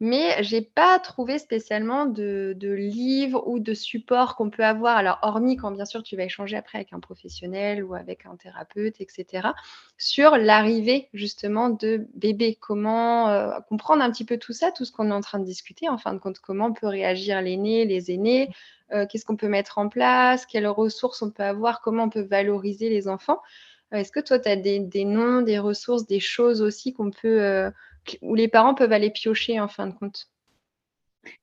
mais 0.00 0.42
j'ai 0.42 0.60
pas 0.62 0.98
trouvé 0.98 1.38
spécialement 1.38 2.06
de 2.06 2.54
livres 2.72 3.42
ou 3.48 3.58
de 3.58 3.74
supports 3.74 4.36
qu'on 4.36 4.50
peut 4.50 4.64
avoir. 4.64 4.96
Alors 4.96 5.18
hormis 5.22 5.56
quand 5.56 5.70
bien 5.72 5.84
sûr 5.84 6.02
tu 6.02 6.16
vas 6.16 6.24
échanger 6.24 6.56
après 6.56 6.78
avec 6.78 6.92
un 6.92 7.00
professionnel 7.00 7.82
ou 7.84 7.94
avec 7.94 8.26
un 8.26 8.36
thérapeute 8.36 9.00
et 9.00 9.06
cetera, 9.10 9.54
sur 9.96 10.36
l'arrivée 10.36 11.08
justement 11.14 11.68
de 11.70 12.06
bébé. 12.14 12.56
Comment, 12.60 13.30
heu, 13.30 13.50
comprendre 13.68 14.02
un 14.02 14.10
petit 14.10 14.24
peu 14.24 14.38
tout 14.38 14.52
ça, 14.52 14.70
tout 14.72 14.84
ce 14.84 14.92
qu'on 14.92 15.10
est 15.10 15.14
en 15.14 15.20
train 15.20 15.38
de 15.40 15.44
discuter 15.44 15.88
en 15.88 15.98
fin 15.98 16.14
de 16.14 16.18
compte. 16.18 16.38
Comment 16.40 16.72
peut 16.72 16.86
réagir 16.86 17.40
l'aîné, 17.42 17.84
les 17.84 18.10
aînés, 18.12 18.50
heu, 18.94 19.06
qu'est-ce 19.06 19.24
qu'on 19.24 19.36
peut 19.36 19.48
mettre 19.48 19.78
en 19.78 19.88
place, 19.88 20.46
quelles 20.46 20.68
ressources 20.68 21.22
on 21.22 21.30
peut 21.30 21.42
avoir, 21.42 21.80
comment 21.80 22.04
on 22.04 22.10
peut 22.10 22.22
valoriser 22.22 22.88
les 22.88 23.08
enfants. 23.08 23.40
Heu, 23.92 23.98
est-ce 23.98 24.12
que 24.12 24.20
toi 24.20 24.38
tu 24.38 24.48
as 24.48 24.56
des 24.56 25.04
noms, 25.04 25.42
des 25.42 25.58
ressources, 25.58 26.06
des 26.06 26.20
choses 26.20 26.62
aussi 26.62 26.92
qu'on 26.92 27.10
peut, 27.10 27.70
où 28.22 28.34
les 28.34 28.48
parents 28.48 28.74
peuvent 28.74 28.92
aller 28.92 29.10
piocher 29.10 29.60
en 29.60 29.68
fin 29.68 29.86
de 29.86 29.92
compte? 29.92 30.30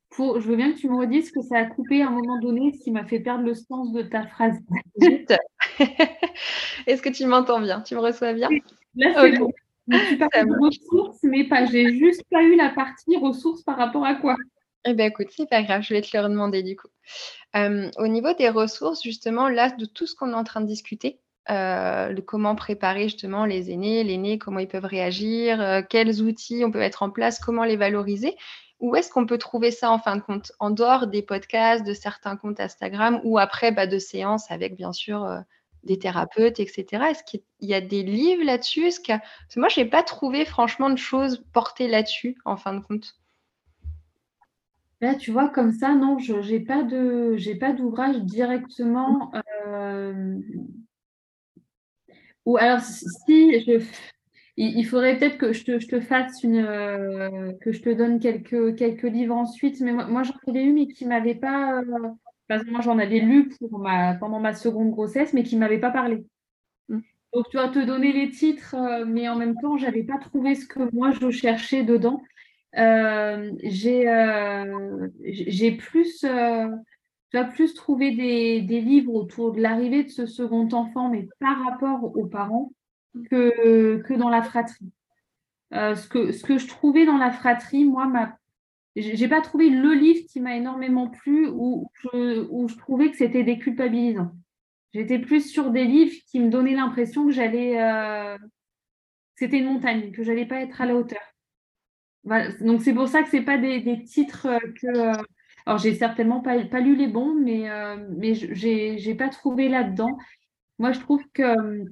Pour 0.09 0.39
je 0.39 0.47
veux 0.47 0.55
bien 0.55 0.71
que 0.71 0.77
tu 0.77 0.89
me 0.89 0.97
redises, 0.97 1.31
que 1.31 1.41
ça 1.41 1.57
a 1.57 1.65
coupé 1.65 2.01
à 2.01 2.07
un 2.07 2.11
moment 2.11 2.39
donné, 2.39 2.71
ce 2.73 2.83
qui 2.83 2.91
m'a 2.91 3.05
fait 3.05 3.19
perdre 3.19 3.43
le 3.43 3.53
sens 3.53 3.91
de 3.91 4.01
ta 4.01 4.25
phrase. 4.27 4.57
Est-ce 6.87 7.01
que 7.01 7.09
tu 7.09 7.25
m'entends 7.25 7.59
bien? 7.59 7.81
Tu 7.81 7.95
me 7.95 7.99
reçois 7.99 8.33
bien? 8.33 8.49
Là 8.95 9.13
c'est 9.13 9.37
bon. 9.37 9.51
Donc 9.87 10.01
tu 10.07 10.17
de 10.17 10.65
ressources, 10.65 11.19
mais 11.23 11.43
pas 11.43 11.65
j'ai 11.65 11.93
juste 11.97 12.23
pas 12.31 12.43
eu 12.43 12.55
la 12.55 12.69
partie 12.69 13.17
ressources 13.17 13.61
par 13.63 13.77
rapport 13.77 14.05
à 14.05 14.15
quoi? 14.15 14.35
Eh 14.87 14.93
bah, 14.93 15.05
écoute, 15.05 15.27
c'est 15.31 15.49
pas 15.49 15.63
grave, 15.63 15.81
je 15.81 15.93
vais 15.93 16.01
te 16.01 16.15
le 16.15 16.23
redemander 16.23 16.61
du 16.61 16.75
coup. 16.75 16.87
Hem, 17.53 17.89
au 17.97 18.07
niveau 18.07 18.33
des 18.33 18.49
ressources 18.49 19.01
justement, 19.01 19.49
là, 19.49 19.71
de 19.71 19.85
tout 19.85 20.05
ce 20.05 20.15
qu'on 20.15 20.31
est 20.31 20.35
en 20.35 20.43
train 20.43 20.61
de 20.61 20.67
discuter, 20.67 21.19
de 21.49 22.21
comment 22.21 22.55
préparer 22.55 23.03
justement 23.03 23.45
les 23.45 23.71
aînés, 23.71 24.03
l'aîné, 24.03 24.37
comment 24.37 24.59
ils 24.59 24.67
peuvent 24.67 24.85
réagir, 24.85 25.61
heu, 25.61 25.81
quels 25.87 26.21
outils 26.21 26.63
on 26.65 26.71
peut 26.71 26.79
mettre 26.79 27.03
en 27.03 27.09
place, 27.09 27.39
comment 27.39 27.63
les 27.63 27.77
valoriser. 27.77 28.35
Où 28.79 28.95
est-ce 28.95 29.09
qu'on 29.09 29.25
peut 29.25 29.37
trouver 29.37 29.71
ça 29.71 29.89
en 29.91 29.99
fin 29.99 30.15
de 30.17 30.21
compte? 30.21 30.51
En 30.59 30.69
dehors 30.69 31.07
des 31.07 31.21
podcasts, 31.21 31.85
de 31.85 31.93
certains 31.93 32.35
comptes 32.35 32.59
Instagram 32.59 33.21
ou 33.23 33.37
après, 33.37 33.71
bah, 33.71 33.87
de 33.87 33.99
séances 33.99 34.51
avec 34.51 34.75
bien 34.75 34.91
sûr, 34.91 35.23
heu, 35.23 35.39
des 35.83 35.97
thérapeutes 35.99 36.59
et 36.59 36.67
cetera? 36.67 37.11
Est-ce 37.11 37.23
qu'il 37.23 37.41
y 37.61 37.73
a 37.73 37.81
des 37.81 38.03
livres 38.03 38.43
là-dessus? 38.43 38.81
Parce 38.81 38.99
que 38.99 39.59
moi 39.59 39.69
j'ai 39.69 39.85
pas 39.85 40.03
trouvé 40.03 40.43
franchement 40.45 40.89
de 40.89 40.97
choses 40.97 41.45
portées 41.53 41.87
là-dessus, 41.87 42.37
en 42.43 42.57
fin 42.57 42.73
de 42.73 42.79
compte. 42.79 43.15
Là, 45.01 45.13
tu 45.13 45.31
vois, 45.31 45.49
comme 45.49 45.71
ça, 45.73 45.93
non, 45.93 46.17
je 46.19 46.41
j'ai 46.41 46.59
pas 46.59 47.73
d'ouvrage 47.73 48.17
directement, 48.23 49.31
ou 52.45 52.57
alors 52.57 52.81
si 52.81 53.61
je 53.65 53.79
il 54.57 54.85
faudrait 54.85 55.17
peut-être 55.19 55.37
que 55.39 55.53
je 55.53 55.65
te 55.65 55.79
je 55.79 55.87
te 55.87 55.99
fasse 56.01 56.43
une, 56.43 56.57
heu, 56.59 57.57
que 57.61 57.71
je 57.73 57.81
te 57.81 57.89
donne 57.91 58.19
quelques 58.19 58.75
quelques 58.77 59.03
livres 59.03 59.35
ensuite, 59.35 59.81
mais 59.81 59.91
moi 59.93 60.07
moi 60.07 60.23
j'en 60.23 60.35
avais 60.47 60.63
eu, 60.65 60.73
mais 60.73 60.87
qui 60.87 61.05
m'avaient 61.07 61.35
pas, 61.35 61.81
heu, 61.83 62.11
enfin 62.49 62.63
moi 62.71 62.81
j'en 62.81 62.99
avais 62.99 63.19
lu 63.19 63.49
pour 63.59 63.79
ma 63.79 64.15
pendant 64.15 64.39
ma 64.39 64.53
2de 64.55 64.91
grossesse, 64.91 65.33
mais 65.33 65.43
qui 65.43 65.57
m'avaient 65.57 65.79
pas 65.79 65.91
parlé. 65.91 66.25
Mmh. 66.89 66.99
Donc 67.33 67.49
tu 67.51 67.57
vois, 67.57 67.69
te 67.69 67.79
donner 67.85 68.13
les 68.13 68.31
titres, 68.31 68.75
heu, 68.77 69.05
mais 69.05 69.29
en 69.29 69.35
même 69.37 69.55
temps, 69.61 69.77
j'avais 69.77 70.03
pas 70.03 70.19
trouvé 70.19 70.55
ce 70.55 70.67
que 70.67 70.81
moi 70.93 71.11
je 71.11 71.31
cherchais 71.31 71.83
dedans. 71.83 72.21
J'ai, 75.23 75.71
plus, 75.73 76.25
plus 77.43 77.73
trouvé 77.73 78.11
des 78.11 78.81
livres 78.81 79.13
autour 79.13 79.51
de 79.51 79.61
l'arrivée 79.61 80.03
de 80.03 80.09
ce 80.09 80.25
2nd 80.27 80.73
enfant, 80.73 81.09
mais 81.09 81.27
par 81.39 81.63
rapport 81.65 82.15
aux 82.15 82.25
parents 82.27 82.71
que 83.31 84.13
dans 84.17 84.29
la 84.29 84.41
fratrie. 84.43 84.91
Heu, 85.73 85.95
ce 85.95 86.07
que 86.07 86.31
ce 86.33 86.43
que 86.43 86.57
je 86.59 86.67
trouvais 86.67 87.05
dans 87.05 87.17
la 87.17 87.31
fratrie, 87.31 87.85
moi, 87.85 88.11
j'ai 88.95 89.27
pas 89.29 89.41
trouvé 89.41 89.69
le 89.69 89.93
livre 89.93 90.25
qui 90.29 90.41
m'a 90.41 90.55
énormément 90.57 91.09
plu 91.09 91.47
où 91.49 91.89
je 92.03 92.47
où 92.49 92.67
je 92.69 92.75
trouvais 92.77 93.11
que 93.11 93.17
c'était 93.17 93.43
déculpabilisant. 93.43 94.31
J'étais 94.93 95.19
plus 95.19 95.49
sur 95.51 95.71
des 95.71 95.85
livres 95.85 96.15
qui 96.27 96.39
me 96.41 96.49
donnaient 96.49 96.75
l'impression 96.75 97.25
que 97.27 97.31
j'allais, 97.33 97.79
heu, 97.81 98.37
c'était 99.35 99.59
une 99.59 99.65
montagne, 99.73 100.11
que 100.13 100.23
j'allais 100.23 100.45
pas 100.47 100.61
être 100.61 100.81
à 100.81 100.85
la 100.87 100.95
hauteur. 100.95 101.21
Donc 102.61 102.81
c'est 102.83 102.93
pour 102.93 103.07
ça 103.07 103.23
que 103.23 103.29
c'est 103.29 103.41
pas 103.43 103.57
des 103.57 103.81
des 103.81 104.03
titres, 104.03 104.47
heu, 104.47 104.73
que, 104.81 105.11
alors 105.65 105.79
j'ai 105.79 105.95
certainement 105.95 106.41
pas 106.41 106.57
lu 106.81 106.95
les 106.95 107.07
bons, 107.07 107.33
mais, 107.35 107.69
heu, 107.69 108.07
mais 108.17 108.35
j 108.35 108.49
j'ai 108.53 108.97
j'ai 108.99 109.15
pas 109.15 109.29
trouvé 109.29 109.69
là-dedans. 109.69 110.17
Moi, 110.79 110.91
je 110.93 110.99
trouve 111.01 111.23
que, 111.33 111.43
hem, 111.43 111.85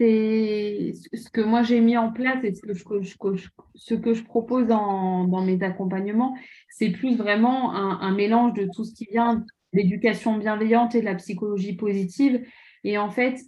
c'est 0.00 0.92
ce 1.14 1.30
que 1.30 1.40
moi 1.42 1.62
j'ai 1.62 1.80
mis 1.80 1.96
en 1.96 2.12
place 2.12 2.42
et 2.44 2.54
ce 2.54 2.62
que 2.62 2.74
je 2.74 2.82
je 3.02 3.16
je 3.36 3.48
ce 3.74 3.94
que 3.94 4.14
je 4.14 4.22
propose 4.24 4.66
dans 4.66 5.24
dans 5.26 5.42
mes 5.44 5.62
accompagnements, 5.62 6.34
c'est 6.70 6.90
plus 6.90 7.16
vraiment 7.16 7.74
un 7.74 8.00
un 8.00 8.14
mélange 8.14 8.54
de 8.54 8.68
tout 8.74 8.84
ce 8.84 8.94
qui 8.94 9.06
vient 9.10 9.44
d'éducation 9.74 10.36
bienveillante 10.38 10.94
et 10.94 11.00
de 11.00 11.04
la 11.06 11.14
psychologie 11.16 11.76
positive 11.76 12.42
et 12.84 12.98
en 12.98 13.10
fait, 13.10 13.38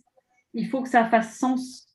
il 0.54 0.68
faut 0.68 0.82
que 0.82 0.88
ça 0.90 1.04
fasse 1.06 1.38
sens 1.38 1.88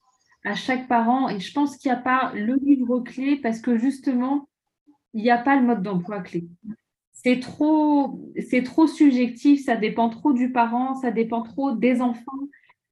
à 0.45 0.55
chaque 0.55 0.87
parent 0.87 1.29
et 1.29 1.39
je 1.39 1.53
pense 1.53 1.77
qu'il 1.77 1.89
y 1.89 1.93
a 1.93 1.97
pas 1.97 2.31
le 2.35 2.55
livre 2.65 3.01
clé 3.01 3.37
parce 3.37 3.59
que 3.61 3.77
justement, 3.77 4.47
il 5.15 5.23
y 5.25 5.31
a 5.31 5.37
pas 5.39 5.55
le 5.57 5.63
mode 5.67 5.83
d'emploi 5.83 6.21
clé. 6.21 6.45
C'est 7.23 7.39
trop 7.39 8.19
c'est 8.49 8.63
trop 8.63 8.87
subjectif, 8.87 9.63
ça 9.63 9.75
dépend 9.77 10.09
trop 10.09 10.33
du 10.33 10.51
parent, 10.51 10.95
ça 10.95 11.11
dépend 11.11 11.41
trop 11.41 11.71
des 11.71 12.01
enfants, 12.01 12.49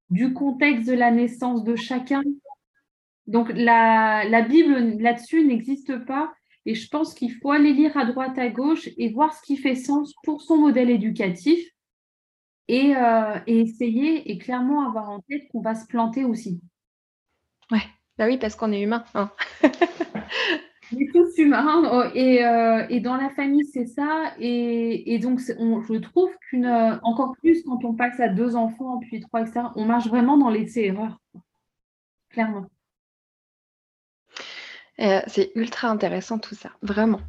du 0.09 0.33
contexte 0.33 0.87
de 0.87 0.93
la 0.93 1.11
naissance 1.11 1.63
de 1.63 1.75
chacun. 1.75 2.23
Donc 3.27 3.51
la 3.53 4.41
Bible 4.41 4.73
là-dessus 4.99 5.45
n'existe 5.45 6.05
pas 6.05 6.33
et 6.65 6.75
je 6.75 6.87
pense 6.89 7.13
qu'il 7.13 7.33
faut 7.33 7.51
aller 7.51 7.73
lire 7.73 7.97
à 7.97 8.05
droite, 8.05 8.37
à 8.37 8.49
gauche 8.49 8.89
et 8.97 9.11
voir 9.11 9.33
ce 9.33 9.41
qui 9.41 9.57
fait 9.57 9.75
sens 9.75 10.13
pour 10.23 10.41
son 10.41 10.57
modèle 10.57 10.89
éducatif 10.89 11.59
et 12.67 12.93
et 13.47 13.59
essayer 13.59 14.31
et 14.31 14.37
clairement 14.37 14.87
avoir 14.87 15.09
en 15.09 15.19
tête 15.21 15.43
qu'on 15.51 15.61
va 15.61 15.75
se 15.75 15.85
planter 15.87 16.23
aussi. 16.23 16.61
Ouais, 17.71 17.83
bah, 18.17 18.25
oui, 18.27 18.37
parce 18.37 18.55
qu'on 18.55 18.71
est 18.71 18.81
humain, 18.81 19.03
hein. 19.13 19.31
On 20.93 20.97
est 20.99 21.11
tous 21.13 21.37
humains, 21.37 22.11
et 22.15 22.43
heu 22.43 22.85
et 22.89 22.99
dans 22.99 23.15
la 23.15 23.29
famille, 23.29 23.63
c'est 23.65 23.85
ça 23.85 24.33
et 24.39 25.13
et 25.13 25.19
donc 25.19 25.39
on 25.59 25.81
je 25.81 25.93
trouve 25.99 26.29
qu'une, 26.49 26.65
heu, 26.65 26.99
encore 27.03 27.33
plus 27.39 27.63
quand 27.63 27.83
on 27.85 27.93
passe 27.93 28.19
à 28.19 28.27
2 28.27 28.55
enfants, 28.55 28.99
puis 28.99 29.19
3 29.21 29.41
et 29.41 29.45
cetera, 29.45 29.71
on 29.75 29.85
marche 29.85 30.07
vraiment 30.07 30.37
dans 30.37 30.49
l'essai-erreur. 30.49 31.19
Clairement. 32.31 32.69
Heu, 34.99 35.21
c'est 35.27 35.51
ultra 35.55 35.87
intéressant 35.89 36.37
tout 36.39 36.55
ça, 36.55 36.69
vraiment. 36.81 37.21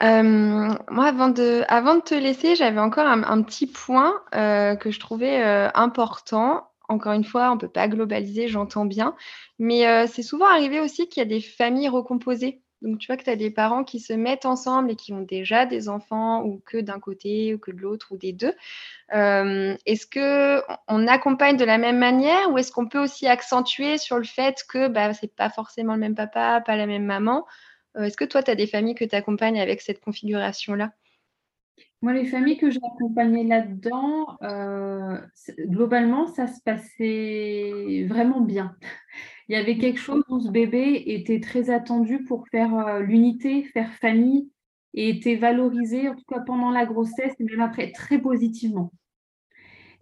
Hem, 0.00 0.78
moi 0.90 1.06
avant 1.06 1.28
de 1.28 1.62
avant 1.68 1.96
de 1.96 2.00
te 2.02 2.14
laisser, 2.14 2.56
j'avais 2.56 2.80
encore 2.80 3.06
un 3.06 3.42
petit 3.42 3.66
point, 3.66 4.14
que 4.32 4.90
je 4.90 5.00
trouvais, 5.00 5.42
important. 5.74 6.68
Encore 6.88 7.12
une 7.14 7.24
fois, 7.24 7.50
on 7.52 7.58
peut 7.58 7.68
pas 7.68 7.88
globaliser, 7.88 8.48
j'entends 8.48 8.84
bien, 8.86 9.16
mais 9.58 10.06
c'est 10.08 10.22
souvent 10.22 10.46
arrivé 10.46 10.80
aussi 10.80 11.08
qu'il 11.08 11.20
y 11.22 11.26
a 11.26 11.28
des 11.28 11.40
familles 11.40 11.88
recomposées. 11.88 12.62
Donc 12.86 12.98
tu 13.00 13.08
vois 13.08 13.16
que 13.16 13.24
tu 13.24 13.30
as 13.30 13.36
des 13.36 13.50
parents 13.50 13.84
qui 13.84 14.00
se 14.00 14.12
mettent 14.14 14.46
ensemble 14.46 14.90
et 14.92 14.96
qui 14.96 15.12
ont 15.12 15.22
déjà 15.22 15.66
des 15.66 15.88
enfants 15.88 16.44
ou 16.44 16.62
que 16.64 16.78
d'un 16.78 17.00
côté 17.00 17.54
ou 17.54 17.58
que 17.58 17.70
de 17.72 17.80
l'autre 17.80 18.12
ou 18.12 18.16
des 18.18 18.32
2. 18.32 18.54
Hem, 19.10 19.76
est-ce 19.86 20.06
qu'on 20.06 20.62
on 20.88 21.06
accompagne 21.08 21.56
de 21.58 21.64
la 21.64 21.78
même 21.78 21.98
manière 21.98 22.52
ou 22.52 22.58
est-ce 22.58 22.72
qu'on 22.72 22.88
peut 22.88 23.00
aussi 23.02 23.26
accentuer 23.28 23.98
sur 23.98 24.18
le 24.18 24.24
fait 24.24 24.64
que, 24.68 24.88
bah, 24.88 25.14
c'est 25.14 25.34
pas 25.34 25.50
forcément 25.50 25.94
le 25.94 26.00
même 26.00 26.14
papa, 26.16 26.62
pas 26.66 26.76
la 26.76 26.86
même 26.86 27.04
maman? 27.06 27.46
Heu, 27.96 28.04
est-ce 28.04 28.16
que 28.18 28.24
toi, 28.26 28.42
tu 28.42 28.50
as 28.50 28.56
des 28.56 28.66
familles 28.68 28.94
que 28.96 29.04
tu 29.04 29.16
accompagnes 29.16 29.60
avec 29.60 29.80
cette 29.82 30.00
configuration-là? 30.00 30.92
Moi, 32.02 32.12
les 32.12 32.26
familles 32.26 32.56
que 32.58 32.70
j'ai 32.70 32.78
accompagnées 32.94 33.44
là-dedans, 33.44 34.36
heu, 34.42 35.18
c 35.34 35.54
globalement, 35.58 36.26
ça 36.26 36.46
se 36.46 36.60
passait 36.62 38.06
vraiment 38.08 38.40
bien. 38.40 38.76
Il 39.48 39.52
y 39.52 39.56
avait 39.56 39.78
quelque 39.78 40.00
chose 40.00 40.24
où 40.28 40.40
ce 40.40 40.50
bébé 40.50 41.04
était 41.06 41.40
très 41.40 41.70
attendu 41.70 42.24
pour 42.24 42.48
faire, 42.48 42.74
heu, 42.74 43.02
l'unité, 43.02 43.62
faire 43.64 43.92
famille 43.94 44.50
et 44.94 45.10
était 45.10 45.36
valorisé, 45.36 46.08
en 46.08 46.14
tout 46.14 46.24
cas 46.28 46.40
pendant 46.40 46.70
la 46.70 46.86
grossesse 46.86 47.34
et 47.38 47.44
même 47.44 47.60
après, 47.60 47.92
très 47.92 48.18
positivement. 48.18 48.90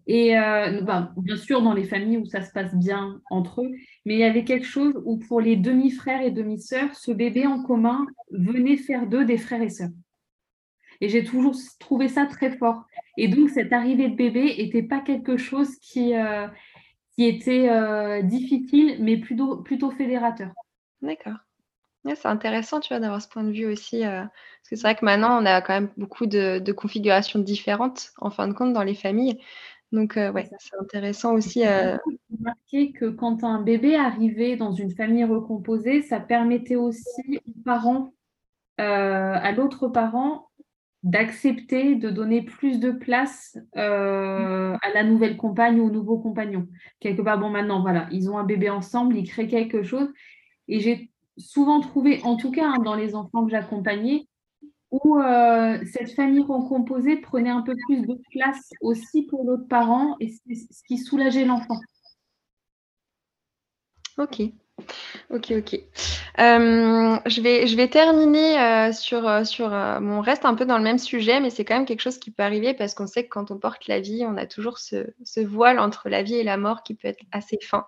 Et 0.07 0.37
heu, 0.37 0.83
ben, 0.83 1.13
bien 1.17 1.37
sûr, 1.37 1.63
dans 1.63 1.73
les 1.73 1.85
familles 1.85 2.19
où 2.19 2.27
ça 2.27 2.43
se 2.43 2.53
passe 2.53 2.75
bien 2.75 3.21
entre 3.31 3.63
eux, 3.63 3.71
mais 4.05 4.15
il 4.15 4.19
y 4.21 4.25
avait 4.25 4.45
quelque 4.45 4.67
chose 4.67 4.95
où 5.05 5.19
pour 5.19 5.41
les 5.41 5.57
demi-frères 5.57 6.23
et 6.23 6.31
demi-sœurs, 6.31 6.95
ce 6.95 7.11
bébé 7.11 7.47
en 7.47 7.63
commun 7.63 8.07
venait 8.31 8.77
faire 8.77 9.07
d'eux 9.07 9.25
des 9.25 9.39
frères 9.39 9.63
et 9.63 9.71
sœurs. 9.71 9.91
Et 11.01 11.09
j'ai 11.09 11.25
toujours 11.25 11.55
trouvé 11.81 12.09
ça 12.09 12.27
très 12.27 12.57
fort 12.57 12.85
et 13.17 13.29
donc 13.29 13.51
cette 13.51 13.73
arrivée 13.73 14.09
de 14.09 14.17
bébé 14.17 14.55
était 14.59 14.83
pas 14.83 15.01
quelque 15.01 15.37
chose 15.37 15.77
qui, 15.77 16.15
heu, 16.15 16.49
qui 17.17 17.25
était, 17.27 17.69
heu, 17.71 18.23
difficile, 18.25 18.97
mais 19.01 19.17
plutôt 19.19 19.59
plutôt 19.59 19.91
fédérateur. 19.91 20.51
D'accord. 21.03 21.35
Ouais, 22.05 22.17
c'est 22.17 22.29
intéressant, 22.29 22.81
tu 22.81 22.89
vois, 22.91 23.01
d'avoir 23.01 23.23
ce 23.23 23.29
point 23.29 23.45
de 23.45 23.53
vue 23.53 23.67
aussi, 23.67 24.05
heu, 24.05 24.09
parce 24.11 24.71
que 24.71 24.77
c'est 24.77 24.83
vrai 24.83 24.97
que 24.97 25.05
maintenant, 25.05 25.43
on 25.43 25.47
a 25.47 25.63
quand 25.63 25.75
même 25.75 25.91
beaucoup 25.99 26.27
de 26.27 26.59
de 26.61 26.73
configurations 26.73 27.39
différentes, 27.41 28.13
en 28.19 28.31
fin 28.31 28.49
de 28.49 28.55
compte, 28.55 28.73
dans 28.75 28.83
les 28.85 28.95
familles. 28.95 29.39
Donc, 29.93 30.15
ouais, 30.17 30.51
c'est 30.59 30.77
intéressant 30.81 31.35
aussi. 31.35 31.61
J'ai 31.61 31.97
remarqué 32.39 32.93
que 32.93 33.07
quand 33.07 33.45
un 33.45 33.63
bébé 33.63 33.97
arrivait 33.97 34.57
dans 34.57 34.73
une 34.73 34.91
famille 34.93 35.25
recomposée, 35.25 36.03
ça 36.03 36.21
permettait 36.21 36.77
aussi 36.77 37.05
aux 37.49 37.63
parents, 37.65 38.13
à 38.79 39.53
l'autre 39.53 39.89
parent, 39.89 40.49
d'accepter 41.05 41.97
de 41.97 42.09
donner 42.09 42.43
plus 42.43 42.81
de 42.81 42.91
place 42.91 43.59
euh, 43.77 44.75
à 44.83 44.91
la 44.95 45.05
nouvelle 45.05 45.37
compagne 45.37 45.79
ou 45.79 45.87
au 45.87 45.91
nouveau 45.91 46.19
compagnon. 46.19 46.67
Quelque 46.99 47.21
part, 47.21 47.39
bon, 47.39 47.51
maintenant, 47.51 47.83
voilà, 47.83 48.09
ils 48.11 48.31
ont 48.31 48.39
un 48.39 48.45
bébé 48.45 48.71
ensemble, 48.71 49.17
ils 49.17 49.29
créent 49.29 49.47
quelque 49.47 49.83
chose. 49.83 50.09
Et 50.67 50.81
j'ai 50.81 51.13
souvent 51.37 51.81
trouvé, 51.81 52.23
en 52.25 52.37
tout 52.37 52.51
cas 52.51 52.67
hein, 52.67 52.79
dans 52.83 52.95
les 52.95 53.15
enfants 53.15 53.45
que 53.45 53.51
j'accompagnais, 53.51 54.27
où 54.91 55.19
euh, 55.19 55.79
cette 55.93 56.13
famille 56.13 56.43
recomposée 56.43 57.17
prenait 57.17 57.51
un 57.51 57.63
peu 57.63 57.75
plus 57.87 58.01
de 58.01 58.19
place 58.33 58.71
aussi 58.81 59.27
pour 59.27 59.45
l'autre 59.45 59.69
parent 59.69 60.17
et 60.21 60.29
ce 60.31 60.83
qui 60.87 60.97
soulageait 60.97 61.45
l'enfant. 61.45 61.79
Ok. 64.17 64.41
Ok, 65.31 65.53
ok. 65.53 65.75
Euh, 66.41 67.17
je, 67.27 67.41
vais, 67.41 67.67
je 67.67 67.77
vais 67.77 67.89
terminer 67.89 68.59
euh, 68.61 68.93
sur, 68.93 69.27
euh, 69.27 69.45
sur 69.45 69.71
mon 69.71 70.21
reste 70.21 70.45
un 70.45 70.55
peu 70.55 70.67
dans 70.67 70.79
le 70.79 70.85
même 70.85 70.99
sujet, 70.99 71.41
mais 71.41 71.51
c'est 71.51 71.65
quand 71.65 71.77
même 71.77 71.87
quelque 71.87 72.01
chose 72.01 72.19
qui 72.19 72.31
peut 72.31 72.43
arriver 72.43 72.75
parce 72.75 72.95
qu'on 72.95 73.07
sait 73.07 73.25
que 73.25 73.29
quand 73.29 73.51
on 73.51 73.59
porte 73.59 73.87
la 73.87 74.01
vie, 74.01 74.25
on 74.27 74.37
a 74.37 74.47
toujours 74.47 74.79
ce, 74.79 75.07
voile 75.45 75.79
entre 75.79 76.09
la 76.09 76.23
vie 76.23 76.35
et 76.35 76.43
la 76.45 76.57
mort 76.57 76.83
qui 76.83 76.95
peut 76.95 77.09
être 77.09 77.23
assez 77.33 77.59
fin. 77.63 77.87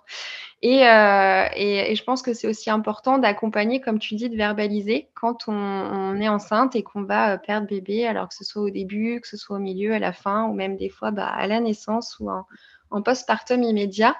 Et, 0.63 0.81
et, 0.81 1.95
je 1.95 2.05
pense 2.05 2.23
que 2.23 2.33
c'est 2.33 2.49
aussi 2.49 2.71
important 2.71 3.19
d'accompagner, 3.19 3.81
comme 3.81 3.99
tu 3.99 4.15
dis, 4.15 4.31
de 4.31 4.37
verbaliser 4.37 5.09
quand 5.15 5.49
on, 5.49 6.19
est 6.21 6.29
enceinte 6.29 6.75
et 6.77 6.83
qu'on 6.83 7.03
va 7.03 7.37
perdre 7.37 7.67
bébé, 7.67 8.07
alors 8.07 8.29
que 8.29 8.35
ce 8.35 8.45
soit 8.45 8.63
au 8.63 8.71
début, 8.71 9.21
que 9.21 9.29
ce 9.29 9.37
soit 9.37 9.57
au 9.57 9.61
milieu, 9.61 9.93
à 9.93 9.99
la 9.99 10.13
fin, 10.13 10.45
ou 10.45 10.55
même 10.55 10.77
des 10.77 10.89
fois 10.89 11.11
bah, 11.11 11.27
à 11.27 11.47
la 11.47 11.61
naissance 11.61 12.17
ou 12.21 12.31
en, 12.31 12.47
en 12.91 13.03
postpartum 13.03 13.63
immédiat. 13.63 14.17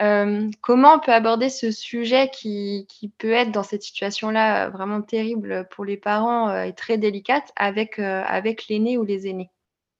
Euh, 0.00 0.50
comment 0.62 0.94
on 0.94 1.00
peut 1.00 1.12
aborder 1.12 1.48
ce 1.48 1.70
sujet 1.70 2.30
qui, 2.32 2.86
peut 3.18 3.32
être 3.32 3.52
dans 3.52 3.62
cette 3.62 3.82
situation-là 3.82 4.66
euh, 4.66 4.70
vraiment 4.70 5.02
terrible 5.02 5.68
pour 5.70 5.84
les 5.84 5.98
parents 5.98 6.48
euh, 6.48 6.64
et 6.64 6.72
très 6.72 6.96
délicate 6.98 7.52
avec, 7.56 7.98
l'aîné 8.68 8.96
ou 8.96 9.04
les 9.04 9.26
aînés? 9.26 9.50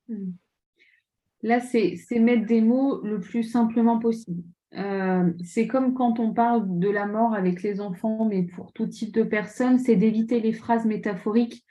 Hmm. 0.09 0.33
Là, 1.43 1.61
c'est 1.61 1.99
mettre 2.19 2.47
des 2.47 2.61
mots 2.61 3.01
le 3.03 3.21
plus 3.21 3.43
simplement 3.43 3.99
possible. 3.99 4.43
c'est 5.45 5.67
comme 5.67 5.93
quand 5.93 6.21
on 6.21 6.33
parle 6.33 6.79
de 6.79 6.89
la 6.89 7.07
mort 7.07 7.35
avec 7.35 7.63
les 7.63 7.81
enfants, 7.81 8.25
mais 8.25 8.45
pour 8.45 8.73
tout 8.73 8.87
type 8.87 9.13
de 9.13 9.25
personnes, 9.25 9.79
c'est 9.79 9.97
d'éviter 9.97 10.41
les 10.41 10.53
phrases 10.53 10.87
métaphoriques 10.87 11.65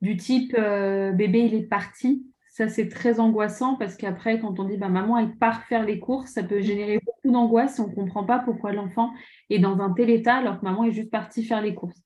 du 0.00 0.16
type 0.16 0.56
bébé, 0.56 1.44
il 1.44 1.54
est 1.54 1.68
parti 1.68 2.26
ça, 2.52 2.68
c'est 2.68 2.90
très 2.90 3.18
angoissant 3.18 3.76
parce 3.76 3.96
qu'après, 3.96 4.38
quand 4.38 4.60
on 4.60 4.64
dit 4.64 4.76
bah, 4.76 4.90
maman, 4.90 5.16
elle 5.16 5.34
part 5.36 5.64
faire 5.64 5.86
les 5.86 5.98
courses, 5.98 6.32
ça 6.32 6.42
peut 6.42 6.60
générer 6.60 6.98
beaucoup 6.98 7.32
d'angoisse 7.32 7.80
on 7.80 7.88
ne 7.88 7.94
comprend 7.94 8.24
pas 8.24 8.40
pourquoi 8.40 8.72
l'enfant 8.74 9.10
est 9.48 9.58
dans 9.58 9.80
un 9.80 9.90
tel 9.94 10.10
état 10.10 10.34
alors 10.34 10.60
que 10.60 10.64
maman 10.66 10.84
est 10.84 10.92
juste 10.92 11.10
partie 11.10 11.44
faire 11.44 11.62
les 11.62 11.74
courses. 11.74 12.02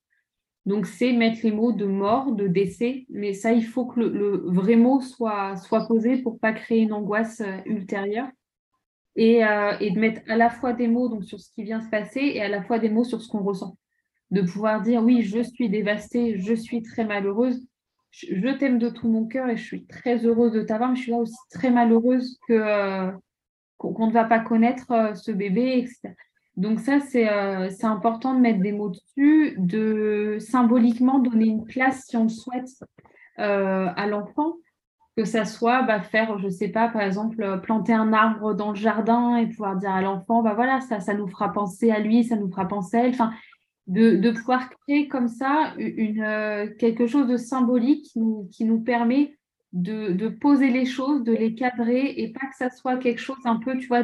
Donc, 0.65 0.85
c'est 0.85 1.11
mettre 1.11 1.39
les 1.43 1.51
mots 1.51 1.73
de 1.73 1.85
mort, 1.85 2.31
de 2.31 2.47
décès, 2.47 3.05
mais 3.09 3.33
ça, 3.33 3.51
il 3.51 3.65
faut 3.65 3.87
que 3.87 3.99
le, 3.99 4.43
vrai 4.45 4.77
mot 4.77 5.01
soit, 5.01 5.55
posé 5.89 6.21
pour 6.21 6.35
ne 6.35 6.39
pas 6.39 6.53
créer 6.53 6.79
une 6.79 6.93
angoisse 6.93 7.41
euh, 7.41 7.57
ultérieure. 7.65 8.29
Et, 9.17 9.43
euh, 9.43 9.73
et, 9.81 9.91
de 9.91 9.99
mettre 9.99 10.21
à 10.29 10.37
la 10.37 10.49
fois 10.49 10.71
des 10.71 10.87
mots 10.87 11.21
sur 11.23 11.41
ce 11.41 11.51
qui 11.51 11.63
vient 11.63 11.81
se 11.81 11.89
passer 11.89 12.21
et 12.21 12.41
à 12.41 12.47
la 12.47 12.63
fois 12.63 12.79
des 12.79 12.89
mots 12.89 13.03
sur 13.03 13.21
ce 13.21 13.27
qu'on 13.27 13.43
ressent. 13.43 13.77
De 14.31 14.41
pouvoir 14.41 14.81
dire 14.81 15.03
oui, 15.03 15.23
je 15.23 15.41
suis 15.41 15.69
dévastée, 15.69 16.37
je 16.39 16.53
suis 16.53 16.83
très 16.83 17.03
malheureuse, 17.03 17.66
je 18.17 18.57
t'aime 18.57 18.79
de 18.79 18.89
tout 18.89 19.07
mon 19.07 19.25
cœur 19.25 19.49
et 19.49 19.57
je 19.57 19.63
suis 19.63 19.85
très 19.85 20.25
heureuse 20.25 20.53
de 20.53 20.61
t'avoir, 20.61 20.89
mais 20.89 20.95
je 20.95 21.03
suis 21.03 21.11
là 21.11 21.17
aussi 21.17 21.35
très 21.51 21.69
malheureuse 21.69 22.39
que 22.47 22.53
euh, 22.53 23.11
qu'on 23.77 24.07
ne 24.07 24.11
va 24.11 24.23
pas 24.23 24.39
connaître 24.39 24.91
euh, 24.91 25.13
ce 25.13 25.31
bébé, 25.31 25.77
etc. 25.77 26.13
Donc 26.55 26.79
ça, 26.79 26.97
euh, 27.15 27.69
c'est 27.69 27.85
important 27.85 28.33
de 28.33 28.39
mettre 28.39 28.59
des 28.59 28.71
mots 28.71 28.89
dessus, 28.89 29.53
de 29.59 30.37
symboliquement 30.39 31.19
donner 31.19 31.45
une 31.45 31.65
place, 31.65 32.05
si 32.07 32.17
on 32.17 32.23
le 32.23 32.29
souhaite, 32.29 32.69
à 33.37 34.07
l'enfant, 34.07 34.55
que 35.15 35.23
ça 35.23 35.45
soit 35.45 35.83
bah, 35.83 36.01
faire, 36.01 36.39
je 36.39 36.45
ne 36.45 36.49
sais 36.49 36.69
pas, 36.69 36.87
par 36.87 37.03
exemple, 37.03 37.61
planter 37.61 37.93
un 37.93 38.11
arbre 38.11 38.55
dans 38.55 38.69
le 38.69 38.75
jardin 38.75 39.35
et 39.37 39.45
pouvoir 39.45 39.75
dire 39.75 39.91
à 39.91 40.01
l'enfant, 40.01 40.41
bah 40.41 40.55
voilà, 40.55 40.81
ça, 40.81 40.99
ça 40.99 41.13
nous 41.13 41.27
fera 41.27 41.53
penser 41.53 41.91
à 41.91 41.99
lui, 41.99 42.23
ça 42.23 42.35
nous 42.35 42.49
fera 42.49 42.67
penser 42.67 42.97
à 42.97 43.03
elle. 43.03 43.11
Enfin, 43.11 43.31
de, 43.87 44.31
pouvoir 44.31 44.69
créer 44.69 45.07
comme 45.07 45.29
ça 45.29 45.73
une, 45.77 46.21
euh, 46.21 46.67
quelque 46.77 47.07
chose 47.07 47.27
de 47.27 47.37
symbolique 47.37 48.05
qui 48.05 48.19
nous, 48.19 48.49
qui 48.51 48.65
nous 48.65 48.81
permet 48.81 49.37
de, 49.73 50.29
poser 50.29 50.69
les 50.69 50.85
choses, 50.85 51.23
de 51.23 51.33
les 51.33 51.55
cadrer 51.55 52.13
et 52.17 52.31
pas 52.31 52.47
que 52.47 52.55
ça 52.57 52.69
soit 52.69 52.97
quelque 52.97 53.19
chose 53.19 53.37
un 53.45 53.57
peu, 53.57 53.77
tu 53.77 53.87
vois, 53.87 54.03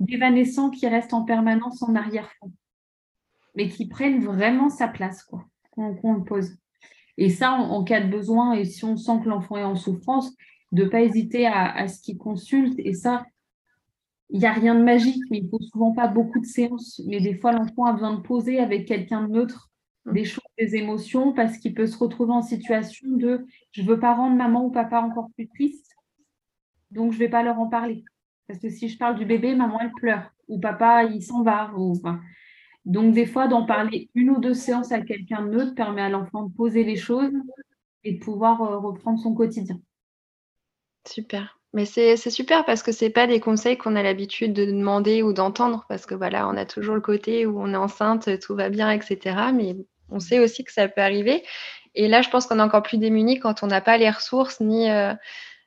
d'évanescent 0.00 0.70
qui 0.70 0.86
reste 0.86 1.12
en 1.12 1.24
permanence 1.24 1.82
en 1.82 1.94
arrière-fond, 1.94 2.52
mais 3.54 3.68
qui 3.68 3.88
prenne 3.88 4.20
vraiment 4.20 4.68
sa 4.68 4.88
place, 4.88 5.24
quoi, 5.24 5.44
qu'on 5.72 6.14
le 6.14 6.24
pose. 6.24 6.56
Et 7.16 7.30
ça, 7.30 7.52
en, 7.52 7.82
cas 7.82 8.00
de 8.00 8.10
besoin, 8.10 8.52
et 8.52 8.64
si 8.64 8.84
on 8.84 8.96
sent 8.96 9.20
que 9.24 9.28
l'enfant 9.28 9.56
est 9.56 9.64
en 9.64 9.76
souffrance, 9.76 10.32
de 10.70 10.84
ne 10.84 10.88
pas 10.88 11.02
hésiter 11.02 11.46
à, 11.46 11.72
à 11.72 11.88
ce 11.88 12.00
qu'il 12.00 12.18
consulte. 12.18 12.78
Et 12.78 12.92
ça, 12.92 13.24
il 14.30 14.40
n'y 14.40 14.46
a 14.46 14.52
rien 14.52 14.74
de 14.74 14.82
magique, 14.82 15.22
mais 15.30 15.38
il 15.38 15.44
ne 15.44 15.50
faut 15.50 15.60
souvent 15.60 15.92
pas 15.92 16.06
beaucoup 16.06 16.40
de 16.40 16.46
séances. 16.46 17.00
Mais 17.06 17.20
des 17.20 17.34
fois, 17.34 17.52
l'enfant 17.52 17.86
a 17.86 17.92
besoin 17.92 18.14
de 18.14 18.20
poser 18.20 18.58
avec 18.58 18.86
quelqu'un 18.86 19.26
de 19.26 19.32
neutre 19.32 19.70
mmh. 20.04 20.12
des 20.12 20.24
choses, 20.24 20.44
des 20.58 20.76
émotions, 20.76 21.32
parce 21.32 21.58
qu'il 21.58 21.74
peut 21.74 21.86
se 21.86 21.96
retrouver 21.96 22.32
en 22.32 22.42
situation 22.42 23.08
de 23.08 23.46
je 23.72 23.82
ne 23.82 23.86
veux 23.86 23.98
pas 23.98 24.14
rendre 24.14 24.36
maman 24.36 24.66
ou 24.66 24.70
papa 24.70 25.00
encore 25.00 25.30
plus 25.34 25.48
triste, 25.48 25.94
donc 26.90 27.12
je 27.12 27.16
ne 27.16 27.20
vais 27.20 27.30
pas 27.30 27.42
leur 27.42 27.58
en 27.58 27.68
parler. 27.68 28.04
Parce 28.46 28.60
que 28.60 28.70
si 28.70 28.88
je 28.88 28.98
parle 28.98 29.18
du 29.18 29.24
bébé, 29.24 29.54
maman, 29.54 29.78
elle 29.80 29.92
pleure, 29.92 30.32
ou 30.48 30.58
papa, 30.58 31.04
il 31.04 31.22
s'en 31.22 31.42
va. 31.42 31.70
Ou, 31.76 32.00
Donc, 32.86 33.14
des 33.14 33.26
fois, 33.26 33.46
d'en 33.46 33.66
parler 33.66 34.10
une 34.14 34.30
ou 34.30 34.40
deux 34.40 34.54
séances 34.54 34.92
à 34.92 35.00
quelqu'un 35.00 35.42
de 35.42 35.50
neutre 35.50 35.74
permet 35.74 36.02
à 36.02 36.08
l'enfant 36.08 36.44
de 36.44 36.54
poser 36.54 36.82
les 36.84 36.96
choses 36.96 37.32
et 38.04 38.14
de 38.14 38.18
pouvoir 38.18 38.62
euh, 38.62 38.78
reprendre 38.78 39.18
son 39.18 39.34
quotidien. 39.34 39.78
Super. 41.06 41.57
Mais 41.74 41.84
c'est 41.84 42.16
super 42.16 42.64
parce 42.64 42.82
que 42.82 42.92
c'est 42.92 43.10
pas 43.10 43.26
des 43.26 43.40
conseils 43.40 43.76
qu'on 43.76 43.94
a 43.94 44.02
l'habitude 44.02 44.54
de 44.54 44.64
demander 44.64 45.22
ou 45.22 45.34
d'entendre 45.34 45.84
parce 45.88 46.06
que 46.06 46.14
voilà, 46.14 46.48
on 46.48 46.56
a 46.56 46.64
toujours 46.64 46.94
le 46.94 47.02
côté 47.02 47.44
où 47.44 47.60
on 47.60 47.74
est 47.74 47.76
enceinte, 47.76 48.40
tout 48.40 48.54
va 48.54 48.70
bien, 48.70 48.90
etc. 48.90 49.36
Mais 49.54 49.76
on 50.08 50.18
sait 50.18 50.40
aussi 50.40 50.64
que 50.64 50.72
ça 50.72 50.88
peut 50.88 51.02
arriver. 51.02 51.42
Et 51.94 52.08
là, 52.08 52.22
je 52.22 52.30
pense 52.30 52.46
qu'on 52.46 52.58
est 52.58 52.62
encore 52.62 52.82
plus 52.82 52.96
démunis 52.96 53.38
quand 53.38 53.62
on 53.62 53.66
n'a 53.66 53.82
pas 53.82 53.98
les 53.98 54.08
ressources 54.08 54.60
ni, 54.60 54.90
euh, 54.90 55.12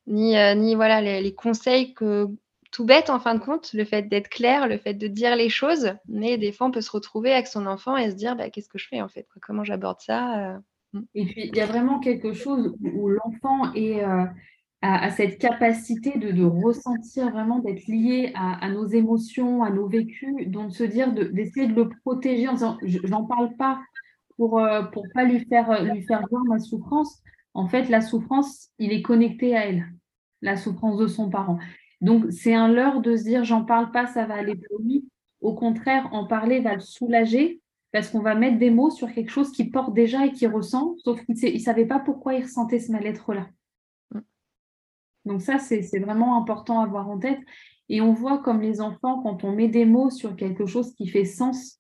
ni, 0.07 0.37
euh, 0.37 0.55
ni 0.55 0.73
voilà, 0.73 1.01
les, 1.01 1.35
conseils 1.35 1.93
que 1.93 2.27
tout 2.71 2.85
bête 2.85 3.09
en 3.11 3.19
fin 3.19 3.35
de 3.35 3.39
compte, 3.39 3.71
le 3.73 3.85
fait 3.85 4.03
d'être 4.03 4.29
clair, 4.29 4.67
le 4.67 4.77
fait 4.77 4.95
de 4.95 5.07
dire 5.07 5.35
les 5.35 5.49
choses. 5.49 5.93
Mais 6.07 6.37
des 6.39 6.51
fois, 6.51 6.67
on 6.67 6.71
peut 6.71 6.81
se 6.81 6.91
retrouver 6.91 7.31
avec 7.31 7.45
son 7.45 7.67
enfant 7.67 7.95
et 7.95 8.09
se 8.09 8.15
dire 8.15 8.35
bah, 8.35 8.49
qu'est-ce 8.49 8.69
que 8.69 8.79
je 8.79 8.87
fais 8.87 9.01
en 9.01 9.07
fait? 9.09 9.27
Comment 9.41 9.63
j'aborde 9.63 9.99
ça? 9.99 10.53
Euh, 10.53 10.57
hmm. 10.93 11.03
Et 11.13 11.25
puis, 11.25 11.47
il 11.47 11.55
y 11.55 11.61
a 11.61 11.67
vraiment 11.67 11.99
quelque 11.99 12.33
chose 12.33 12.73
où 12.81 13.09
l'enfant 13.09 13.71
est 13.75 14.03
à, 14.81 15.11
cette 15.11 15.37
capacité 15.37 16.17
de, 16.17 16.43
ressentir 16.43 17.29
vraiment, 17.29 17.59
d'être 17.59 17.85
lié 17.87 18.31
à, 18.35 18.67
nos 18.69 18.87
émotions, 18.87 19.63
à 19.63 19.69
nos 19.69 19.87
vécus, 19.87 20.47
donc 20.47 20.73
se 20.73 20.83
dire 20.83 21.13
d'essayer 21.13 21.67
de, 21.67 21.75
le 21.75 21.89
protéger 22.03 22.47
en 22.47 22.53
disant 22.53 22.77
j'en 22.81 23.25
parle 23.25 23.55
pas 23.57 23.79
pour 24.37 24.59
ne 24.59 24.81
pour 24.87 25.05
pas 25.13 25.23
lui 25.23 25.45
faire 25.45 25.83
lui 25.83 26.01
faire 26.01 26.25
voir 26.29 26.43
ma 26.45 26.57
souffrance. 26.57 27.21
En 27.53 27.67
fait, 27.67 27.89
la 27.89 28.01
souffrance, 28.01 28.69
il 28.79 28.91
est 28.91 29.03
connecté 29.03 29.55
à 29.55 29.67
elle, 29.67 29.85
la 30.41 30.57
souffrance 30.57 30.97
de 30.97 31.07
son 31.07 31.29
parent. 31.29 31.59
Donc 31.99 32.31
c'est 32.31 32.55
un 32.55 32.67
leurre 32.67 33.01
de 33.01 33.15
se 33.15 33.23
dire 33.23 33.43
j'en 33.43 33.63
parle 33.63 33.91
pas, 33.91 34.07
ça 34.07 34.25
va 34.25 34.33
aller 34.33 34.55
pour 34.55 34.79
lui. 34.81 35.05
Au 35.41 35.53
contraire, 35.53 36.09
en 36.11 36.25
parler 36.25 36.59
va 36.59 36.73
le 36.73 36.79
soulager 36.79 37.61
parce 37.91 38.09
qu'on 38.09 38.21
va 38.21 38.35
mettre 38.35 38.57
des 38.57 38.71
mots 38.71 38.89
sur 38.89 39.11
quelque 39.13 39.31
chose 39.31 39.51
qu'il 39.51 39.69
porte 39.69 39.93
déjà 39.93 40.25
et 40.25 40.31
qu'il 40.31 40.47
ressent, 40.47 40.95
sauf 41.03 41.23
qu'il 41.25 41.35
ne 41.53 41.59
savait 41.59 41.85
pas 41.85 41.99
pourquoi 41.99 42.33
il 42.33 42.43
ressentait 42.43 42.79
ce 42.79 42.91
mal-être-là. 42.91 43.47
Donc 45.25 45.41
ça, 45.41 45.59
c'est 45.59 45.99
vraiment 45.99 46.37
important 46.37 46.79
à 46.79 46.85
avoir 46.85 47.09
en 47.09 47.19
tête. 47.19 47.39
Et 47.89 48.01
on 48.01 48.13
voit 48.13 48.39
comme 48.39 48.61
les 48.61 48.81
enfants, 48.81 49.21
quand 49.21 49.43
on 49.43 49.51
met 49.51 49.67
des 49.67 49.85
mots 49.85 50.09
sur 50.09 50.35
quelque 50.35 50.65
chose 50.65 50.93
qui 50.95 51.07
fait 51.07 51.25
sens, 51.25 51.79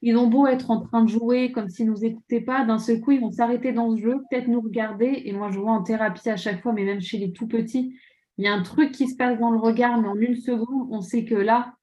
ils 0.00 0.16
ont 0.16 0.28
beau 0.28 0.46
être 0.46 0.70
en 0.70 0.80
train 0.80 1.02
de 1.02 1.08
jouer 1.08 1.50
comme 1.50 1.68
s'ils 1.68 1.86
ne 1.86 1.90
nous 1.90 2.04
écoutaient 2.04 2.40
pas, 2.40 2.64
d'un 2.64 2.78
seul 2.78 3.00
coup, 3.00 3.10
ils 3.10 3.20
vont 3.20 3.32
s'arrêter 3.32 3.72
dans 3.72 3.94
ce 3.96 4.00
jeu, 4.00 4.22
peut-être 4.30 4.46
nous 4.46 4.60
regarder. 4.60 5.22
Et 5.24 5.32
moi, 5.32 5.50
je 5.50 5.58
vois 5.58 5.72
en 5.72 5.82
thérapie 5.82 6.30
à 6.30 6.36
chaque 6.36 6.62
fois, 6.62 6.72
mais 6.72 6.84
même 6.84 7.00
chez 7.00 7.18
les 7.18 7.32
tout 7.32 7.48
petits, 7.48 7.98
il 8.36 8.44
y 8.44 8.48
a 8.48 8.54
un 8.54 8.62
truc 8.62 8.92
qui 8.92 9.08
se 9.08 9.16
passe 9.16 9.38
dans 9.40 9.50
le 9.50 9.58
regard, 9.58 10.00
mais 10.00 10.08
en 10.08 10.14
une 10.14 10.36
seconde, 10.36 10.88
on 10.90 11.00
sait 11.00 11.24
que 11.24 11.34
là, 11.34 11.74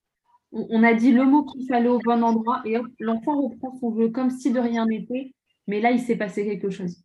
on 0.53 0.83
a 0.83 0.93
dit 0.93 1.11
le 1.11 1.25
mot 1.25 1.43
qu'il 1.43 1.67
fallait 1.67 1.89
au 1.89 1.99
bon 1.99 2.23
endroit 2.23 2.61
et 2.63 2.77
l'enfant 2.99 3.41
reprend 3.41 3.77
son 3.79 3.93
jeu 3.97 4.09
comme 4.09 4.29
si 4.29 4.51
de 4.51 4.59
rien 4.59 4.85
n'était. 4.85 5.33
Mais 5.67 5.81
là, 5.81 5.91
il 5.91 5.99
s'est 5.99 6.15
passé 6.15 6.45
quelque 6.45 6.69
chose. 6.69 7.04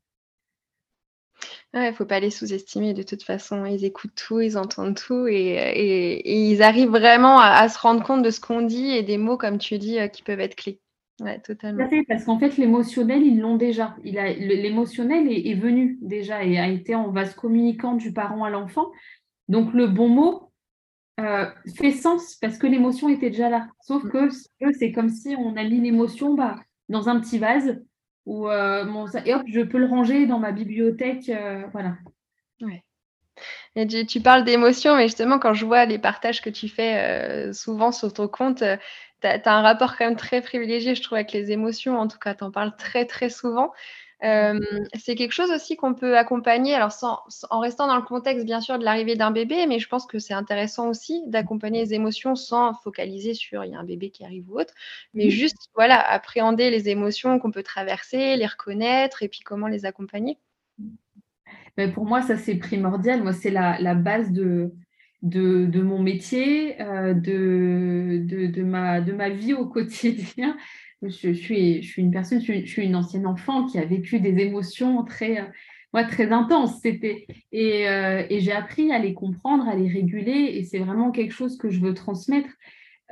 Il 1.73 1.81
ne 1.81 1.93
faut 1.93 2.05
pas 2.05 2.19
les 2.19 2.31
sous-estimer 2.31 2.95
de 2.95 3.03
toute 3.05 3.23
façon. 3.23 3.65
Ils 3.65 3.85
écoutent 3.85 4.15
tout, 4.17 4.41
ils 4.41 4.59
entendent 4.59 4.97
tout 4.97 5.27
et, 5.29 6.23
ils 6.25 6.63
arrivent 6.63 6.91
vraiment 6.91 7.39
à, 7.39 7.69
se 7.69 7.79
rendre 7.79 8.03
compte 8.03 8.23
de 8.23 8.31
ce 8.31 8.41
qu'on 8.41 8.63
dit 8.63 8.91
et 8.91 9.03
des 9.03 9.19
mots, 9.19 9.37
comme 9.37 9.59
tu 9.59 9.79
dis, 9.79 9.99
euh, 10.01 10.09
qui 10.09 10.23
peuvent 10.23 10.41
être 10.41 10.57
clés. 10.57 10.81
Ouais, 11.21 11.39
totalement. 11.39 11.87
parce 12.09 12.25
qu'en 12.25 12.39
fait, 12.39 12.57
l'émotionnel, 12.57 13.23
ils 13.23 13.39
l'ont 13.39 13.57
déjà. 13.57 13.95
L'émotionnel 14.03 15.31
est, 15.31 15.49
est, 15.49 15.55
venu 15.55 15.99
déjà 16.01 16.43
et 16.43 16.59
a 16.59 16.67
été 16.67 16.95
en 16.95 17.11
vase 17.11 17.35
communicant 17.35 17.95
du 17.95 18.13
parent 18.13 18.43
à 18.43 18.51
l'enfant. 18.51 18.91
Donc, 19.49 19.73
le 19.75 19.87
bon 19.87 20.09
mot, 20.09 20.51
euh, 21.21 21.47
fait 21.77 21.93
sens 21.93 22.37
parce 22.37 22.57
que 22.57 22.67
l'émotion 22.67 23.09
était 23.09 23.31
déjà 23.31 23.51
là. 23.51 23.69
Sauf 23.83 24.09
que 24.09 24.29
c'est 24.73 24.93
comme 24.93 25.11
si 25.11 25.37
on 25.37 25.57
a 25.57 25.65
mis 25.65 25.81
l'émotion 25.81 26.35
bah, 26.35 26.57
dans 26.89 27.09
un 27.09 27.21
petit 27.21 27.39
vase 27.39 27.83
ou 28.27 28.49
euh, 28.49 28.85
et 29.25 29.35
hop, 29.35 29.43
je 29.47 29.61
peux 29.61 29.79
le 29.79 29.87
ranger 29.87 30.27
dans 30.27 30.39
ma 30.39 30.53
bibliothèque. 30.53 31.29
Euh, 31.29 31.63
voilà. 31.73 31.97
Ouais. 32.61 32.83
Et 33.75 33.87
tu, 34.07 34.21
parles 34.21 34.45
d'émotion, 34.45 34.97
mais 34.97 35.05
justement, 35.05 35.39
quand 35.39 35.55
je 35.55 35.65
vois 35.65 35.87
les 35.87 35.99
partages 35.99 36.43
que 36.43 36.51
tu 36.51 36.69
fais 36.69 37.53
souvent 37.55 37.91
sur 37.93 38.13
ton 38.13 38.29
compte, 38.29 38.59
tu 38.59 39.27
as, 39.27 39.41
un 39.47 39.63
rapport 39.63 39.97
quand 39.97 40.05
même 40.05 40.17
très 40.17 40.43
privilégié, 40.43 40.95
je 40.95 41.03
trouve, 41.03 41.17
avec 41.17 41.33
les 41.33 41.51
émotions. 41.51 41.99
En 41.99 42.07
tout 42.07 42.19
cas, 42.19 42.35
tu 42.35 42.45
en 42.45 42.51
parles 42.51 42.77
très, 42.77 43.07
très 43.07 43.31
souvent 43.31 43.73
c'est 44.23 45.15
quelque 45.15 45.33
chose 45.33 45.51
aussi 45.51 45.77
qu'on 45.77 45.95
peut 45.95 46.19
accompagner, 46.19 46.75
alors 46.75 46.93
sans, 46.93 47.23
en 47.49 47.61
restant 47.61 47.87
dans 47.87 47.97
le 47.97 48.03
contexte 48.03 48.45
bien 48.45 48.61
sûr 48.61 48.79
de 48.79 48.85
l'arrivée 48.85 49.17
d'un 49.17 49.31
bébé, 49.31 49.67
mais 49.67 49.79
je 49.79 49.89
pense 49.89 50.07
que 50.07 50.19
c'est 50.19 50.35
intéressant 50.35 50.89
aussi 50.89 51.23
d'accompagner 51.27 51.81
les 51.81 51.95
émotions 51.95 52.35
sans 52.35 52.75
focaliser 52.75 53.35
sur 53.35 53.65
il 53.65 53.73
y 53.73 53.75
a 53.75 53.79
un 53.79 53.85
bébé 53.85 54.11
qui 54.11 54.25
arrive 54.25 54.51
ou 54.51 54.61
autre, 54.61 54.75
mais 55.15 55.31
juste 55.31 55.71
voilà 55.75 55.99
appréhender 55.99 56.71
les 56.71 56.89
émotions 56.89 57.39
qu'on 57.39 57.51
peut 57.51 57.63
traverser, 57.63 58.37
les 58.37 58.47
reconnaître 58.47 59.23
et 59.23 59.29
puis 59.29 59.41
comment 59.41 59.69
les 59.69 59.87
accompagner. 59.87 60.39
Mais 61.77 61.89
pour 61.89 62.05
moi, 62.05 62.21
ça 62.21 62.37
c'est 62.37 62.57
primordial. 62.57 63.23
Moi, 63.23 63.33
c'est 63.33 63.51
la, 63.51 63.81
la, 63.81 63.95
base 63.95 64.33
de, 64.33 64.73
de, 65.23 65.67
de 65.67 65.81
mon 65.81 65.99
métier, 65.99 66.81
euh, 66.83 67.15
de, 67.15 68.19
de, 68.23 68.63
ma, 68.63 69.01
de 69.01 69.13
ma 69.13 69.31
vie 69.31 69.55
au 69.55 69.67
quotidien 69.67 70.57
je, 71.03 71.33
suis, 71.33 71.81
une 71.97 72.11
personne, 72.11 72.41
je 72.41 72.65
suis, 72.67 72.85
une 72.85 72.97
ancienne 72.97 73.27
enfant 73.27 73.67
qui 73.67 73.79
a 73.79 73.85
vécu 73.85 74.21
des 74.21 74.39
émotions 74.39 75.05
très, 75.05 75.51
moi, 75.93 76.05
très 76.05 76.31
intenses. 76.33 76.81
Euh, 76.85 77.29
et 77.53 78.41
j'ai 78.41 78.53
appris 78.53 78.93
à 78.93 78.99
les 78.99 79.15
comprendre, 79.15 79.69
à 79.69 79.75
les 79.75 79.89
réguler, 79.89 80.53
et 80.55 80.65
c'est 80.65 80.79
vraiment 80.79 81.11
quelque 81.11 81.33
chose 81.33 81.57
que 81.57 81.71
je 81.71 81.81
veux 81.81 81.95
transmettre, 81.95 82.51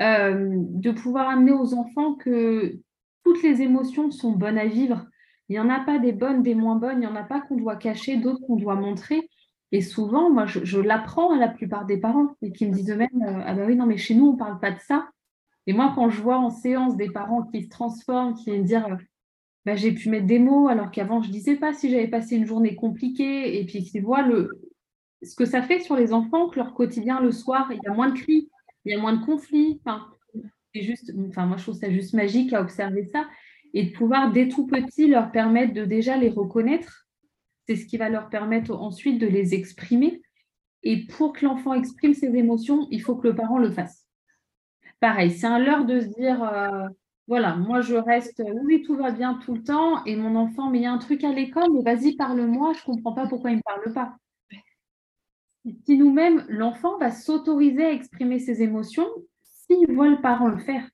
euh, 0.00 0.48
de 0.54 0.90
pouvoir 0.90 1.28
amener 1.28 1.52
aux 1.52 1.74
enfants 1.74 2.14
que 2.14 2.78
toutes 3.24 3.42
les 3.42 3.62
émotions 3.62 4.10
sont 4.10 4.32
bonnes 4.32 4.58
à 4.58 4.66
vivre. 4.66 5.06
Il 5.48 5.52
n'y 5.52 5.60
en 5.60 5.70
a 5.70 5.80
pas 5.80 5.98
des 5.98 6.12
bonnes, 6.12 6.42
des 6.42 6.54
moins 6.54 6.76
bonnes, 6.76 6.98
il 6.98 7.00
n'y 7.00 7.06
en 7.06 7.16
a 7.16 7.24
pas 7.24 7.40
qu'on 7.40 7.56
doit 7.56 7.76
cacher, 7.76 8.16
d'autres 8.16 8.40
qu'on 8.46 8.56
doit 8.56 8.76
montrer. 8.76 9.28
Et 9.72 9.80
souvent, 9.82 10.30
moi, 10.30 10.46
je, 10.46 10.78
l'apprends 10.78 11.32
à 11.32 11.38
la 11.38 11.48
plupart 11.48 11.84
des 11.84 11.98
parents 11.98 12.36
et 12.42 12.52
qui 12.52 12.66
me 12.66 12.72
disent 12.72 12.90
eux-mêmes 12.90 13.22
euh, 13.22 13.42
Ah 13.44 13.54
ben 13.54 13.66
oui, 13.66 13.76
non, 13.76 13.86
mais 13.86 13.98
chez 13.98 14.14
nous, 14.14 14.28
on 14.28 14.32
ne 14.32 14.38
parle 14.38 14.60
pas 14.60 14.70
de 14.70 14.78
ça. 14.80 15.08
Et 15.68 15.74
moi, 15.74 15.92
quand 15.94 16.08
je 16.08 16.22
vois 16.22 16.38
en 16.38 16.48
séance 16.48 16.96
des 16.96 17.10
parents 17.10 17.42
qui 17.42 17.62
se 17.62 17.68
transforment, 17.68 18.32
qui 18.32 18.46
viennent 18.46 18.64
dire 18.64 18.96
bah, 19.66 19.76
j'ai 19.76 19.92
pu 19.92 20.08
mettre 20.08 20.26
des 20.26 20.38
mots 20.38 20.68
alors 20.68 20.90
qu'avant 20.90 21.20
je 21.20 21.28
ne 21.28 21.32
disais 21.32 21.56
pas 21.56 21.74
si 21.74 21.90
j'avais 21.90 22.08
passé 22.08 22.36
une 22.36 22.46
journée 22.46 22.74
compliquée, 22.74 23.60
et 23.60 23.66
puis 23.66 23.84
qui 23.84 24.00
voient 24.00 24.22
le, 24.22 24.62
ce 25.22 25.36
que 25.36 25.44
ça 25.44 25.60
fait 25.60 25.80
sur 25.80 25.94
les 25.94 26.14
enfants, 26.14 26.48
que 26.48 26.58
leur 26.58 26.72
quotidien 26.72 27.20
le 27.20 27.32
soir, 27.32 27.70
il 27.70 27.78
y 27.84 27.86
a 27.86 27.92
moins 27.92 28.08
de 28.08 28.18
cris, 28.18 28.48
il 28.86 28.92
y 28.92 28.94
a 28.94 28.98
moins 28.98 29.12
de 29.12 29.22
conflits. 29.22 29.78
Enfin, 29.84 30.06
c'est 30.74 30.80
juste, 30.80 31.12
enfin, 31.28 31.44
moi 31.44 31.58
je 31.58 31.64
trouve 31.64 31.74
ça 31.78 31.90
juste 31.90 32.14
magique 32.14 32.54
à 32.54 32.62
observer 32.62 33.04
ça 33.04 33.28
et 33.74 33.84
de 33.84 33.92
pouvoir 33.92 34.32
dès 34.32 34.48
tout 34.48 34.66
petit 34.66 35.06
leur 35.06 35.30
permettre 35.32 35.74
de 35.74 35.84
déjà 35.84 36.16
les 36.16 36.30
reconnaître. 36.30 37.06
C'est 37.66 37.76
ce 37.76 37.84
qui 37.84 37.98
va 37.98 38.08
leur 38.08 38.30
permettre 38.30 38.74
ensuite 38.74 39.20
de 39.20 39.26
les 39.26 39.52
exprimer. 39.52 40.22
Et 40.82 41.04
pour 41.04 41.34
que 41.34 41.44
l'enfant 41.44 41.74
exprime 41.74 42.14
ses 42.14 42.34
émotions, 42.34 42.88
il 42.90 43.02
faut 43.02 43.16
que 43.16 43.28
le 43.28 43.34
parent 43.34 43.58
le 43.58 43.70
fasse 43.70 44.07
pareil, 45.00 45.30
c'est 45.30 45.46
un 45.46 45.58
leurre 45.58 45.84
de 45.84 46.00
se 46.00 46.06
dire, 46.06 46.42
euh, 46.42 46.88
voilà, 47.26 47.56
moi 47.56 47.80
je 47.80 47.94
reste, 47.94 48.42
oui, 48.64 48.82
tout 48.82 48.96
va 48.96 49.10
bien 49.10 49.34
tout 49.44 49.54
le 49.54 49.62
temps, 49.62 50.04
et 50.04 50.16
mon 50.16 50.36
enfant, 50.36 50.70
mais 50.70 50.78
il 50.78 50.82
y 50.82 50.86
a 50.86 50.92
un 50.92 50.98
truc 50.98 51.24
à 51.24 51.32
l'école, 51.32 51.72
mais 51.72 51.82
vas-y, 51.82 52.16
parle-moi, 52.16 52.72
je 52.72 52.90
ne 52.90 52.94
comprends 52.94 53.12
pas 53.12 53.26
pourquoi 53.26 53.50
il 53.50 53.54
ne 53.54 53.58
me 53.58 53.62
parle 53.62 53.92
pas. 53.92 54.16
Si 55.84 55.98
nous-mêmes, 55.98 56.44
l'enfant 56.48 56.96
va 56.98 57.10
s'autoriser 57.10 57.84
à 57.84 57.92
exprimer 57.92 58.38
ses 58.38 58.62
émotions 58.62 59.08
s'il 59.42 59.92
voit 59.92 60.08
le 60.08 60.20
parent 60.20 60.48
le 60.48 60.58
faire. 60.58 60.88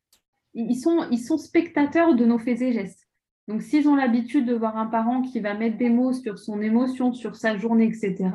Ils 0.55 0.77
sont, 0.77 1.07
ils 1.11 1.21
sont 1.21 1.39
spectateurs 1.39 2.15
de 2.15 2.25
nos 2.25 2.39
faits 2.39 2.61
et 2.63 2.73
gestes. 2.73 3.07
Donc, 3.47 3.63
s'ils 3.63 3.89
ont 3.89 3.95
l'habitude 3.95 4.47
de 4.47 4.55
voir 4.55 4.77
un 4.77 4.87
parent 4.87 5.23
qui 5.23 5.39
va 5.41 5.55
mettre 5.55 5.77
des 5.77 5.91
mots 5.91 6.13
sur 6.13 6.39
son 6.39 6.63
émotion, 6.63 7.13
sur 7.13 7.37
sa 7.37 7.57
journée, 7.57 7.87
etc., 7.87 8.31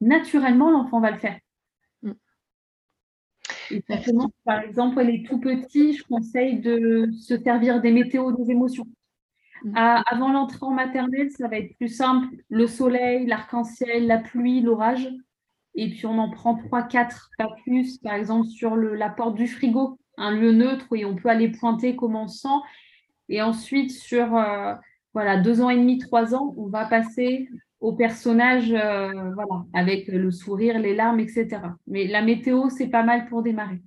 naturellement, 0.00 0.70
l'enfant 0.70 1.00
va 1.00 1.10
le 1.10 1.18
faire 1.18 1.38
par 4.44 4.60
exemple, 4.60 5.00
elle 5.00 5.10
est 5.10 5.26
tout 5.26 5.38
petit, 5.38 5.94
je 5.94 6.04
conseille 6.04 6.60
de 6.60 7.10
se 7.20 7.38
servir 7.38 7.80
des 7.80 7.90
météos 7.90 8.32
des 8.32 8.50
émotions. 8.50 8.86
Mm. 9.64 9.72
avant 9.76 10.30
l'entrée 10.30 10.66
en 10.66 10.70
maternelle, 10.70 11.30
ça 11.30 11.48
va 11.48 11.56
être 11.56 11.74
plus 11.76 11.88
simple. 11.88 12.28
Le 12.50 12.66
soleil, 12.66 13.26
l'arc-en-ciel, 13.26 14.06
la 14.06 14.18
pluie, 14.18 14.60
l'orage. 14.60 15.08
Et 15.74 15.88
puis 15.88 16.06
on 16.06 16.18
en 16.18 16.30
prend 16.30 16.54
trois, 16.54 16.82
quatre, 16.82 17.30
pas 17.38 17.48
plus. 17.64 17.98
Par 17.98 18.14
exemple, 18.14 18.46
sur 18.46 18.76
la 18.76 19.08
porte 19.08 19.34
du 19.34 19.46
frigo, 19.46 19.98
un 20.18 20.32
lieu 20.32 20.52
neutre 20.52 20.86
où 20.90 20.96
on 21.04 21.16
peut 21.16 21.28
aller 21.28 21.48
pointer 21.48 21.96
comment 21.96 22.24
on 22.24 22.28
sent. 22.28 22.48
Et 23.28 23.40
ensuite, 23.42 23.90
sur 23.90 24.36
euh, 24.36 24.74
voilà, 25.14 25.40
deux 25.40 25.62
ans 25.62 25.70
et 25.70 25.76
demi, 25.76 25.98
trois 25.98 26.34
ans, 26.34 26.54
on 26.58 26.66
va 26.66 26.84
passer 26.84 27.48
au 27.84 27.92
personnage, 27.92 28.72
euh, 28.72 29.12
voilà, 29.34 29.64
avec 29.74 30.08
le 30.08 30.30
sourire, 30.30 30.78
les 30.78 30.94
larmes, 30.94 31.20
etc. 31.20 31.60
Mais 31.86 32.06
la 32.06 32.22
météo, 32.22 32.70
c'est 32.70 32.88
pas 32.88 33.02
mal 33.02 33.26
pour 33.26 33.42
démarrer. 33.42 33.82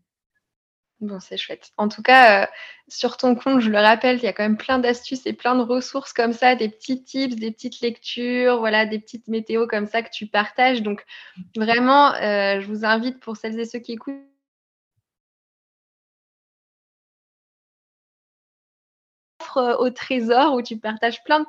Bon, 0.99 1.19
c'est 1.19 1.37
chouette. 1.37 1.71
En 1.77 1.87
tout 1.89 2.03
cas, 2.03 2.43
euh, 2.43 2.47
sur 2.87 3.17
ton 3.17 3.33
compte, 3.33 3.59
je 3.59 3.71
le 3.71 3.79
rappelle, 3.79 4.17
il 4.17 4.23
y 4.23 4.27
a 4.27 4.33
quand 4.33 4.43
même 4.43 4.57
plein 4.57 4.77
d'astuces 4.77 5.25
et 5.25 5.33
plein 5.33 5.55
de 5.55 5.63
ressources 5.63 6.13
comme 6.13 6.33
ça, 6.33 6.55
des 6.55 6.69
petits 6.69 7.03
tips, 7.03 7.35
des 7.37 7.51
petites 7.51 7.81
lectures, 7.81 8.59
voilà, 8.59 8.85
des 8.85 8.99
petites 8.99 9.27
météos 9.27 9.65
comme 9.67 9.87
ça 9.87 10.03
que 10.03 10.11
tu 10.11 10.27
partages. 10.27 10.83
Donc, 10.83 11.03
vraiment, 11.55 12.13
euh, 12.15 12.61
je 12.61 12.67
vous 12.67 12.85
invite 12.85 13.19
pour 13.19 13.35
celles 13.35 13.59
et 13.59 13.65
ceux 13.65 13.79
qui 13.79 13.93
écoutent 13.93 14.13
au 19.55 19.89
trésor 19.89 20.53
où 20.53 20.61
tu 20.61 20.77
partages 20.77 21.23
plein 21.23 21.39
de 21.39 21.45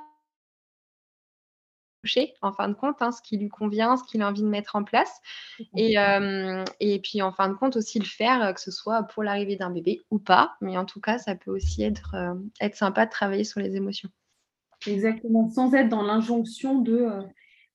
en 2.42 2.52
fin 2.52 2.68
de 2.68 2.74
compte, 2.74 3.00
hein, 3.00 3.12
ce 3.12 3.22
qui 3.22 3.36
lui 3.36 3.48
convient, 3.48 3.96
ce 3.96 4.04
qu'il 4.04 4.22
a 4.22 4.28
envie 4.28 4.42
de 4.42 4.48
mettre 4.48 4.76
en 4.76 4.84
place. 4.84 5.20
Et, 5.76 5.98
euh, 5.98 6.64
et 6.80 6.98
puis, 7.00 7.22
en 7.22 7.32
fin 7.32 7.48
de 7.48 7.54
compte, 7.54 7.76
aussi 7.76 7.98
le 7.98 8.04
faire, 8.04 8.42
euh, 8.42 8.52
que 8.52 8.60
ce 8.60 8.70
soit 8.70 9.02
pour 9.04 9.22
l'arrivée 9.22 9.56
d'un 9.56 9.70
bébé 9.70 10.00
ou 10.10 10.18
pas. 10.18 10.56
Mais 10.60 10.76
en 10.76 10.84
tout 10.84 11.00
cas, 11.00 11.18
ça 11.18 11.34
peut 11.34 11.50
aussi 11.50 11.82
être, 11.82 12.14
euh, 12.14 12.34
être 12.60 12.76
sympa 12.76 13.06
de 13.06 13.10
travailler 13.10 13.44
sur 13.44 13.60
les 13.60 13.76
émotions. 13.76 14.08
Exactement, 14.86 15.50
sans 15.50 15.74
être 15.74 15.88
dans 15.88 16.02
l'injonction 16.02 16.78
de, 16.78 17.08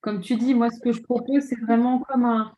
comme 0.01 0.21
tu 0.21 0.35
dis, 0.35 0.53
moi, 0.53 0.69
ce 0.69 0.79
que 0.79 0.91
je 0.91 1.01
propose, 1.01 1.43
c'est 1.43 1.59
vraiment 1.59 1.99
comme 1.99 2.25
un, 2.25 2.53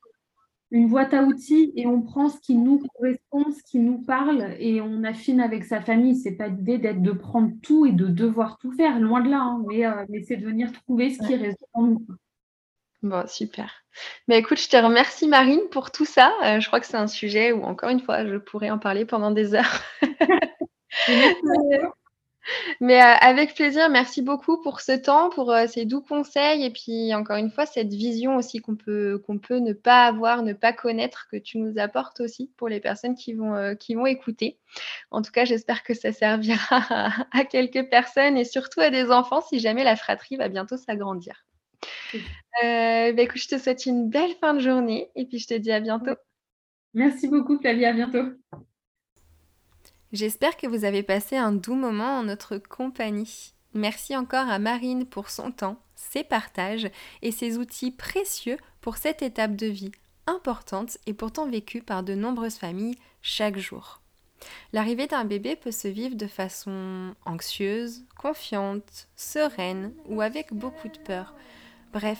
une 0.71 0.87
boîte 0.87 1.13
à 1.13 1.23
outils 1.23 1.71
et 1.75 1.85
on 1.87 2.01
prend 2.01 2.29
ce 2.29 2.39
qui 2.39 2.55
nous 2.55 2.81
correspond, 2.95 3.51
ce 3.51 3.63
qui 3.63 3.79
nous 3.79 3.99
parle 3.99 4.55
et 4.59 4.81
on 4.81 5.03
affine 5.03 5.39
avec 5.39 5.63
sa 5.63 5.81
famille. 5.81 6.15
C'est 6.15 6.35
pas 6.35 6.47
l'idée 6.47 6.77
d'être 6.77 7.01
de 7.01 7.11
prendre 7.11 7.51
tout 7.61 7.85
et 7.85 7.91
de 7.91 8.07
devoir 8.07 8.57
tout 8.57 8.71
faire, 8.71 8.99
loin 8.99 9.21
de 9.21 9.29
là, 9.29 9.41
hein, 9.41 9.63
mais, 9.67 9.85
euh, 9.85 10.05
mais 10.09 10.21
c'est 10.21 10.37
de 10.37 10.45
venir 10.45 10.71
trouver 10.71 11.11
ce 11.11 11.19
qui 11.25 11.35
résonne 11.35 11.55
en 11.73 11.83
nous. 11.83 12.05
Bon, 13.03 13.27
super. 13.27 13.71
Mais 14.27 14.39
écoute, 14.39 14.59
je 14.59 14.67
te 14.67 14.77
remercie 14.77 15.27
Marine 15.27 15.61
pour 15.71 15.91
tout 15.91 16.05
ça. 16.05 16.33
Euh, 16.43 16.59
je 16.59 16.67
crois 16.67 16.79
que 16.79 16.87
c'est 16.87 16.97
un 16.97 17.07
sujet 17.07 17.51
où, 17.51 17.63
encore 17.63 17.89
une 17.89 17.99
fois, 17.99 18.25
je 18.25 18.37
pourrais 18.37 18.71
en 18.71 18.79
parler 18.79 19.05
pendant 19.05 19.31
des 19.31 19.53
heures. 19.53 19.81
Mais 22.79 23.01
euh, 23.01 23.15
avec 23.21 23.55
plaisir, 23.55 23.89
merci 23.89 24.21
beaucoup 24.21 24.61
pour 24.61 24.81
ce 24.81 24.91
temps, 24.91 25.29
pour 25.29 25.51
euh, 25.51 25.65
ces 25.67 25.85
doux 25.85 26.01
conseils 26.01 26.63
et 26.63 26.69
puis 26.69 27.13
encore 27.13 27.37
une 27.37 27.51
fois 27.51 27.65
cette 27.65 27.93
vision 27.93 28.37
aussi 28.37 28.59
qu'on 28.59 28.75
peut, 28.75 29.21
qu'on 29.25 29.39
peut 29.39 29.57
ne 29.57 29.73
pas 29.73 30.05
avoir, 30.05 30.43
ne 30.43 30.53
pas 30.53 30.73
connaître, 30.73 31.27
que 31.31 31.37
tu 31.37 31.57
nous 31.57 31.77
apportes 31.77 32.19
aussi 32.19 32.51
pour 32.57 32.69
les 32.69 32.79
personnes 32.79 33.15
qui 33.15 33.33
vont, 33.33 33.55
euh, 33.55 33.75
qui 33.75 33.95
vont 33.95 34.05
écouter. 34.05 34.59
En 35.11 35.21
tout 35.21 35.31
cas, 35.31 35.45
j'espère 35.45 35.83
que 35.83 35.93
ça 35.93 36.11
servira 36.11 36.83
à, 37.31 37.45
quelques 37.45 37.89
personnes 37.89 38.37
et 38.37 38.45
surtout 38.45 38.81
à 38.81 38.89
des 38.89 39.11
enfants 39.11 39.41
si 39.41 39.59
jamais 39.59 39.83
la 39.83 39.95
fratrie 39.95 40.37
va 40.37 40.49
bientôt 40.49 40.77
s'agrandir. 40.77 41.45
Bah, 42.61 43.21
écoute, 43.21 43.41
je 43.41 43.47
te 43.49 43.57
souhaite 43.57 43.85
une 43.85 44.09
belle 44.09 44.33
fin 44.39 44.53
de 44.53 44.59
journée 44.59 45.09
et 45.15 45.25
puis 45.25 45.39
je 45.39 45.47
te 45.47 45.53
dis 45.53 45.71
à 45.71 45.79
bientôt. 45.79 46.15
Merci 46.93 47.27
beaucoup 47.27 47.59
Flavie, 47.59 47.85
à 47.85 47.93
bientôt. 47.93 48.31
J'espère 50.13 50.55
que 50.57 50.67
vous 50.67 50.85
avez 50.85 51.03
passé 51.03 51.35
un 51.35 51.51
doux 51.51 51.75
moment 51.75 52.19
en 52.19 52.23
notre 52.23 52.57
compagnie. 52.57 53.53
Merci 53.73 54.15
encore 54.15 54.47
à 54.47 54.59
Marine 54.59 55.05
pour 55.05 55.29
son 55.29 55.51
temps, 55.51 55.81
ses 55.95 56.23
partages 56.23 56.89
et 57.21 57.31
ses 57.31 57.57
outils 57.57 57.91
précieux 57.91 58.57
pour 58.81 58.97
cette 58.97 59.21
étape 59.21 59.55
de 59.55 59.67
vie 59.67 59.91
importante 60.27 60.97
et 61.05 61.13
pourtant 61.13 61.47
vécue 61.47 61.81
par 61.81 62.03
de 62.03 62.15
nombreuses 62.15 62.55
familles 62.55 62.97
chaque 63.21 63.57
jour. 63.57 64.01
L'arrivée 64.73 65.07
d'un 65.07 65.25
bébé 65.25 65.55
peut 65.55 65.71
se 65.71 65.87
vivre 65.87 66.15
de 66.15 66.27
façon 66.27 67.15
anxieuse, 67.25 68.05
confiante, 68.17 69.07
sereine 69.15 69.93
ou 70.07 70.21
avec 70.21 70.53
beaucoup 70.53 70.87
de 70.87 70.97
peur. 70.99 71.33
Bref, 71.93 72.19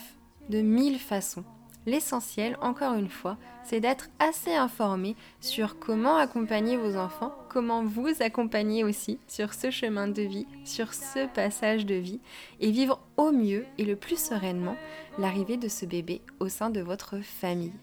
de 0.50 0.62
mille 0.62 1.00
façons. 1.00 1.46
L'essentiel, 1.86 2.58
encore 2.62 2.96
une 2.96 3.10
fois, 3.10 3.38
c'est 3.64 3.80
d'être 3.80 4.10
assez 4.20 4.54
informé 4.54 5.16
sur 5.40 5.78
comment 5.80 6.18
accompagner 6.18 6.78
vos 6.78 6.96
enfants, 6.96 7.36
comment 7.50 7.84
vous 7.84 8.12
accompagner 8.22 8.84
aussi 8.84 9.20
sur 9.28 9.54
ce 9.54 9.70
chemin 9.70 10.08
de 10.08 10.24
vie, 10.24 10.48
sur 10.64 10.94
ce 10.94 11.28
passage 11.28 11.86
de 11.86 11.96
vie, 11.96 12.20
et 12.60 12.72
vivre 12.72 13.00
au 13.18 13.32
mieux 13.32 13.66
et 13.78 13.86
le 13.86 13.96
plus 13.96 14.20
sereinement 14.20 14.78
l'arrivée 15.20 15.58
de 15.58 15.68
ce 15.68 15.86
bébé 15.86 16.22
au 16.40 16.50
sein 16.50 16.72
de 16.72 16.82
votre 16.82 17.20
famille. 17.20 17.74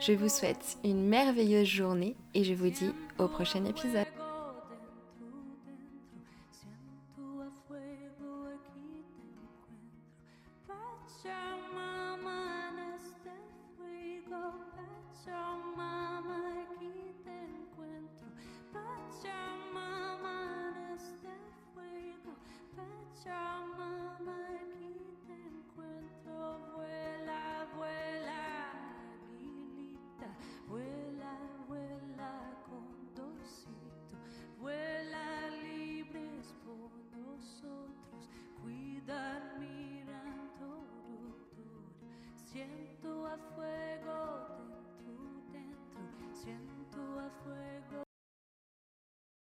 Je 0.00 0.12
vous 0.12 0.28
souhaite 0.28 0.78
une 0.84 1.06
merveilleuse 1.06 1.66
journée 1.66 2.16
et 2.34 2.44
je 2.44 2.54
vous 2.54 2.70
dis 2.70 2.90
au 3.18 3.28
prochain 3.28 3.64
épisode. 3.64 4.06